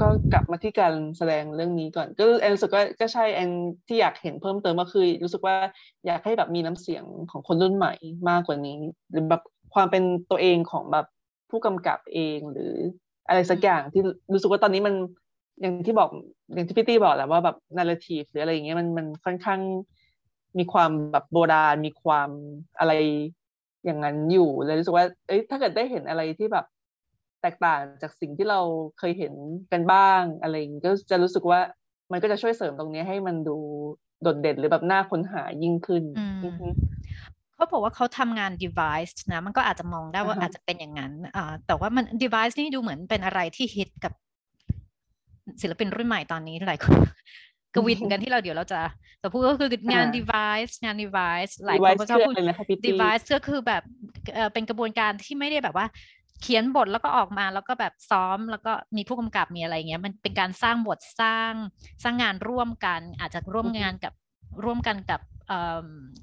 [0.00, 3.50] ก็กลับมาที่การแสดงเรื่องนี้ก่อน ก็แอนรู้สึกว่าก็ใช่แอน
[3.88, 5.56] ที่อยากเห็นเพิ่มเติมก็คือ รู้สึกว่า
[6.06, 7.94] อยากให้แบบมีน้ำเสียงของคนรุ่นใหม่
[8.28, 8.78] มากกว่านี้
[9.10, 9.42] หรือแบบ
[9.74, 11.06] ความเป็นตัวเองของแบบ
[11.50, 12.74] ผู้กำกับเองหรือ
[13.28, 14.02] อะไรสักอย่างที่
[14.32, 14.94] รู้สึกว่าตอนนี้มัน
[15.60, 16.10] อย่างที่บอก
[16.54, 19.60] อย่างที่พี่ตี้บอกแหละว่าแบบนาร์ทีฟหรืออะไรอย่างเงี้ยมันมันค่อนข้าง
[20.58, 22.28] มีความแบบโบราณมีความ
[22.78, 22.92] อะไร
[23.84, 26.66] อย่างนั้นอยู่เลยรู้สึกว่าเอ้ยถ้าเกิดได้เห็นอะไรที่แบบ
[27.42, 28.60] แตกต่างจากสิ่งที่เรา
[28.98, 29.32] เคยเห็น
[29.72, 31.60] กันบ้างอะไรอย่างงี้ก็จะรู้สึกว่า
[32.12, 33.56] มันก็จะช่วยเสริมตรงนี้ให้มันดู
[34.22, 36.66] โดดเด่นหรือแบบน่าค้นหายิ่งขึ้นอืมอือฮึ
[37.64, 44.12] เขาบอกว่าเขาทำงาน device นะ มันก็อาจจะมองได้ว่าอ่าฮะอาจจะเป็นอย่างนั้นอ่าแต่ว่ามัน device นี่ดูเหมือนเป็นอะไรที่ฮิตกับ
[45.62, 46.94] ศิลปินรุ่นใหม่ตอนนี้หลายคน
[47.74, 48.80] กวินกันที่เราเดี๋ยวเราจะ
[49.22, 53.82] จะพูดก็คืองาน device งาน device หลายค device นก็ชอบพูดคืออะไรนะคะพี่ตี้ device ก็คือแบบ
[54.34, 55.86] เอ่อเป็นกระบวนการที่ไม่ได้แบบว่า
[56.42, 61.52] เขียนบทแล้วก็ออกมาแล้วก็แบบซ้อมแล้วก็มีผู้กำกับมีอะไรเงี้ย มันเป็นการสร้างบทสร้าง
[62.02, 64.12] สร้างงานร่วมกัน อาจจะร่วมงานกับ
[64.64, 65.33] ร่วมกันกับเอ่อ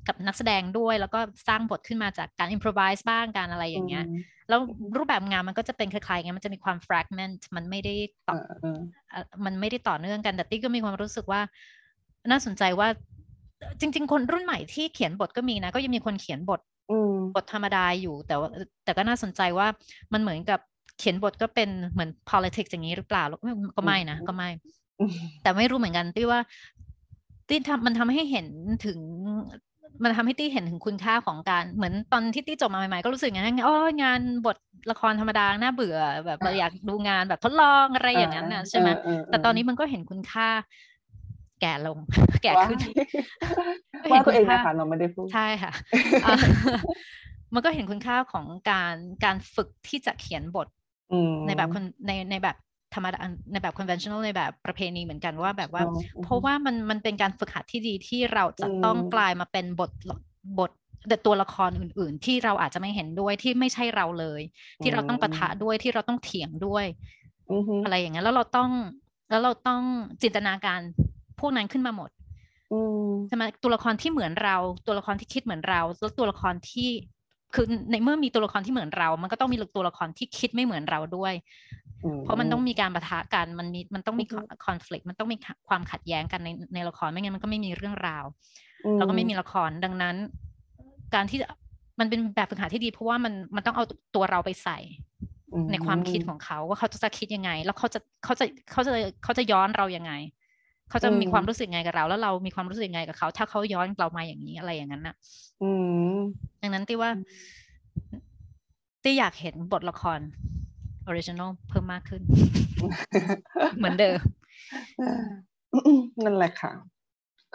[0.07, 4.05] กับนักแสดงด้วย แล้วก็สร้างบทขึ้นมาจากการ improvise บ้างการอะไรอย่างเงี้ย
[4.49, 4.59] แล้ว
[4.97, 7.95] รูปแบบงานมันก็จะเป็นคล้ายๆไงมันจะมีความ fragment มันไม่ได้
[8.27, 8.79] ต่ออ่าอ่า
[9.11, 11.41] เอ่อมันไม่ได้ต่อเนื่องกันแต่ตี้ก็มีความรู้สึกว่า
[12.31, 12.87] น่าสนใจว่า
[13.79, 16.61] จริง ๆ คนรุ่นใหม่ที่เขียนบทก็มีนะ ก็ยังมีคนเขียนบท
[16.91, 18.49] อืมบทธรรมดาอยู่ แต่ว่า
[18.83, 19.67] แต่ก็น่าสนใจว่า
[20.13, 20.59] มันเหมือนกับ
[20.99, 23.45] เขียนบทก็เป็นเหมือน politics อย่างนี้หรือเปล่าแล้วก็
[23.77, 24.49] ก็ไม่นะก็ไม่
[24.99, 25.11] อืม
[25.43, 26.39] แต่ไม่รู้เหมือนกันตี้ว่า
[27.47, 28.47] ตี้ทำมันทำให้เห็น
[28.85, 28.99] ถึง
[30.03, 34.57] มันทำให้ตี้เห็นถึงคุณค่าของการเหมือนตอนที่ตี้จบมาใหม่ๆก็รู้สึกอย่างนั้นไงอ๋องานบท
[34.91, 40.47] ละครธรรมดาน่าเบื่อแบบเราอยากดูงานแบบทดลองอะไรอย่างนั้นนะใช่ไหมเออเแต่ตอนนี้มันก็เห็นคุณค่า
[41.61, 41.97] แก่ลง
[42.43, 42.79] แก่ว่าขึ้น
[44.01, 45.71] ก็ว่าเห็นตัวเองคุณค่านะคะเราไม่ได้พูดใช่ค่ะ
[46.25, 46.35] อะ
[47.53, 50.67] มันก็เห็นคุณค่าของการการฝึกที่จะเขียนบท
[51.13, 52.55] อืมในแบบคนในในแบบ
[52.93, 53.19] ธรรมดา
[53.51, 59.91] ในแบบ conventional ในแบบประเพณีเหมือนกันว่าแบบว่าอืมเพราะว่ามันมันเป็นการฝึกหัดที่ดีที่เราจะต้องอืมกลายมาเป็นบท
[60.59, 60.71] บท
[61.09, 64.41] แต่ตัวละครอื่น ๆ ที่เราอาจจะไม่เห็นด้วยที่ไม่ใช่เราเลย
[64.81, 66.85] ที่เราต้องปะทะด้วยที่เราต้องเถียงด้วย
[67.51, 68.69] อือฮึอะไรอย่างเงี้ยแล้วเราต้อง
[69.29, 69.81] แล้วเราต้อง
[70.21, 70.79] จินตนาการ
[71.39, 72.09] พวกนั้นขึ้นมาหมด
[72.71, 76.89] อืมใช่ไหมตัวละครที่เหมือนเรา ตัวละครที่คิดเหมือนเราแล้วตัวละครที่
[77.53, 81.33] คือในเมื่อมีตัวละครที่เหมือนเรา มันก็ต้องมีตัวละครที่คิดไม่เหมือนเราด้วย
[82.23, 85.37] เพราะมันต้องมีการปะทะกันมันมีมันต้องมีอือฮึคอน FLICT มันต้องมี
[85.69, 88.25] ความขัดแย้งกันในในละครไม่งั้นมันก็ไม่มีเรื่องราว
[88.85, 90.15] อืแล้วก็ไม่มีละครดังนั้น
[91.15, 91.39] การที่
[91.99, 93.83] มันเป็นแบบฝึกหัดที่ดี เพราะว่ามันมันต้องเอา
[94.15, 94.77] ตัวเราไปใส่
[95.53, 98.91] อืในความคิดของเขาว่าเขาจะคิดยังไง แล้วเขาจะเขาจะเขาจะ
[99.23, 100.11] เขาจะย้อนเรายังไง
[100.89, 105.15] เขาจะมีความรู้สึกยังไงกับเรา แล้วเรามีความรู้สึกยังไงกับเขา ถ้าเขาย้อนเรามาอย่างนี้อะไรอย่างนั้นน่ะ
[105.61, 105.63] อื
[106.15, 107.11] มดังนั้นที่ว่า
[109.03, 110.19] ที่อยากเห็นบทละคร
[111.07, 112.21] original เพิ่มมากขึ้น
[113.77, 114.19] เหมือนเดิม
[116.23, 116.71] นั่นแหละค่ะ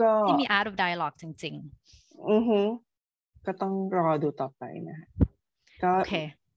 [0.01, 1.55] ก็ที่มี art of dialogue จริง
[2.31, 2.59] อือฮึ
[3.47, 5.09] ก็ต้องรอดูต่อไปนะฮะ
[5.83, 6.17] ก็ๆโอเค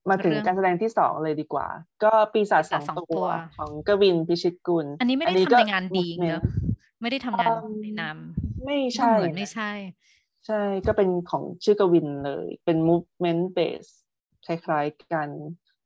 [0.10, 1.68] มาถึงเรื่องการแสดงที่สองเลยดีกว่า
[2.04, 3.28] ก็ปีศาจปีสศาอจงสองตัตัวว
[3.58, 8.18] ของกวินพิชิตกุล อันนี้ไม่ได้ก็ทำในงานดีเนอะ movement ไม่ได้ทำงานอืมในนาม
[8.64, 9.72] ไม่ดูใช่เหมือนไม่นะใช่
[10.48, 13.92] ใช่ก็เป็นของชื่อกวินเลย เป็น movement base
[14.46, 15.30] คล้ายๆกัน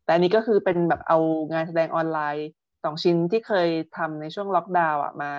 [0.04, 1.18] แต่อันนี้ก็คือเป็นแบบเอา
[1.52, 2.48] งานแสดงออนไลน์
[2.84, 5.32] สองชิ้นที่เคยทำในช่วงล็อกดาวน์อะมา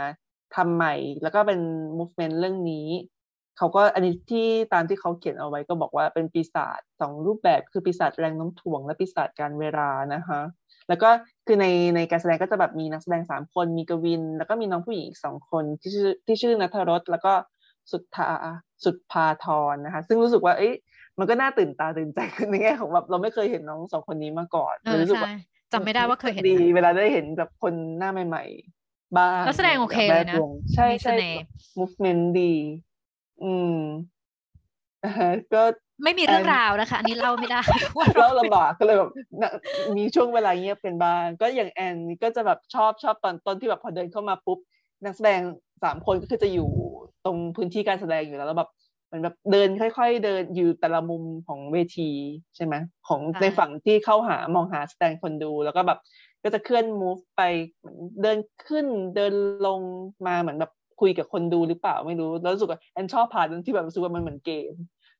[0.56, 1.60] ทำใหม่ แล้วก็เป็น
[1.98, 2.88] movement เรื่องนี้
[3.58, 10.40] เขาก็อันนี้ที่ตามที่เขาเขียนเอาไว้ก็บอกว่าเป็นปีศาจสองรูปแบบคือปีศาจแรงน้มถ่วง และปีศาจการเวลานะคะ
[10.88, 11.10] แล้วก็
[11.46, 17.32] คือในในการแสดงก็จะแบบมีนักแสดงสามคนมีกวิน แล้วก็มีน้องผู้หญิงอีกสองคนที่ชื่อที่ชื่อนัทรสแล้วก็
[17.90, 18.26] สุดทา
[18.84, 20.72] สุดพาทรนะคะ ซึ่งรู้สึกว่าเอ้ย
[21.18, 25.32] มันก็น่าตื่นตาตื่นใจขึ้นในแง่ของแบบเราไม่เคยเห็นน้องสองคนนี้มาก่อนเออรู้สึกใช่ว่า
[25.72, 28.44] จำไม่ได้ว่าเคยเห็นดีนะเวลาได้เห็นแบบคนหน้าใหม่
[28.80, 31.44] ๆ บ้างแล้วแสดงโอเคแบบเลยนะแวดวงใช่มีเสใช่น่ห์
[31.78, 32.52] movement ดี
[33.42, 33.78] อืม
[35.04, 35.62] อ่าฮะก็
[36.04, 37.60] ไม่มีเรื่องอันราวนะคะ อันนี้เล่าไม่ได้
[37.98, 39.10] ว่าเล่าลำบากก็เลยแบบ
[39.40, 39.52] นะ
[39.96, 44.58] มีช่วงเวลาเงียบเป็นบ้าง ก็อย่างแอนนี่ก็จะแบบชอบชอบตอนต้นที่แบบพอเดินเข้ามาปุ๊บ
[45.04, 45.40] นักแสดง
[45.82, 46.68] สามคนก็คือจะอยู่
[47.24, 48.83] ตรงพื้นที่การแสดงอยู่แล้วแล้วแบบเห
[49.14, 52.10] มือนแบบเดินค่อย ๆ เดินอยู่แต่ละมุมของเวที
[52.56, 52.74] ใช่ไหม
[53.08, 55.98] ของใช่ในฝั่งที่เข้าหามองหาแสดงคนดู แล้วก็แบบ
[56.42, 57.42] ก็จะเคลื่อน move ไป
[57.78, 58.38] เหมือนเดิน
[58.68, 58.86] ขึ้น
[59.16, 59.32] เดิน
[59.66, 59.80] ลง
[60.26, 64.72] มาเหมือนแบบคุยกับคนดูหรือเปล่าไม่รู้ แล้วรู้สึกว่าแอนชอบพาร์ทนั้นที่แบบรู้สึกว่ามันเหมือนเกม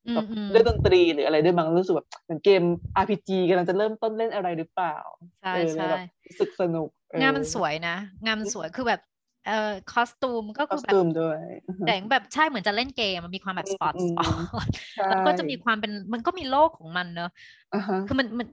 [0.06, 2.62] อืแบมบอืมด้วยดนตรีหรืออะไรด้วยบางรู้สึกแบบเหมือนเกม
[3.02, 4.96] RPG กำลังจะเริ่มต้นเล่นอะไรหรือเปล่า
[5.42, 9.00] ใช่เออเลยใช่แบบรู้สึกสนุกเอองานมันสวยนะ งานมันสวยคือแบบ
[9.44, 11.40] เอ่อคอสตูมก็คอคือสแบบตูมด้วย
[11.84, 17.30] แต่งแบบใช่เหมือนจะเล่นเกมมันมีความแบบสปอร์ตอืสมปอร์ตใช่แล้วก็จะมีความเป็นมันก็มีโลกของมันเนอะ
[17.72, 18.48] อ่าฮะคือมันมัน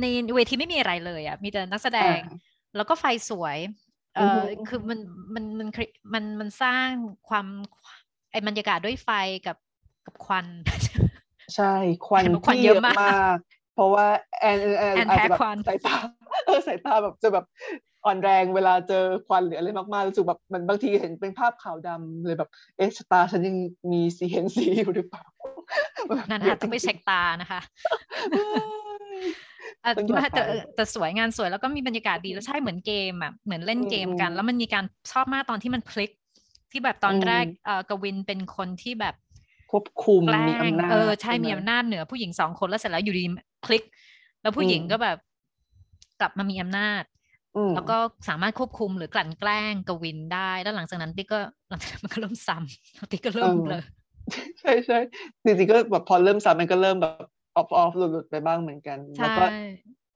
[0.00, 0.04] ใน
[0.34, 3.58] เวทีไม่มีอะไรเลยอะมีแต่นักแสดงอ่าแล้วก็ไฟสวย
[4.16, 4.98] เออืออฮึคือมัน
[5.34, 5.68] มันมัน
[6.14, 6.88] มันมันสร้าง
[7.28, 7.46] ความ
[8.32, 9.10] ไอ้บรรยากาศด้วยไฟ
[9.46, 9.56] กับ
[10.06, 10.46] กับควัน
[11.54, 11.64] ใช่
[12.06, 13.36] ควันเห็นบอกควันที่เยเยอะอะมากมาก
[13.72, 14.06] เพราะว่า
[14.38, 15.94] แอนแอนแอนแอนอาจแพ้จะแบบควันสายตา
[16.44, 17.44] เออสายตาแบบจะแบบ
[18.04, 23.56] อ่อนแรงเวลาเจอควันหรืออะไรมากๆรู้สึกแบบมันบางทีเห็นเป็นภาพขาวดำเลยแบบ เอ๊ะสตาฉันยัง
[23.92, 25.24] มีสีเห็นสีอยู่หรือเปล่า
[26.30, 27.60] นั่นเยอาอะจต้องไปจริงๆเช็คตานะคะ
[29.84, 36.10] อะต้องหยอดไมาแต่ไปแต่สวยงานสวยแล้วก็มีบรรยากาศดีแล้วใช่เหมือนเกมอะเหมือนเล่นเกมกันอืมแล้วมันมีการชอบมากตอนที่มันพลิก
[36.72, 39.14] ที่แบบตอนอืมแรกเอ่อกวินเป็นคนที่แบบ
[39.70, 43.24] ควบคุมแกล้มีงอำนาจเออใช่ไหมีอำนาจเหนือผู้หญิงสองคนแล้วเสร็จแล้วอยู่ดี
[43.64, 43.82] พลิก
[44.42, 45.16] แล้วผู้หญิงอืมก็แบบ
[46.20, 47.02] กลับมามีอำนาจ
[47.74, 47.98] แล้วก็
[48.28, 51.40] สามารถควบคุมหรือกลั่นแกล้งกวินได้ แล้วหลังจากนั้นติ๊กก็
[51.70, 53.82] หลังจากนั้นมันก็เริ่มซ้ำติ๊กก็เริ่มเลย
[54.60, 54.98] ใช่ใช่
[55.44, 57.26] จริงๆก็แบบพอเริ่มซ้ำมันก็เริ่มแบบ
[57.56, 59.44] ออฟออฟหลุดๆไปบ้างเหมือนกันแล้วก็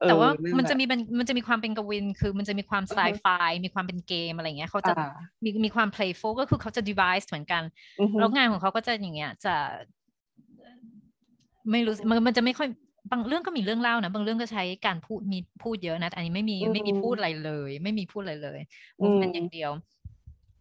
[0.07, 0.85] แต่ว่ามันจะมี
[1.19, 3.25] มันจะมีความเป็นกวิน คือมันจะมีความไซไฟ
[3.65, 4.93] มีความเป็นเกมอะไรเงี้ยเขาจะ
[5.43, 7.63] มีมีความ playful ก็คือเขาจะ device เหมือนกัน
[8.19, 9.55] แล้วงานของเขาก็จะอย่างเงี้ยจะ
[11.71, 12.67] ไม่รู้มันมันจะไม่ค่อย
[13.11, 18.59] บางเรื่องก็มีเรื่องเล่านะบางเรื่องก็ใช้การพูดมีพูดเยอะนะอันนี้ไม่มีไม่มีพูดอะไรเลย ไม่มีพูดอะไรเลย
[19.21, 19.71] มันอย่างเดียว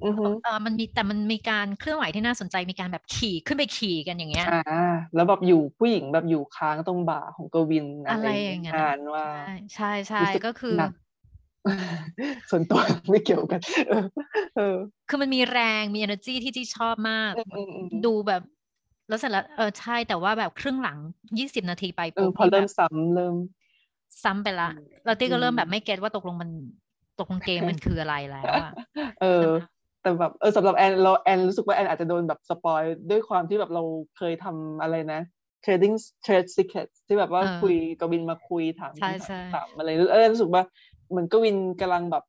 [0.01, 4.85] เออมันมีแต่มันมีการเคลื่อนไหวที่น่าสนใจมีการแบบขี่ขึ้นไปขี่กันอย่างเงี้ยอ่า
[5.15, 8.75] แล้วแบบอยู่ผู้หญิงแบบอยู่ค้างตรงบ่าของกวินอะไรอย่างเงี้ย
[9.15, 9.27] ว่า
[9.75, 10.77] ใช่ใช่ก็คือ
[12.51, 12.81] ส่วนตัว
[13.11, 13.61] ไม่เกี่ยวกัน
[14.57, 14.77] เออ
[15.09, 17.33] คือมันมีแรงมี energy ที่ที่ชอบมาก
[18.07, 18.43] ดูแบบ
[19.09, 20.99] แล้วเสร็จแล้วเออใช่แต่ว่าแบบครึ่งหลัง
[21.39, 23.35] ยี่สิบนาทีไปปุ๊บพอเริ่มซ้ำเริ่ม
[24.25, 24.69] ซ้ำไปละ
[25.05, 26.51] แล้วตี้ก็เริ่มแบบไม่เก็ตว่าตกลงมัน
[27.19, 28.73] ตกลงเกมมันคืออะไรแล้วอะ
[29.21, 29.49] เออ
[30.03, 33.83] แต่แบบเออสำหรับแอนเราแอนรู้สึกว่าแอนอาจจะโดนแบบสปอยด้วยความที่แบบเรา
[34.17, 35.21] เคยทำอะไรนะ
[35.65, 35.95] trading
[36.25, 38.93] trade secrets ที่แบบว่าคุยกวินมาคุยถาม
[39.55, 40.63] ถามอะไรเออรู้สึกว่า
[41.11, 42.25] เหมือนกวินกำลังแบบ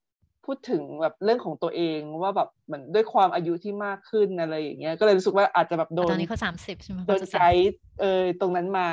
[0.45, 8.87] พูดถึงแบบเรื่องของตัวเองว่าแบบเหมือนด้วยความอายุที่มากขึ้นอะไรอย่างเงี้ยก็เลยรู้สึกว่าอาจจะแบบโดนตอนนี้เขาสามสิบใช่ไหมโดนไกด์เออตรงนั้นมา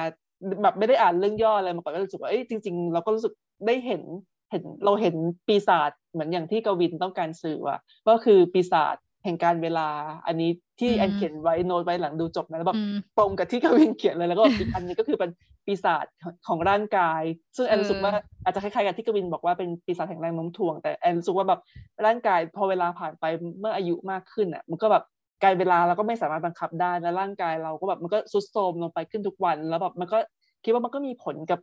[0.62, 3.32] แบบไม่ได้อ่านเรื่องย่ออะไรมาก่อนก็รู้สึกว่าเอ้ยจริง ๆ เราก็รู้สึก
[3.66, 4.03] ได้เห็น
[4.50, 5.14] เห็นเราเห็น
[5.46, 7.76] ปีศาจเหมือนอย่างที่กวินต้องการสื่อว่า
[8.09, 9.88] ก็คือปีศาจ แห่งการเวลา
[10.26, 10.50] อันนี้
[10.80, 12.80] ที่แอนเขียนไว้โน้ตไว้หลังดูจบนะแล้วแบบ
[13.18, 15.30] ตรงกับที่กวินเขียนเลยแล้วก็อีกอันนี้ก็คือเป็น
[15.66, 16.06] ปีศาจ
[16.48, 17.22] ของร่างกาย
[17.56, 18.12] ซึ่งแอนรู้สึกว่า
[18.44, 21.60] อาจจะคล้ายๆกับที่กวินบอกว่าเป็นปีศาจแห่งแรงโน้มถ่วง แต่แอนรู้สึกว่าแบบ
[22.06, 23.24] ร่างกายพอเวลาผ่านไป
[23.60, 25.04] เมื่ออายุมากขึ้นอะ มันก็แบบ
[25.44, 30.18] การเวลาเราก็ไม่สามารถบังคับได้แล้วร่างกายเราก็แบบมันก็ซุดโทรมลงไปขึ้นทุกวัน แล้วแบบมันก็
[30.64, 31.60] คิดว่ามันก็มีผลกับ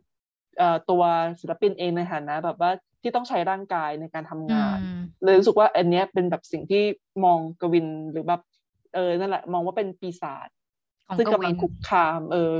[0.90, 1.02] ตัว
[1.40, 2.70] ศิลปินเองในฐานะ แบบว่า
[3.02, 4.78] ที่ต้องใช้ร่างกายในการทำงาน
[5.24, 6.82] เลยรู้สึกว่าอันนี้เป็นแบบสิ่งที่
[7.24, 8.40] มองกวินหรือแบบ
[8.94, 10.48] เออนั่นแหละ มองว่าเป็นปีศาจ
[11.18, 12.52] ซึ่งกำลังคุกคามเออ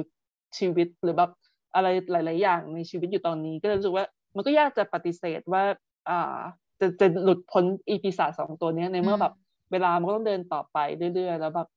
[0.59, 1.31] ชีวิตหรือแบบ
[1.75, 4.05] อะไรหลาย ๆ อย่างในชีวิตอยู่ตอนนี้ ก็เลยรู้สึกว่า
[4.37, 5.63] มันก็ยากจะปฏิเสธว่า
[6.09, 6.39] อ่า
[6.81, 9.35] จะจะหลุดพ้นอีปีศาจสองตัวนี้ในเมื่อแบบ
[9.73, 10.79] เวลามันก็ต้องเดินต่อไป
[11.15, 11.69] เรื่อย ๆ แล้วแบบ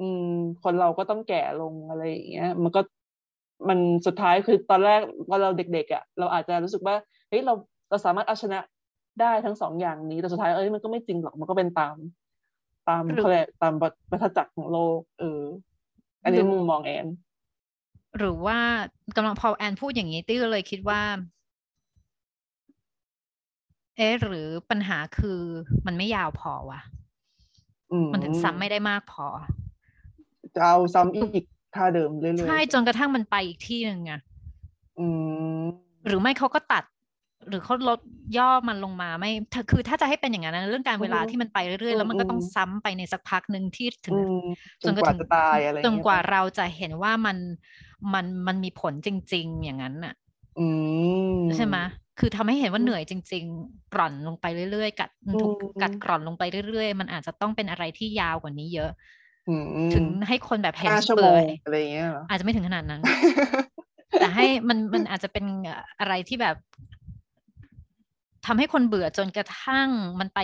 [0.00, 2.80] อืมคนเราก็ต้องแก่ลงอะไรอย่างเงี้ย มันก็
[3.68, 6.94] มันสุดท้ายคือตอนแรกว่าเราเด็กๆอะเราอาจจะรู้สึกว่า
[7.28, 7.54] เฮ้ยเรา
[7.90, 8.58] เราสามารถเอาชนะ
[9.20, 11.96] ได้ทั้งสองอย่างนี้ แต่สุดท้ายเอ้ยมันก็ไม่จริงหรอกมันก็เป็นตาม
[12.88, 13.74] ตามเขาเรียกตาม
[14.10, 15.42] วัฏจักรของโลก เออ
[16.24, 17.06] อันนี้มุมมองแอน
[18.18, 18.58] หรือว่า
[19.16, 21.02] กำลังพอแอนพูดอย่างนี้ตี้ก็เลยคิดว่า
[23.96, 25.40] เอ๊หรือปัญหาคือ
[25.86, 26.80] มันไม่ยาวพอวะ
[28.12, 29.26] มันถึงซ้ำไม่ได้มากพอ
[30.54, 31.44] จะเอาซ้ำอีก
[31.78, 34.12] ท่าเดิมเรื่อยๆใช่จนกระทั่งมันไปอีกที่หนึ่งไง
[36.06, 36.84] หรือไม่เขาก็ตัด
[37.48, 38.00] หรือเขาลด
[38.38, 39.30] ย่อมันลงมาไม่
[39.70, 44.16] คือถ้าจะให้เป็นอย่างนั้นเรื่องการเวลาที่มันไปเรื่อยๆ แล้วมันก็ต้องซ้ำไปในสักพักหนึ่งที่ถึง
[44.84, 47.36] จนกว่าจะตายอะไรจนกว่าเราจะเห็นว่ามัน
[48.14, 50.14] มันมันมีผลจริง ๆ อย่างนั้นอะ
[51.56, 51.76] ใช่ไหม
[52.18, 55.10] คือทำให้เห็นว่าเหนื่อยจริง ๆ กร่อนลงไปเรื่อยๆ กัด
[55.42, 55.52] ถูก
[55.82, 58.90] กัดกร่อนลงไปเรื่อยๆ มันอาจจะต้องเป็นอะไรที่ยาวกว่านี้เยอะ
[59.94, 61.32] ถึงให้คนแบบเห็นเบื่อ
[61.64, 63.00] อะไรเงี้ยอาจจะไม่ถึงขนาดนั้น
[64.20, 65.44] แต่ให้มันมันอาจจะเป็น
[66.00, 66.56] อะไรที่แบบ
[68.46, 69.88] ทำให้คนเบื่อจนกระทั่ง
[70.20, 70.40] มันไป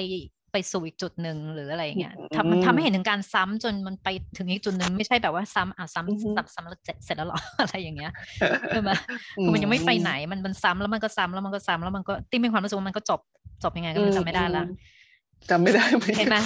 [0.52, 8.12] ไปสู่อีกจุดหนึ่งหรืออะไรเงี้ยทำมันทำให้เห็นถึงการซ้ำจนมันไปถึงอีกจุดหนึ่งไม่ใช่แบบว่าซ้ำอะซ้ำซ้ำซ้ำแล้วเสร็จแล้วหรออะไรอย่างเงี้ย
[8.68, 8.90] ใช่ไหม
[9.52, 13.20] มันยังไม่ไปไหนมันมันซ้ำแล้วมันก็ซ้ำแล้วมันก็ซ้ำแล้วมันก็ติ้มีความรู้สึกว่ามันก็จบ
[13.62, 14.66] จบยังไงก็จำไม่ได้แล้ว
[15.50, 15.84] จำไม่ได้
[16.18, 16.38] เห็นไหม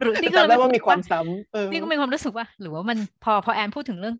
[0.00, 4.16] หรือที่ก็จำได้ว่ามีความซ้ำนี่ก็มีความรู้สึกว่า หรือว่ามันพอพอแอนพูดถึงเรื่อง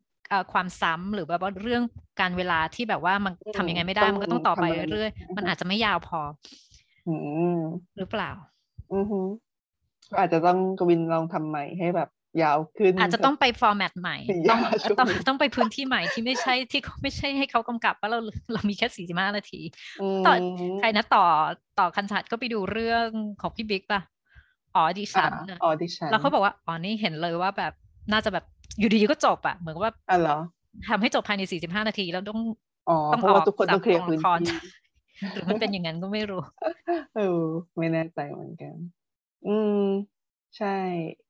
[0.53, 1.83] ความซ้ำหรือแบบว่าเรื่อง
[2.21, 6.21] การเวลาที่แบบว่ามันทำยังไงไม่ได้มันก็ต้องต่อไปเรื่อยๆมันอาจจะไม่ยาวพอ
[7.99, 8.31] หรือเปล่า
[8.93, 9.13] อือ
[10.19, 12.09] อาจจะต้องกวินลองทำใหม่ให้แบบ
[12.43, 14.17] ยาวขึ้น อาจจะต้องไปฟอร์แมตใหม่
[14.51, 14.61] ต้อง
[14.99, 18.19] ต้องต้องไปพื้นที่ใหม่ที่ไม่ใช่ที่ไม่ใช่ให้เขากำกับว่าเรา
[18.53, 19.61] เรามีแค่สี่สิบห้านาที
[20.27, 20.35] ต่อ
[20.79, 21.25] ใครนะต่อ
[21.79, 23.09] ต่อคันชัดก็ไปดูเรื่อง
[23.41, 24.01] ของพี่บิ๊กป่ะ
[24.75, 27.73] อ๋อดิฉันอ๋อดิฉันแล้วเขาบอกว่าอ๋อนี่เห็นเลยว่าแบบ
[28.13, 28.45] น่าจะแบบ
[28.79, 30.39] อยู่ดีๆก็จบอะเหมือนว่าอ๋อเหรอ
[30.89, 32.41] ทำให้จบภายในสี่สิบห้านาทีแล้วต้อง
[33.13, 34.49] ต้องออกทุกคนต้องเคลียร์พื้นที่
[35.33, 36.43] หรือมันเป็นอย่างนั้นก็ไม่รู้
[37.17, 37.43] เออ
[37.79, 38.75] ไม่แน่ใจเหมือนกัน
[39.49, 39.83] อืม
[40.59, 40.77] ใช่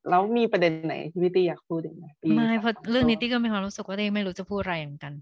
[0.08, 2.04] แล้วมีประเด็นไหนที่พี่ตี้อยากพูดอีกไหม
[2.36, 5.12] ไม่เพราะเรื่องนี้ตี้ก็มีความรู้สึกว่าตี้ไม่รู้จะพูดอะไรเหมือนกัน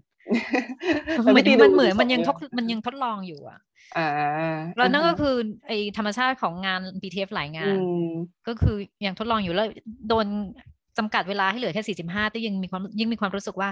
[1.25, 1.33] มัน
[1.63, 3.59] มันเหมือนมันยังทดมันยังทดลองอยู่อะ
[4.77, 5.35] แล้วนั่นก็คือ
[5.67, 7.75] ไอธรรมชาติของงาน BTF หลายงาน
[8.47, 8.75] ก็คือ
[9.05, 9.67] ยังทดลองอยู่แล้ว
[10.09, 10.25] โดน
[10.97, 13.69] จำกัดเวลาให้เหลือแค่สี่สิบห้าตี้ยังมีความยิ่งมีความรู้สึกว่า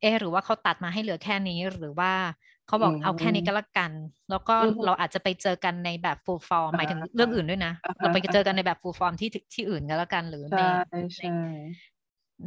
[0.00, 2.12] เออหรือว่าเขาตัดมาให้เหลือแค่นี้หรือว่า
[2.70, 3.90] เขาบอกเอาแค่นี้ก็แล้วกัน
[4.30, 10.60] แล้วก็เราอาจจะไปเจอกันในแบบ full form หมายถึงเรื่องอื่นด้วยนะ เราไปเจอกันในแบบ full form ที่ที่อื่นก็แล้วกันหรือใน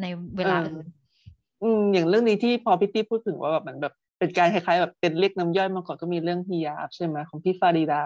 [0.01, 0.05] ใน
[0.37, 0.85] เวลาอื่น
[1.63, 8.01] อืมอย่างเรื่องนี้ที่พอพี่ตี้พูดถึงว่าแบบมันแบบเป็นการคล้ายๆแบบเป็นเรียกน้ำย่อยมาก่อนก็มีเรื่องฮิยาบใช่ไหมของพี่ฟาริดา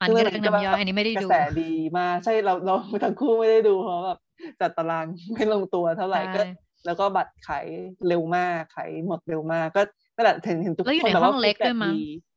[0.00, 2.74] อันนี้เรื่องน้ำย่อยอันนี้ไม่ได้ดูแต่ดีมากใช่เราเรา
[3.04, 4.18] ทั้งคู่ไม่ได้ดูเพราะแบบ
[4.60, 6.40] จัดตารางไม่ลงตัวเท่าไหร่ก็
[6.86, 7.66] แล้วก็บัตรขาย
[8.08, 9.82] เร็วมากขายหมดเร็วมากก็
[10.20, 11.94] นั่นแหละเห็นเห็นทุกคนแบบว่าเล็กด้วยมั้ง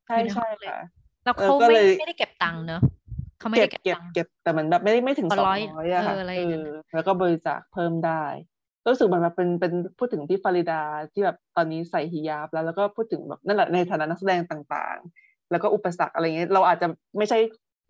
[0.08, 0.78] ใช่ใช่ค่ะ
[1.24, 2.82] แล้วเขาไม่ไม่ได้เก็บตังค์เนอะ
[3.40, 8.24] เขาไม่ได้เก็บเก็บเก็บแต่มันแบบไม่ได้ไม่ถึงสองร้อยอะค่ะเออแล้วก็บริจาคเพิ่มได้
[8.92, 10.82] รู้สึกมันแบบเป็นเป็นพูดถึงที่ฟาริดา
[11.14, 16.88] ที่แบบตอนนี้ใส่ฮิญาบแล้วแล้วก็พูดถึงแบบนั่นแหละในฐานะนักแสดงต่างๆ แล้วก็อุปสรรคอะไรเงี้ยเราอาจจะ
[17.18, 17.40] ไม่ใช่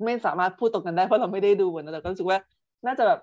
[0.04, 2.38] ไม่สามารถพูดตรงกันได้เพราะเราไม่ได้ดูนะแต่ก็รู้สึกว่า
[2.86, 3.20] น่าจะแบบ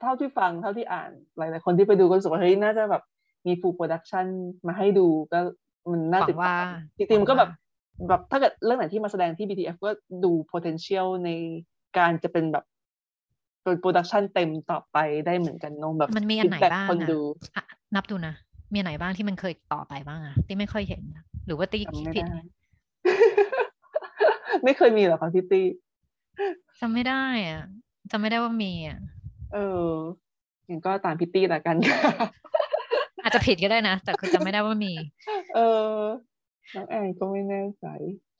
[0.00, 3.02] เท่าที่ฟังเท่าที่อ่านหลายๆคนที่ไปดูก็รู้สึกว่าเฮ้ยน่าจะแบบ
[3.46, 4.26] มี full production
[4.66, 5.40] มาให้ดูก็
[5.92, 6.64] มันน่าติดตาม
[6.98, 7.50] จริงๆมันก็แบบ
[8.08, 9.90] แบบถ้าเกิดเรื่องไหนที่มาแสดงที่ BTF ก็
[10.24, 11.30] ดู potential ใน
[11.98, 12.64] การจะเป็นแบบ
[13.62, 14.96] เป็น production เต็มต่อไป
[15.26, 17.20] ได้เหมือนกันน้องแบบมันมีอันไหนบ้างคนดู
[17.94, 18.34] นับดูนะ
[18.72, 21.02] มีอันไหนบ้างที่มันเคยต่อไปบ้างอะที่ไม่ค่อยเห็น
[21.46, 22.24] หรือว่าตี้คิดผิด
[24.64, 25.62] ไม่เคยมีหรอคะพี่ตี
[26.80, 27.64] จำไม่ได้อะ
[28.10, 28.98] จำไม่ได้ว่ามีอะ
[29.52, 29.88] เออ
[30.66, 31.76] อย่างก็ตามพี่ตี้ละกัน
[33.24, 34.92] อาจจะผิดก็ได้นะ แต่คือจำไม่ได้ว่ามี
[35.54, 35.98] เออ
[36.74, 37.86] น้องแอนก็ไม่แน่ใจ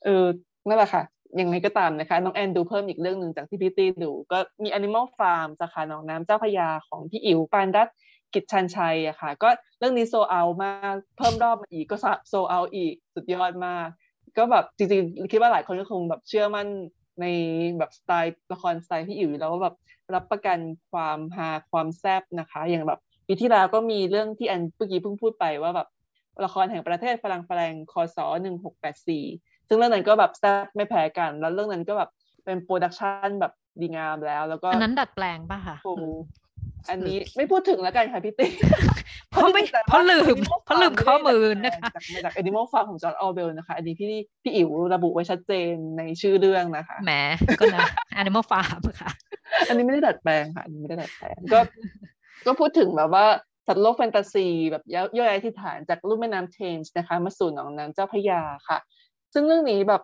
[0.05, 0.25] เออ
[0.67, 1.03] นั่นแหละค่ะ
[1.39, 7.87] ยังไงก็ตามนะคะ น้องแอนดูเพิ่มอีกเรื่องหนึ่งจากที่พี่ตี้ดู ก็มี Animal Farm สาขาหนองน้ำเจ้าพยาของพี่อิ๋วปานดัต
[8.33, 9.49] กิจชันชัยอะค่ะ ก็
[9.79, 11.97] เรื่องนี้โซเอามากเพิ่มรอบมาอีกก็
[12.27, 13.87] โซเอาอีกสุดยอดมาก
[14.37, 16.67] ก็แบบจริงๆ คิดว่าหลายคนก็คงแบบเชื่อมั่น
[17.21, 17.25] ใน
[17.77, 19.75] แบบสไตล์ละครสไตล์พี่อิ๋วแล้วก็แบบ
[20.13, 20.59] รับประกัน
[20.91, 25.87] ความฮาความแซบนะคะ อย่างแบบ ปีที่แล้วก็มีเรื่องที่อันเมื่อกี้เพิ่งพูดไปว่าแบบ
[26.45, 29.23] ละครแห่งประเทศฝรั่งฝรั่งคศหนึ่งหกแปดสี่
[29.67, 32.09] ซึ่งเรื่องนั้นก็แบบแซ่บไม่แพ้กัน แล้วเรื่องนั้นก็แบบ
[32.45, 35.77] เป็น production แบบดีงามแล้ว แล้วก็อันนั้นดัดแปลงป่ะคะ
[36.89, 38.49] อันนี้ไม่พูดถึงแล้วกันค่ะพี่ตี้
[39.31, 40.35] เพราะไม่เพราะลืม
[40.65, 44.07] เพราะลืมข้อมูลนะคะมาจาก Animal Farm ของจอร์จ ออร์เวลล์นะคะ อันนี้พี่
[44.43, 47.13] พี่อิ๋วระบุไว้ชัดเจนในชื่อเรื่องนะคะแหม
[47.59, 47.87] ก็นะ
[48.21, 49.11] Animal Farm ค่ะ
[49.67, 51.59] อันนี้ไม่ได้ดัดแปลงค่ะอันนี้ไม่ได้ดัดแปลงก็
[52.45, 53.25] ก็พูดถึงแบบว่า
[53.67, 54.83] สัตว์โลกแฟนตาซีแบบ
[55.17, 58.77] ย่อยที่ฐานจากรูปแม่น้ำเทมส์นะคะ มาสู่หนองน้ำเจ้าพระยาค่ะ
[59.33, 60.01] ซึ่งเรื่องนี้แบบ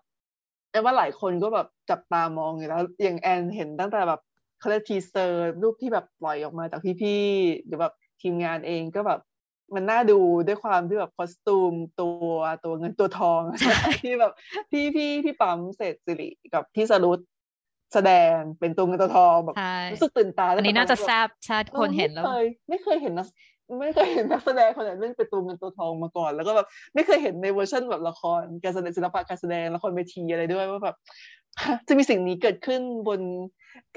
[0.71, 4.21] แอนว่าหลายคนก็แบบจับตามองอยู่แล้วอย่างแอนเห็นตั้งแต่แบบ
[4.59, 9.19] เขาเรียก teaser รูปที่แบบปล่อยออกมาจากพี่ๆหรือแบบทีมงานเองก็แบบ
[9.75, 13.41] มันน่าดูด้วยความที่แบบ costume ตัวตัวเงินตัวทอง
[14.03, 14.33] ที่แบบ
[14.71, 17.19] พี่พี่พี่ปั๊มเศษสิริกับพี่สรุต
[17.93, 19.55] แสดงเป็นตัวเงินตัวทองแบบ
[19.93, 23.27] รู้สึกตื่นตาอันนี้น่าจะแซ่บชาติคนเห็นแล้ว ไม่เคยไม่เคยเห็นนะ
[23.79, 30.95] ไม่เคยเห็นนักแสดงคนไหนเล่นเป็นตัวเงินตัวทองมาก่อน แล้วก็แบบไม่เคยเห็นในเวอร์ชันแบบละครการแสดงศิลปะการแสดงละครเวทีอะไรด้วยว่าแบบ
[31.87, 33.21] จะมีสิ่งนี้เกิดขึ้นบน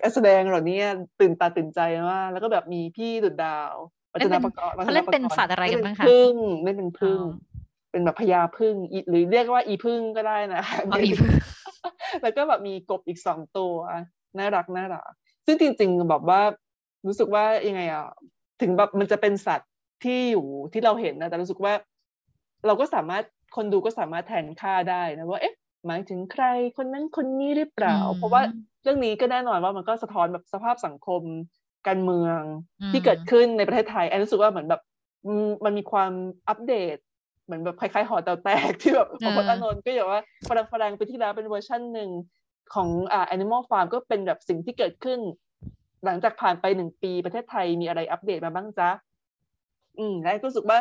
[0.01, 0.79] การแสดงเหล่านี้
[1.21, 1.81] ตื่นตาตื่นใจ
[2.11, 3.75] มากแล้วก็แบบมีพี่ดุดดาว
[4.13, 6.33] ปัจนาประกอบเขาเล่นเป็นสัตว์อะไรกันบ้างคะพึ่ง
[6.65, 7.21] เล่นเป็นพึ่ง
[7.91, 8.75] เป็นแบบพญาพึ่ง
[9.09, 10.63] หรือเรียกว่าอีพึ่งก็ได้นะ
[12.23, 13.75] แล้วก็แบบมีกบอีกสองตัว
[14.39, 15.11] น่ารักน่ารัก
[15.47, 16.41] ซึ่งจริงๆแบบว่า
[17.07, 18.07] รู้สึกว่ายังไงอะ
[18.61, 19.71] ถึงแบบมันจะเป็นสัตว์
[20.05, 21.75] ที่อยู่ที่เราเห็นนะแต่รู้สึกว่า
[22.67, 23.25] เราก็สามารถ
[23.57, 25.55] คนดูก็สามารถแทนค่าได้นะว่าเอ๊ะ
[25.87, 26.45] หมายถึงใคร
[26.77, 28.43] คนนั้นคนนี้หรือเปล่า เพราะว่า
[28.83, 31.23] เรื่องนี้ก็แน่นอนว่ามันก็สะท้อนแบบสภาพสังคม
[31.87, 32.41] การเมือง
[32.93, 34.83] ที่เกิดขึ้นในประเทศไทยแอนรู้สึกว่าเหมือนแบบ
[35.65, 36.13] มันมีความ
[36.49, 36.97] อัปเดต
[37.45, 42.11] เหมือนแบบคล้ายๆหอเตาแตกที่แบบของพจน์อนนท์ก็อย่างว่าฝรั่งฝรั่งไปที่แล้วเป็นเวอร์ชันหนึ่ง
[42.75, 45.21] ของอ่า Animal Farm ก็เป็นแบบสิ่งที่เกิดขึ้น
[46.05, 48.91] หลังจากผ่านไปหนึ่งปีประเทศไทยมีอะไรอัปเดตมาบ้างจ๊ะ
[49.99, 50.79] อืมแล้วก็รู้สึกว่า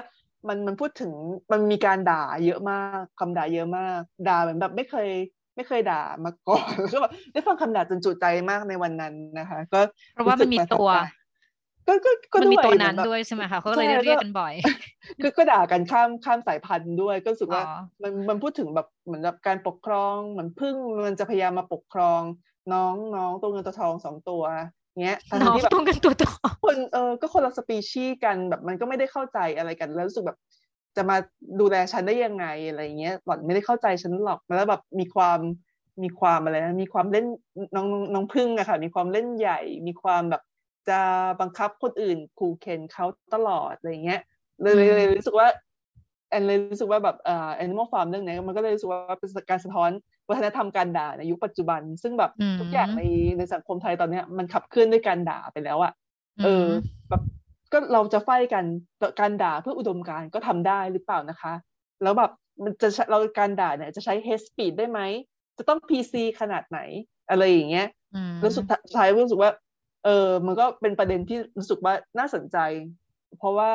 [0.47, 1.11] มันมันพูดถึง
[1.51, 5.09] มันมีการด่าเยอะมากคำด่าเยอะมาก ด่าเหมือนแบบไม่เคย
[5.55, 9.79] ไม่เคยด่ามาก่อนแล้วก็แบบได้ฟังคำด่าจนจุใจมากในวันนั้นนะคะ ก็
[10.13, 10.89] เพราะว่ามันมีตัว
[11.87, 14.53] ก็ก็ก็มันมีตัวนั้นด้วยใช่ไหมคะเขาเลยเรียกกันบ่อย
[15.23, 17.63] ก็ก็ด่ากันข้ามข้ามสายพันธุ์ด้วย ก็รู้สึกว่า
[18.03, 22.21] มันมันพูดถึงแบบเหมือนแบบการปกครองเหมือนพึ่งมันจะพยายามมาปกครอง
[22.73, 24.43] น้องน้องตัวเงินตัวทองสองตัว
[25.03, 30.37] เงี้ยน้องตัวเงินตัวทองคนเออก็คนละสปีชีส์กันแบบมันก็ไม่ได้เข้าใจอะไรกัน แล้วรู้สึกแบบ
[30.95, 31.17] จะมา
[31.59, 35.39] ดูแลฉันได้ยังไงอะไรเงี้ยหล่อนไม่ได้เข้าใจฉันหรอกแล้วแบบมีความ
[36.03, 37.25] มีความอะไรนะมีความเล่น
[37.75, 40.41] น้องน้องพึ่งอะค่ะ มีความเล่นใหญ่ มีความแบบ
[40.89, 40.99] จะ
[41.41, 44.21] บังคับคนอื่นขู่เข็นเขาตลอดอะไรเงี้ย
[44.61, 45.47] เลยเลยรู้สึกว่า
[46.29, 49.89] แอนเลยรู้สึกว่าแบบเอ่อแอนิมอลฟาร์มเรื่องนี้มันก็เลยรู้สึกว่าเป็นการสะท้อน
[50.29, 53.01] วัฒนธรรมการด่าในยุคปัจจุบัน ซึ่งแบบทุกอย่างใน
[53.37, 55.93] ในสังคมไทยตอนเนี้ยมันขับเคลื่อนด้วยการด่าไปแล้วอะ
[56.43, 56.67] เออ
[57.09, 57.21] แบบ
[57.71, 58.65] ก็เราจะไฟกัน
[59.19, 61.53] การด่าเพื่ออุดมการก็ทำได้หรือเปล่านะคะ
[62.03, 62.31] แล้วแบบ
[62.63, 64.99] มันจะเราการด่าเนี่ยจะใช้ hate speed ได้ไหม
[65.57, 66.79] จะต้อง PC ขนาดไหน
[67.29, 67.87] อะไรอย่างเงี้ย
[68.41, 68.65] แล้วสุด
[68.95, 69.51] ท้ายรู้สึกว่า
[70.05, 72.57] เออมันก็เป็นประเด็นที่รู้สึกว่าน่าสนใจ
[73.37, 73.71] เพราะว่า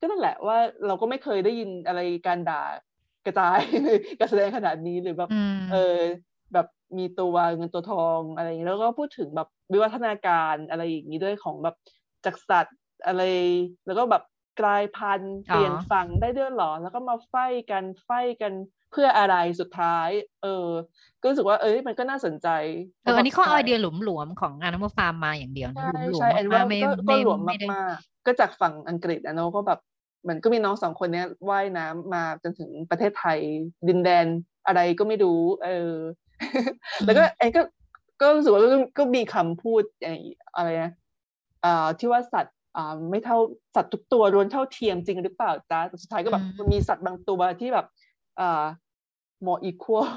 [0.00, 2.62] ก็นั่นแหละว่าเราก็ไม่เคยได้ยินอะไรการด่า
[3.26, 3.60] กระจาย
[4.18, 5.30] การแสดงขนาดนี้หรือแบบ
[5.72, 5.98] เออ
[6.52, 6.66] แบบ
[6.98, 11.76] มีตัวเงินตัวทองอะไรอย่างนี้แล้วก็พูดถึงแบบวิวัฒนาการอะไรอย่างนี้ด้วยของแบบ
[12.24, 13.22] จากสัตว์อะไร
[13.86, 14.22] แล้วก็แบบ
[14.60, 17.34] กลายพันธุ์เปลี่ยนฝั่งได้ด้วยหรอ แล้วก็มาไฟ
[17.70, 18.10] กันไฟ
[18.42, 18.52] กัน
[18.92, 20.08] เพื่ออะไรสุดท้าย
[20.42, 20.68] เออ
[21.20, 22.48] ก็รู้สึกว่าเอ้ยมันก็น่าสนใจ
[23.04, 27.40] เอออันนี้ข้อไอเดียหลวมๆของงานน้ำฟาร์มมาอย่างเดียวนะหลวมๆมากไม่ไม่หลวม
[27.72, 29.80] มากๆก็จากฝั่งอังกฤษนะเนาะก็แบบ
[30.28, 33.38] มันก็มีน้องสองคนเนี้ยว่ายน้ำมาจนถึงประเทศไทย
[33.88, 34.26] ดินแดน
[34.66, 35.94] อะไรก็ไม่รู้ เออ
[37.06, 37.62] แล้วก็ไอ้ก็
[38.20, 38.62] ก็รู้สึกว่า
[38.98, 39.82] ก็มีคำพูด
[40.56, 40.92] อะไรนะ
[41.64, 43.38] อ่าที่ว่าสัตว์อ่าไม่เท่า
[43.74, 47.86] สัตว์ทุกตัวรวนเท่าเทียมจริงหรือเปล่าจ้าสุดท้ายก็แบบมีสัตว์บางตัวที่แบบ
[48.40, 48.64] อ่า
[49.46, 50.08] more equal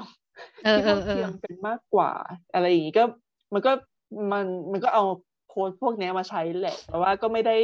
[0.70, 2.10] ที่เท่าเทียมเป็นมากกว่า
[2.54, 3.04] อะไรอย่างนี้ก็
[3.52, 3.72] มันก็
[4.32, 5.04] มันมันก็เอา
[5.48, 7.56] โค้ดพวกนี้มาใช้แหละ แต่ว่าก็ไม่ได้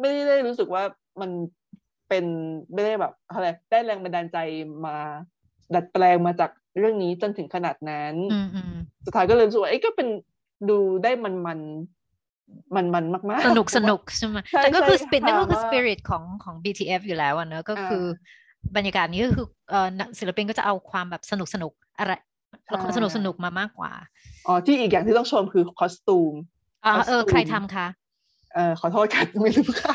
[0.00, 0.82] ไม่ได้รู้สึกว่า
[1.20, 1.30] มัน
[2.08, 2.24] เป็น
[2.72, 4.38] ไม่ได้แบบอะไรได้แรงบันดาลใจ
[4.86, 4.96] มา
[5.74, 8.14] ดัดแปลงมาจากเรื่องนี้จนถึงขนาดนั้น
[9.04, 10.08] สุดท้ายก็เลยรู้สึกว่าไอ้ก็เป็น
[10.70, 11.58] ดูได้มันมัน
[12.74, 18.04] มันมันมากๆ สนุกสนุกใช่ไหมแต่ก็คือสปิริตนั่นก็คือสปิริตของของ BTF อยู่แล้วอะเนอะก็คือ
[18.76, 19.86] บรรยากาศนี้ก็คือเออ
[20.18, 22.12] ศิลปินก็จะเอาความแบบสนุกสนุกอะไร
[22.68, 23.92] ความสนุกสนุกมามากกว่า
[24.46, 26.34] อ๋อ ที่อีกอย่างที่ต้องชมคือคอสตูม
[26.84, 27.86] อ๋อเออ ใครทำคะ
[28.54, 29.94] เออขอโทษค่ะไม่รู้ค่ะ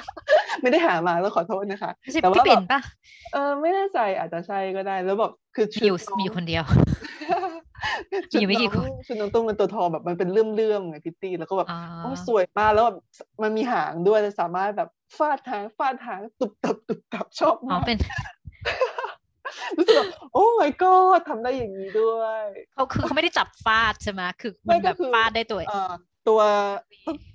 [0.61, 1.91] ไม่ได้หามาแล้วขอโทษนะคะ
[2.23, 2.63] แต่ว่าแบบ
[3.33, 6.63] เออไม่แน่ใจอาจจะใช่ก็ได้แล้วแบบคือมีอยู่มีคนเดียว
[8.39, 11.67] มีไม่กี่คนชุดน้องตุ้งเป็นตัวทองแบบมันเป็นเลื่อมเลื่อมไงพิตตี้แล้วก็แบบ
[11.97, 12.97] โอ้สวยมากแล้วแบบ
[13.41, 17.97] มันมีหางด้วยสามารถแบบฟาดหางฟาดหางตุบตับตุบตับชอบมากเป็น
[19.77, 19.95] รู้สึก
[20.33, 25.91] โอ้ my god ทำได้อย่างนี้ด้วยเขาคือเขาไม่ได้จับฟาดใช่ไหมคือมันแบบฟาดได้ตัวเออ
[26.27, 26.41] ตัว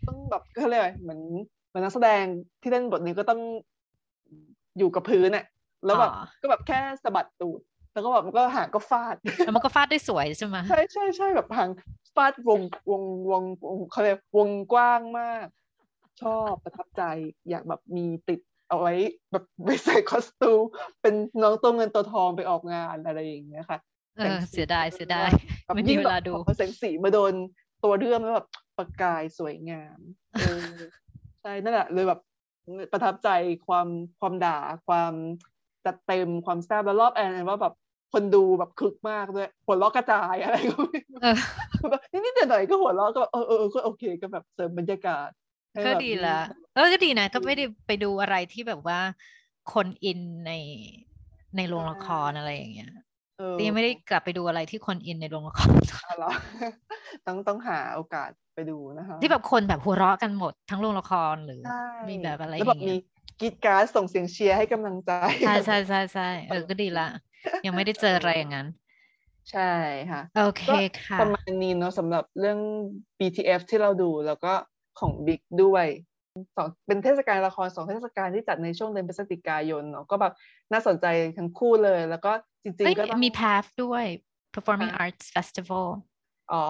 [0.06, 1.20] ต้องแบบเขาเรียกเหมือน
[1.68, 2.24] เหมือนนักแสดง
[2.62, 3.40] ที่เล่นบทนี้ก็ต้อง
[4.78, 5.46] อยู่กับพื้นเนี่ย
[5.84, 6.10] แล้วแบบ
[6.42, 7.60] ก็แบบแค่สะบัดตูด
[7.92, 11.70] แล้วก็แบบมันก็หางก็ฟาดแล้วมันก็ฟาดได้สวยใช่ไหมใช่ใช่ใช่แบบหาง
[12.14, 12.60] ฟาดวง
[12.90, 15.46] วงวงวงเขาเรียกวงกว้างมาก
[16.22, 17.02] ชอบประทับใจ
[17.50, 18.94] อยากแบบมีติด เอาไว้
[19.32, 20.60] แบบไปใส่คอสตูม
[21.02, 23.78] เป็นน้องตัวเงินตัวทองไปออกงานอะไรอย่างเงี้ยค่ะ
[24.16, 25.30] เออเสียดายเสียดาย
[25.74, 27.32] ไม่มีเวลาดูแสงสีมาโดน
[27.84, 29.98] ตัวเรื่องแล้วแบบประกายสวยงาม
[31.40, 32.20] ใช่นั่นแหละเลยแบบ
[32.92, 33.28] ประทับใจ
[33.66, 33.88] ความ
[34.20, 35.12] ความด่าความ
[35.86, 37.74] จัดเต็มความแซ่บแล้วรอบแอนว่าแบบ
[38.12, 41.00] คนดูแบบคึกมากด้วยหัวเราะกระจายอะไรก็ไม่
[41.90, 45.28] แบบนิดๆหน่อยก็หัวเราะก็เออเออก็โอเคก็แบบเสริมบรรยากาศ
[45.86, 46.38] ก็ดีละ
[46.74, 49.00] เออก็ดีนะ ก็ไม่ได้ไปดูอะไรที่แบบว่า
[49.72, 50.52] คนอินใน
[51.56, 52.92] ในโรงละครอะไรอย่างเงี้ย
[53.58, 55.72] ตีไม่ได้กลับไปดูอะไรที่คนอินในโรงละคร
[57.26, 61.62] ต้องต้องหาโอกาสไปดูนะคะ ที่แบบคนแบบหัวเราะกันหมดทั้งโรงละครหรือ
[62.08, 62.94] มีแบบอะไรแล้วแบบมี
[63.40, 65.12] กีดการ์ส่งเสียงเชียร์ให้กำลังใจ
[65.46, 67.06] ใช่ใช่ใช่ใช่เออก็ดีละ
[67.66, 68.66] ยังไม่ได้เจออะไรอย่างนั้น
[69.52, 69.72] ใช่
[70.10, 70.62] ค่ะ โอเค
[71.06, 72.58] ค่ะ ประมาณนี้เนาะสำหรับเรื่อง
[73.18, 74.52] BTF ที่เราดูแล้วก็
[74.98, 75.86] ของบิ๊กด้วย
[76.56, 80.32] สองเป็นเทศกาลละครสองเทศกาลที่จัดในช่วงเดือนพฤศจิกายนเนาะก็แบบ
[80.72, 81.06] น่าสนใจ
[81.38, 84.04] ทั้งคู่เลย แล้วก็จริงๆก็มี PAF ด้วย
[84.54, 85.86] Performing Arts Festival
[86.52, 86.64] อ๋อ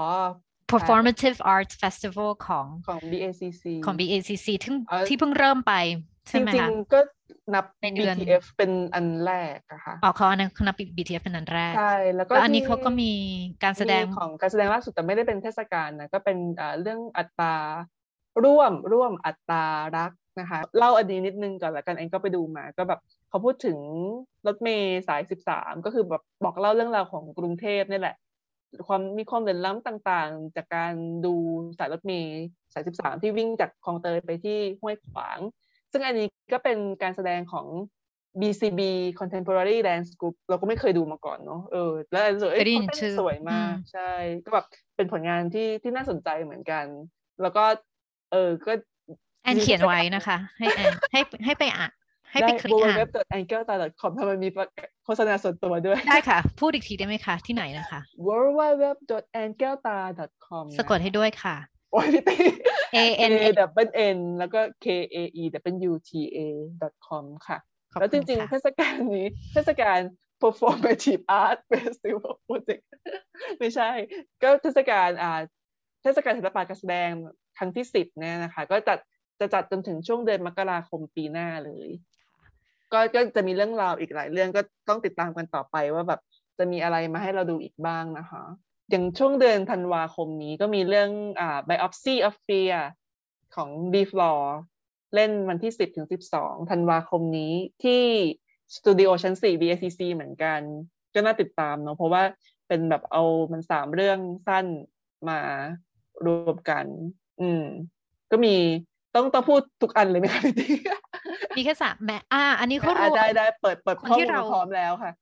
[0.73, 4.73] Performative Arts Festival ของของ BACC ของ BACC ที่
[5.09, 5.73] ที่เพิ่งเริ่มไป
[6.29, 7.01] ใช่ไหมคะจริงๆก็
[7.55, 7.65] นับ
[7.99, 13.13] BTF เป็นอันแรกอะค่ะอ๋อเขาอันนั้นนับ BTF เป็นอันแรก ใช่ แล้วก็อันนี้เขาก็มี
[13.65, 16.39] การแสดงของการแสดงล่าสุดแต่ไม่ได้เป็นเทศกาลนะก็เป็น
[16.81, 17.55] เรื่องอัตรา
[18.45, 19.65] ร่วมร่วมอัตรา
[19.97, 23.79] รักนะคะเล่าอันนี้นิดนึงก่อนแล้วกันเองก็ไปดูมา ก็แบบเขาพูดถึง
[24.47, 28.17] รถเมย์สายสิบสามก็คือแบบบอกเล่าเรื่องราวของกรุงเทพนี่แหละ
[28.87, 30.93] ความมีความเด่นล้ำต่างๆ จากการ
[31.27, 31.35] ดู
[31.79, 32.39] สายรถเมย์
[32.73, 35.39] สายสิบสามที่วิ่งจากคลองเตยไปที่ห้วยขวาง
[35.93, 37.67] ซึ่งอันนี้ก็เป็นการแสดงของ
[38.41, 38.81] BCB
[39.21, 42.77] Contemporary Dance Group เราก็ไม่เคยดูมาก่อนเนาะเออ แล้วสวยเต้
[43.09, 44.11] นสวยมาก ใช่
[44.45, 44.67] ก็แบบ
[44.97, 46.85] เป็นผลงานที่ที่น่าสนใจเหมือนกัน
[47.43, 47.65] แล้วก็
[48.33, 48.73] เออก็
[49.45, 51.91] แอนเขียนไว้นะคะ ให้แอนให้ให้ไปอ่าน
[52.33, 54.49] ให้ไปคลิกอ่าน www.angelta.com ทำไมมี
[55.05, 61.57] โฆษณาส่วนตัวด้วย ได้ค่ะ พูดอีกทีได้ไหมคะ ที่ไหนนะคะ www.angelta.com สะกดให้ด้วยค่ะ
[61.93, 62.37] โอ้ยพี่ตี
[62.97, 62.99] A
[63.31, 63.45] N A
[63.85, 65.45] W N แล้วก็ K A E
[65.91, 66.39] W T A
[67.07, 67.59] com ค่ะ
[68.01, 69.99] แล้วจริงๆ เทศกาลนี้ เทศกาล
[70.43, 72.85] performative art festival project
[73.59, 73.91] ไม่ใช่
[74.43, 75.33] ก็เทศกาลอ่า
[76.03, 77.11] เทศกาลศิลปะการแสดง
[77.59, 78.99] ครั้งที่สิบเนี่ยนะคะ ก็จัด
[79.41, 81.89] จะจัดจนถึงช่วงเดือนมกราคมปีหน้าเลย
[82.93, 86.21] ก็ก็จะมีเรื่องราวอีกหลายเรื่องก็ต้องติดตามกันต่อไปว่าแบบ
[86.59, 88.45] จะมีอะไรมาให้เราดูอีกบ้างนะคะ
[88.91, 91.11] อย่างช่วงเดือนธันวาคมนี้ก็มีเรื่อง
[91.41, 92.77] อ่า biopsy of fear
[93.55, 94.43] ของ b f l o r
[95.15, 96.07] เล่นวันที่ 10ถึง
[96.39, 97.55] 12ธันวาคมนี้
[97.85, 98.03] ที่
[98.77, 100.61] สตูดิโอชั้น 4 BACC เหมือนกัน
[101.15, 102.23] ก็น่าติดตามเนาะเพราะว่า
[102.69, 103.23] เป็นแบบเอา
[103.53, 104.67] มันสามเรื่องสั้น
[105.29, 105.41] มา
[106.27, 106.87] รวมกัน
[107.41, 107.65] อืม
[108.31, 108.55] ก็มี
[109.15, 110.73] ต้องต้องพูดทุกอันเลยไหมคะพี่ตี้
[111.57, 115.13] มีแค่สามแม่อ่า อันนี้เขารู้ได้ได้เปิดเปิดข้อมูลพร้อมแล้วค่ะ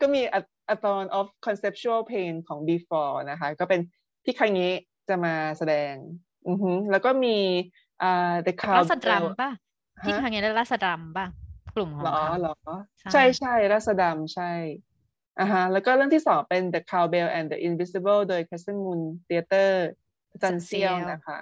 [0.00, 0.22] ก็มี
[0.74, 3.80] a thorn of conceptual pain ของ before นะคะ ก็เป็น
[4.24, 4.70] พี่คังนี้
[5.08, 5.94] จะมาแสดง
[6.48, 7.36] อือฮึแล้วก็มี
[8.02, 9.50] อ่า the c o w รัสดัมป่ะ
[10.04, 11.26] พี่คังนี้ได้รัสดัมป่ะ
[11.74, 12.54] กลุ่มของเขาหรอ
[13.12, 14.52] ใช่ใช่รัสดัมใช่
[15.40, 19.70] อ่าฮะแล้วก็เรื่องที่สองเป็น The Cowbell and the Invisible โดย Crescent Moon Theater
[20.42, 21.40] จันเซียวนะคะ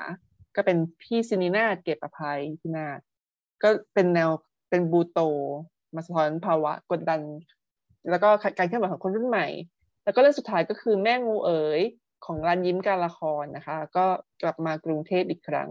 [0.56, 2.86] ก็เป็นพี่ซินีนาเก็บอภัยพี่นา
[3.62, 4.31] ก็เป็นแนว
[4.70, 5.20] เป็นบูโต
[5.94, 7.20] มาสะท้อนภาวะกดดัน
[8.10, 8.28] แล้วก็
[8.59, 9.47] การเคลื่อนไหวของคนรุ่นใหม่
[10.05, 11.81] แล้วก็เรื่องสุดท้ายก็คือแม่งูเอ๋ย
[12.24, 14.06] ของรันยิ้มการละครนะคะ ก็
[14.43, 15.70] กลับมากรุงเทพอีกครั้ง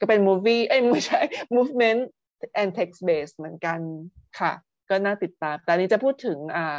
[0.00, 1.20] ก็เป็นมูวี่เอ้ยไม่ใช่
[1.56, 2.00] movement
[2.60, 3.80] and text based เหมือนกัน
[4.38, 4.52] ค่ะ
[4.90, 6.76] ก็น่าติดตาม แต่นี้จะพูดถึงอ่า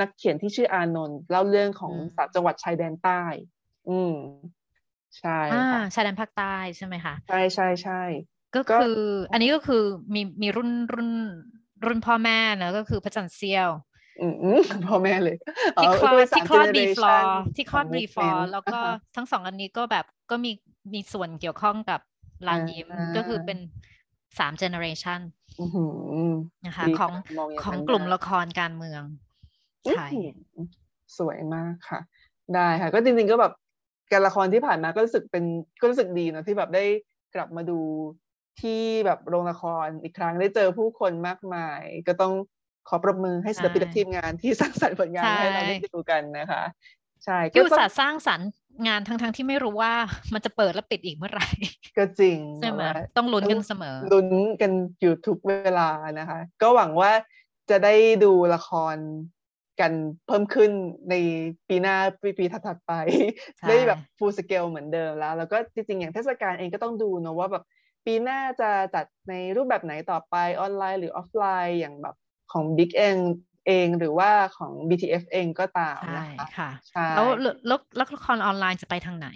[0.00, 3.22] นักเขียนที่ชื่ออานนท์เล่าเรื่องของสามจังหวัดชายแดนใต้
[3.88, 4.14] อืม
[5.18, 5.38] ใช่
[5.72, 8.02] ค่ะชายแดนภาคใต้ใช่ไหมคะใช่ใช่ใช่
[8.56, 8.98] ก็คือ
[9.32, 9.82] อันนี้ก็คือ
[10.14, 11.10] มีมีรุ่นรุ่น
[11.86, 13.70] รุ่นพ่อแม่เนอะก็คือพระจันทร์เซียว
[14.20, 14.26] อื
[14.58, 15.36] มพ่อแม่เลย
[15.82, 18.78] ที่คลอดที่คลอด B-Floor ที่คลอด B-Floor แล้วก็
[19.16, 20.52] ทั้งสองอันนี้ก็แบบก็มี
[20.94, 22.00] มีส่วนเกี่ยวข้องกับ
[22.46, 23.58] ลานยิมก็คือเป็น
[24.38, 25.20] สาม generation
[26.66, 27.12] นะคะของ
[27.62, 29.02] ของกลุ่มละครการเมือง
[29.88, 30.06] ใช่
[31.18, 32.00] สวยมากค่ะ
[32.54, 33.52] ได้ค่ะ ก็จริงๆก็แบบ
[34.12, 35.44] การละครที่ผ่านมาก็รู้สึกเป็น
[35.80, 36.84] ก็รู้สึกดีนะที่แบบได้
[37.34, 37.80] กลับมาดู
[38.60, 42.32] ที่แบบโรงละครอีกครั้งได้เจอผู้คนมากมาย ก็ต้อง
[42.88, 46.62] ขอปรบมือให้ศิลปินทีมงานที่สร้างสรรค์ผลงานให้เราได้ดูกันนะคะ
[47.24, 48.48] ใช่ที่อุตส่าห์สร้างสรรค์
[48.86, 49.92] งานทั้งๆที่ไม่รู้ว่า
[50.34, 51.48] มันจะเปิดและปิดอีกเมื่อไหร่
[51.98, 52.82] ก็จริงใช่ไหม
[53.16, 54.28] ต้องลุ้นกันเสมอลุ้น
[54.60, 57.12] กันอยู่ทุกเวลานะคะ ก็หวังว่า
[57.70, 57.94] จะได้
[58.24, 58.96] ดูละคร
[59.80, 59.92] กัน
[60.26, 60.70] เพิ่มขึ้น
[61.10, 61.14] ใน
[61.68, 62.92] ปีหน้าปีปีถัดไป
[63.68, 67.64] ได้แบบ full scale เหมือนเดิมแล้ว แล้วก็จริงๆ อย่างเทศกาลเองก็ต้องดูเนะว่าแบบ
[68.06, 72.16] ปีหน้าจะจัดในรูปแบบไหนต่อไปออนไลน์หรือออฟไลน์อย่างแบบ
[72.52, 73.16] ของ Big เอง
[73.66, 79.28] เองหรือว่าของ BTF เองก็ตามนะคะค่ะแล้วแล้วแล้วละครออนไลน์จะไปทางไหน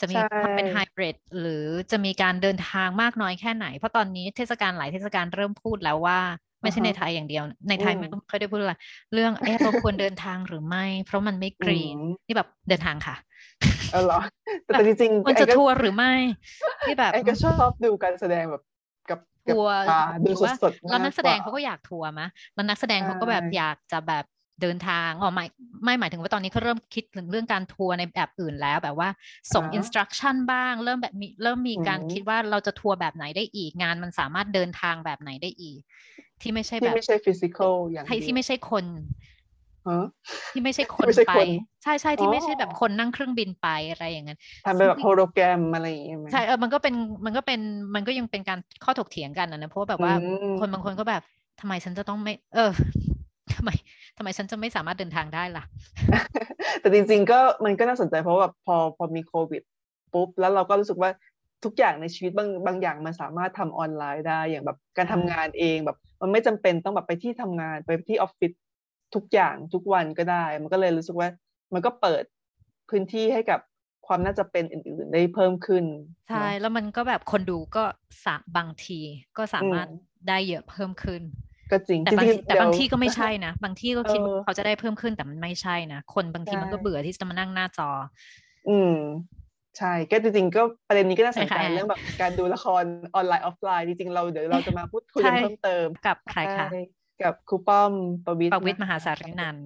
[0.00, 0.16] จะมี
[0.56, 6.18] เป็นไฮบริดหรือจะมีการเดินทางมากน้อยแค่ไหน เพราะตอนนี้เทศกาลหลายเทศกาลเริ่มพูดแล้วว่า
[6.62, 8.74] ไม่ใช่ในไทยอย่างเดียว ในไทยไม่เคยได้พูดอะไร
[9.12, 13.16] เรื่องเอ๊ะเราควรเดินทางหรือไม่ เพราะมันไม่ green นี่แบบเดินทางค่ะ
[13.92, 14.20] เออเหรอ
[14.66, 16.12] แต่จริงๆมันจะทัวร์หรือไม่
[16.86, 18.62] ที่แบบไอ้ก็ชอบดูการแสดงแบบ
[19.10, 19.20] กับ
[19.52, 19.76] ทัวร์
[20.26, 20.30] ดู
[20.62, 24.24] สดๆแล้วนักแสดงเขาก็อยากทัวร์มะแล้วนักแสดงเขาก็แบบอยากจะแบบ
[24.62, 25.44] เดินทางอ๋อไม่
[25.84, 29.08] ไม่หมายถึงว่าตอนนี้เขาเริ่มคิดถึงเรื่องการทัวร์ในแบบอื่นแล้วแบบว่า
[29.54, 35.80] ส่ง instruction บ้าง เริ่มแบบมีเริ่มมีการคิดว่าเราจะทัวร์แบบไหนได้อีกงานมันสามารถเดินทางแบบไหนได้อีก
[36.40, 38.84] ที่ไม่ใช่แบบที่ไม่ใช่ฟิสิกอลอย่างที่ไม่ใช่คน
[40.52, 41.32] ที่ไม่ใช่คนไป
[41.82, 47.60] ใช่ใช่ที่ไม่ใช่แบบคนนั่งเครื่องบินไปอะไรอย่างนั้นทำแบบโฮโลแกรมอะไรอย่างเงี้ยใช่เออมันก็เป็นมันก็เป็น
[47.94, 50.14] มันก็ยังเป็นการข้อถกเถียงกันนะเพราะแบบว่า
[50.60, 51.22] คนบางคนก็แบบ
[51.60, 52.70] ทำไมฉันจะต้องไม่ เออ
[53.54, 53.70] ทำไม
[54.16, 55.64] ทำไมฉันจะไม่สามารถเดินทางได้ล่ะ
[56.80, 59.62] แต่จริงๆก็มันก็น่าสนใจเพราะว่าพอพอมีโควิด
[60.12, 61.10] ปุ๊บแล้วเราก็รู้สึกว่า
[61.64, 68.52] ทุกอย่างในชีวิตบางบางอย่างมันสามารถทำออนไลน์ได้อย่างแบบการทำงานเองแบบ มันไม่จำเป็นต้องแบบไปที่ทำงานไปที่ออฟฟิศ
[69.14, 71.28] ทุกอย่างทุกวันก็ได้ มันก็เลยรู้สึกว่า
[71.74, 72.22] มันก็เปิด
[72.90, 73.60] พื้นที่ให้กับ
[74.06, 75.84] ความน่าจะเป็นอื่น ๆ ได้เพิ่มขึ้น
[76.28, 77.84] ใช่ แล้วมันก็แบบคนดูก็
[78.24, 79.00] สาบางที
[79.38, 79.88] ก็สามารถ
[80.28, 81.22] ได้เยอะเพิ่มขึ้น
[81.70, 87.90] ก็จริงแต่บางแต่บางที่ก็ไม่ใช่นะ บางที่ก็คิดเขาจะได้เพิ่มขึ้นแต่มันไม่ใช่นะคนบางทีมันก็เบื่อที่จะมานั่งหน้าจอ
[88.68, 88.96] อืม
[89.78, 92.84] ใช่ ก็จริงๆ ก็ประเด็นนี้ก็น่าสนใจเรื่องแบบการดูละคร
[93.14, 96.68] ออนไลน์ออฟไลน์จริงๆ เราเดี๋ยวเราจะมาพูดคุยกันเพิ่มเติมกับใครคะ
[97.22, 97.92] กับครูป้อม
[98.26, 99.56] ประวิทย์ประวิทย์มหาสารนัน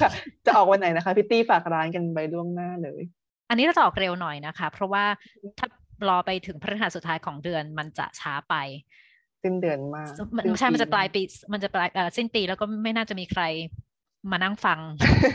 [0.00, 0.10] ค่ะ
[0.46, 3.02] จะออกวันไหนนะคะพี่ตี้ฝากร้านกันไปล่วงหน้าเลย
[3.50, 5.04] อันนี้เราจะออกเร็วหน่อยนะคะ เพราะว่า
[5.58, 5.66] ถ้า
[6.08, 8.54] รอไปถึงพฤหัสสุดท้ายของเดือนมันจะช้าไป
[9.42, 10.10] สิ้นเดือนมาก
[10.58, 13.42] ใช่มันจะปลายปีมันจะปลายสิ้นปีแล้วก็ไม่น่าจะมีใคร
[14.30, 14.78] มานั่งฟัง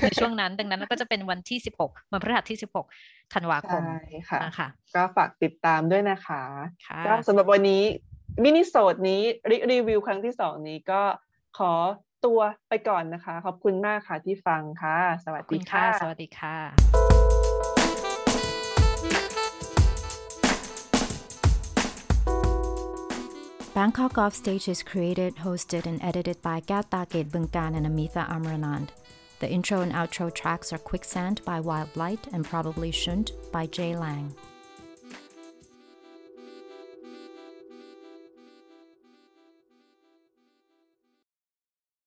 [0.01, 2.59] ในช่วงนั้น ดังนั้นก็จะเป็นวันที่ 16วันพฤหัสที่
[2.95, 3.83] 16ธันวาคม
[4.29, 6.41] ค่ะค่ะก็ฝากติดตามด้วยนะคะ
[7.07, 7.83] ก็สำหรับวันนี้
[8.43, 9.21] minisode นี้
[9.71, 11.01] รีวิวครั้งที่สองนี้ก็
[11.57, 11.73] ขอ
[12.25, 12.39] ตัว
[12.69, 17.42] ไปก่อนนะคะ ขอบคุณมากค่ะที่ฟังค่ะ สวัสดีค่ะ สวัสดีค่ะ
[23.73, 28.89] Bangkok Offstage is created, hosted, and edited by Gat Taket Bunkan and Amitha Amranand.
[29.39, 33.97] The intro and outro tracks are Quicksand by Wild Light and Probably Shouldn't by Jay
[33.97, 34.31] Lang.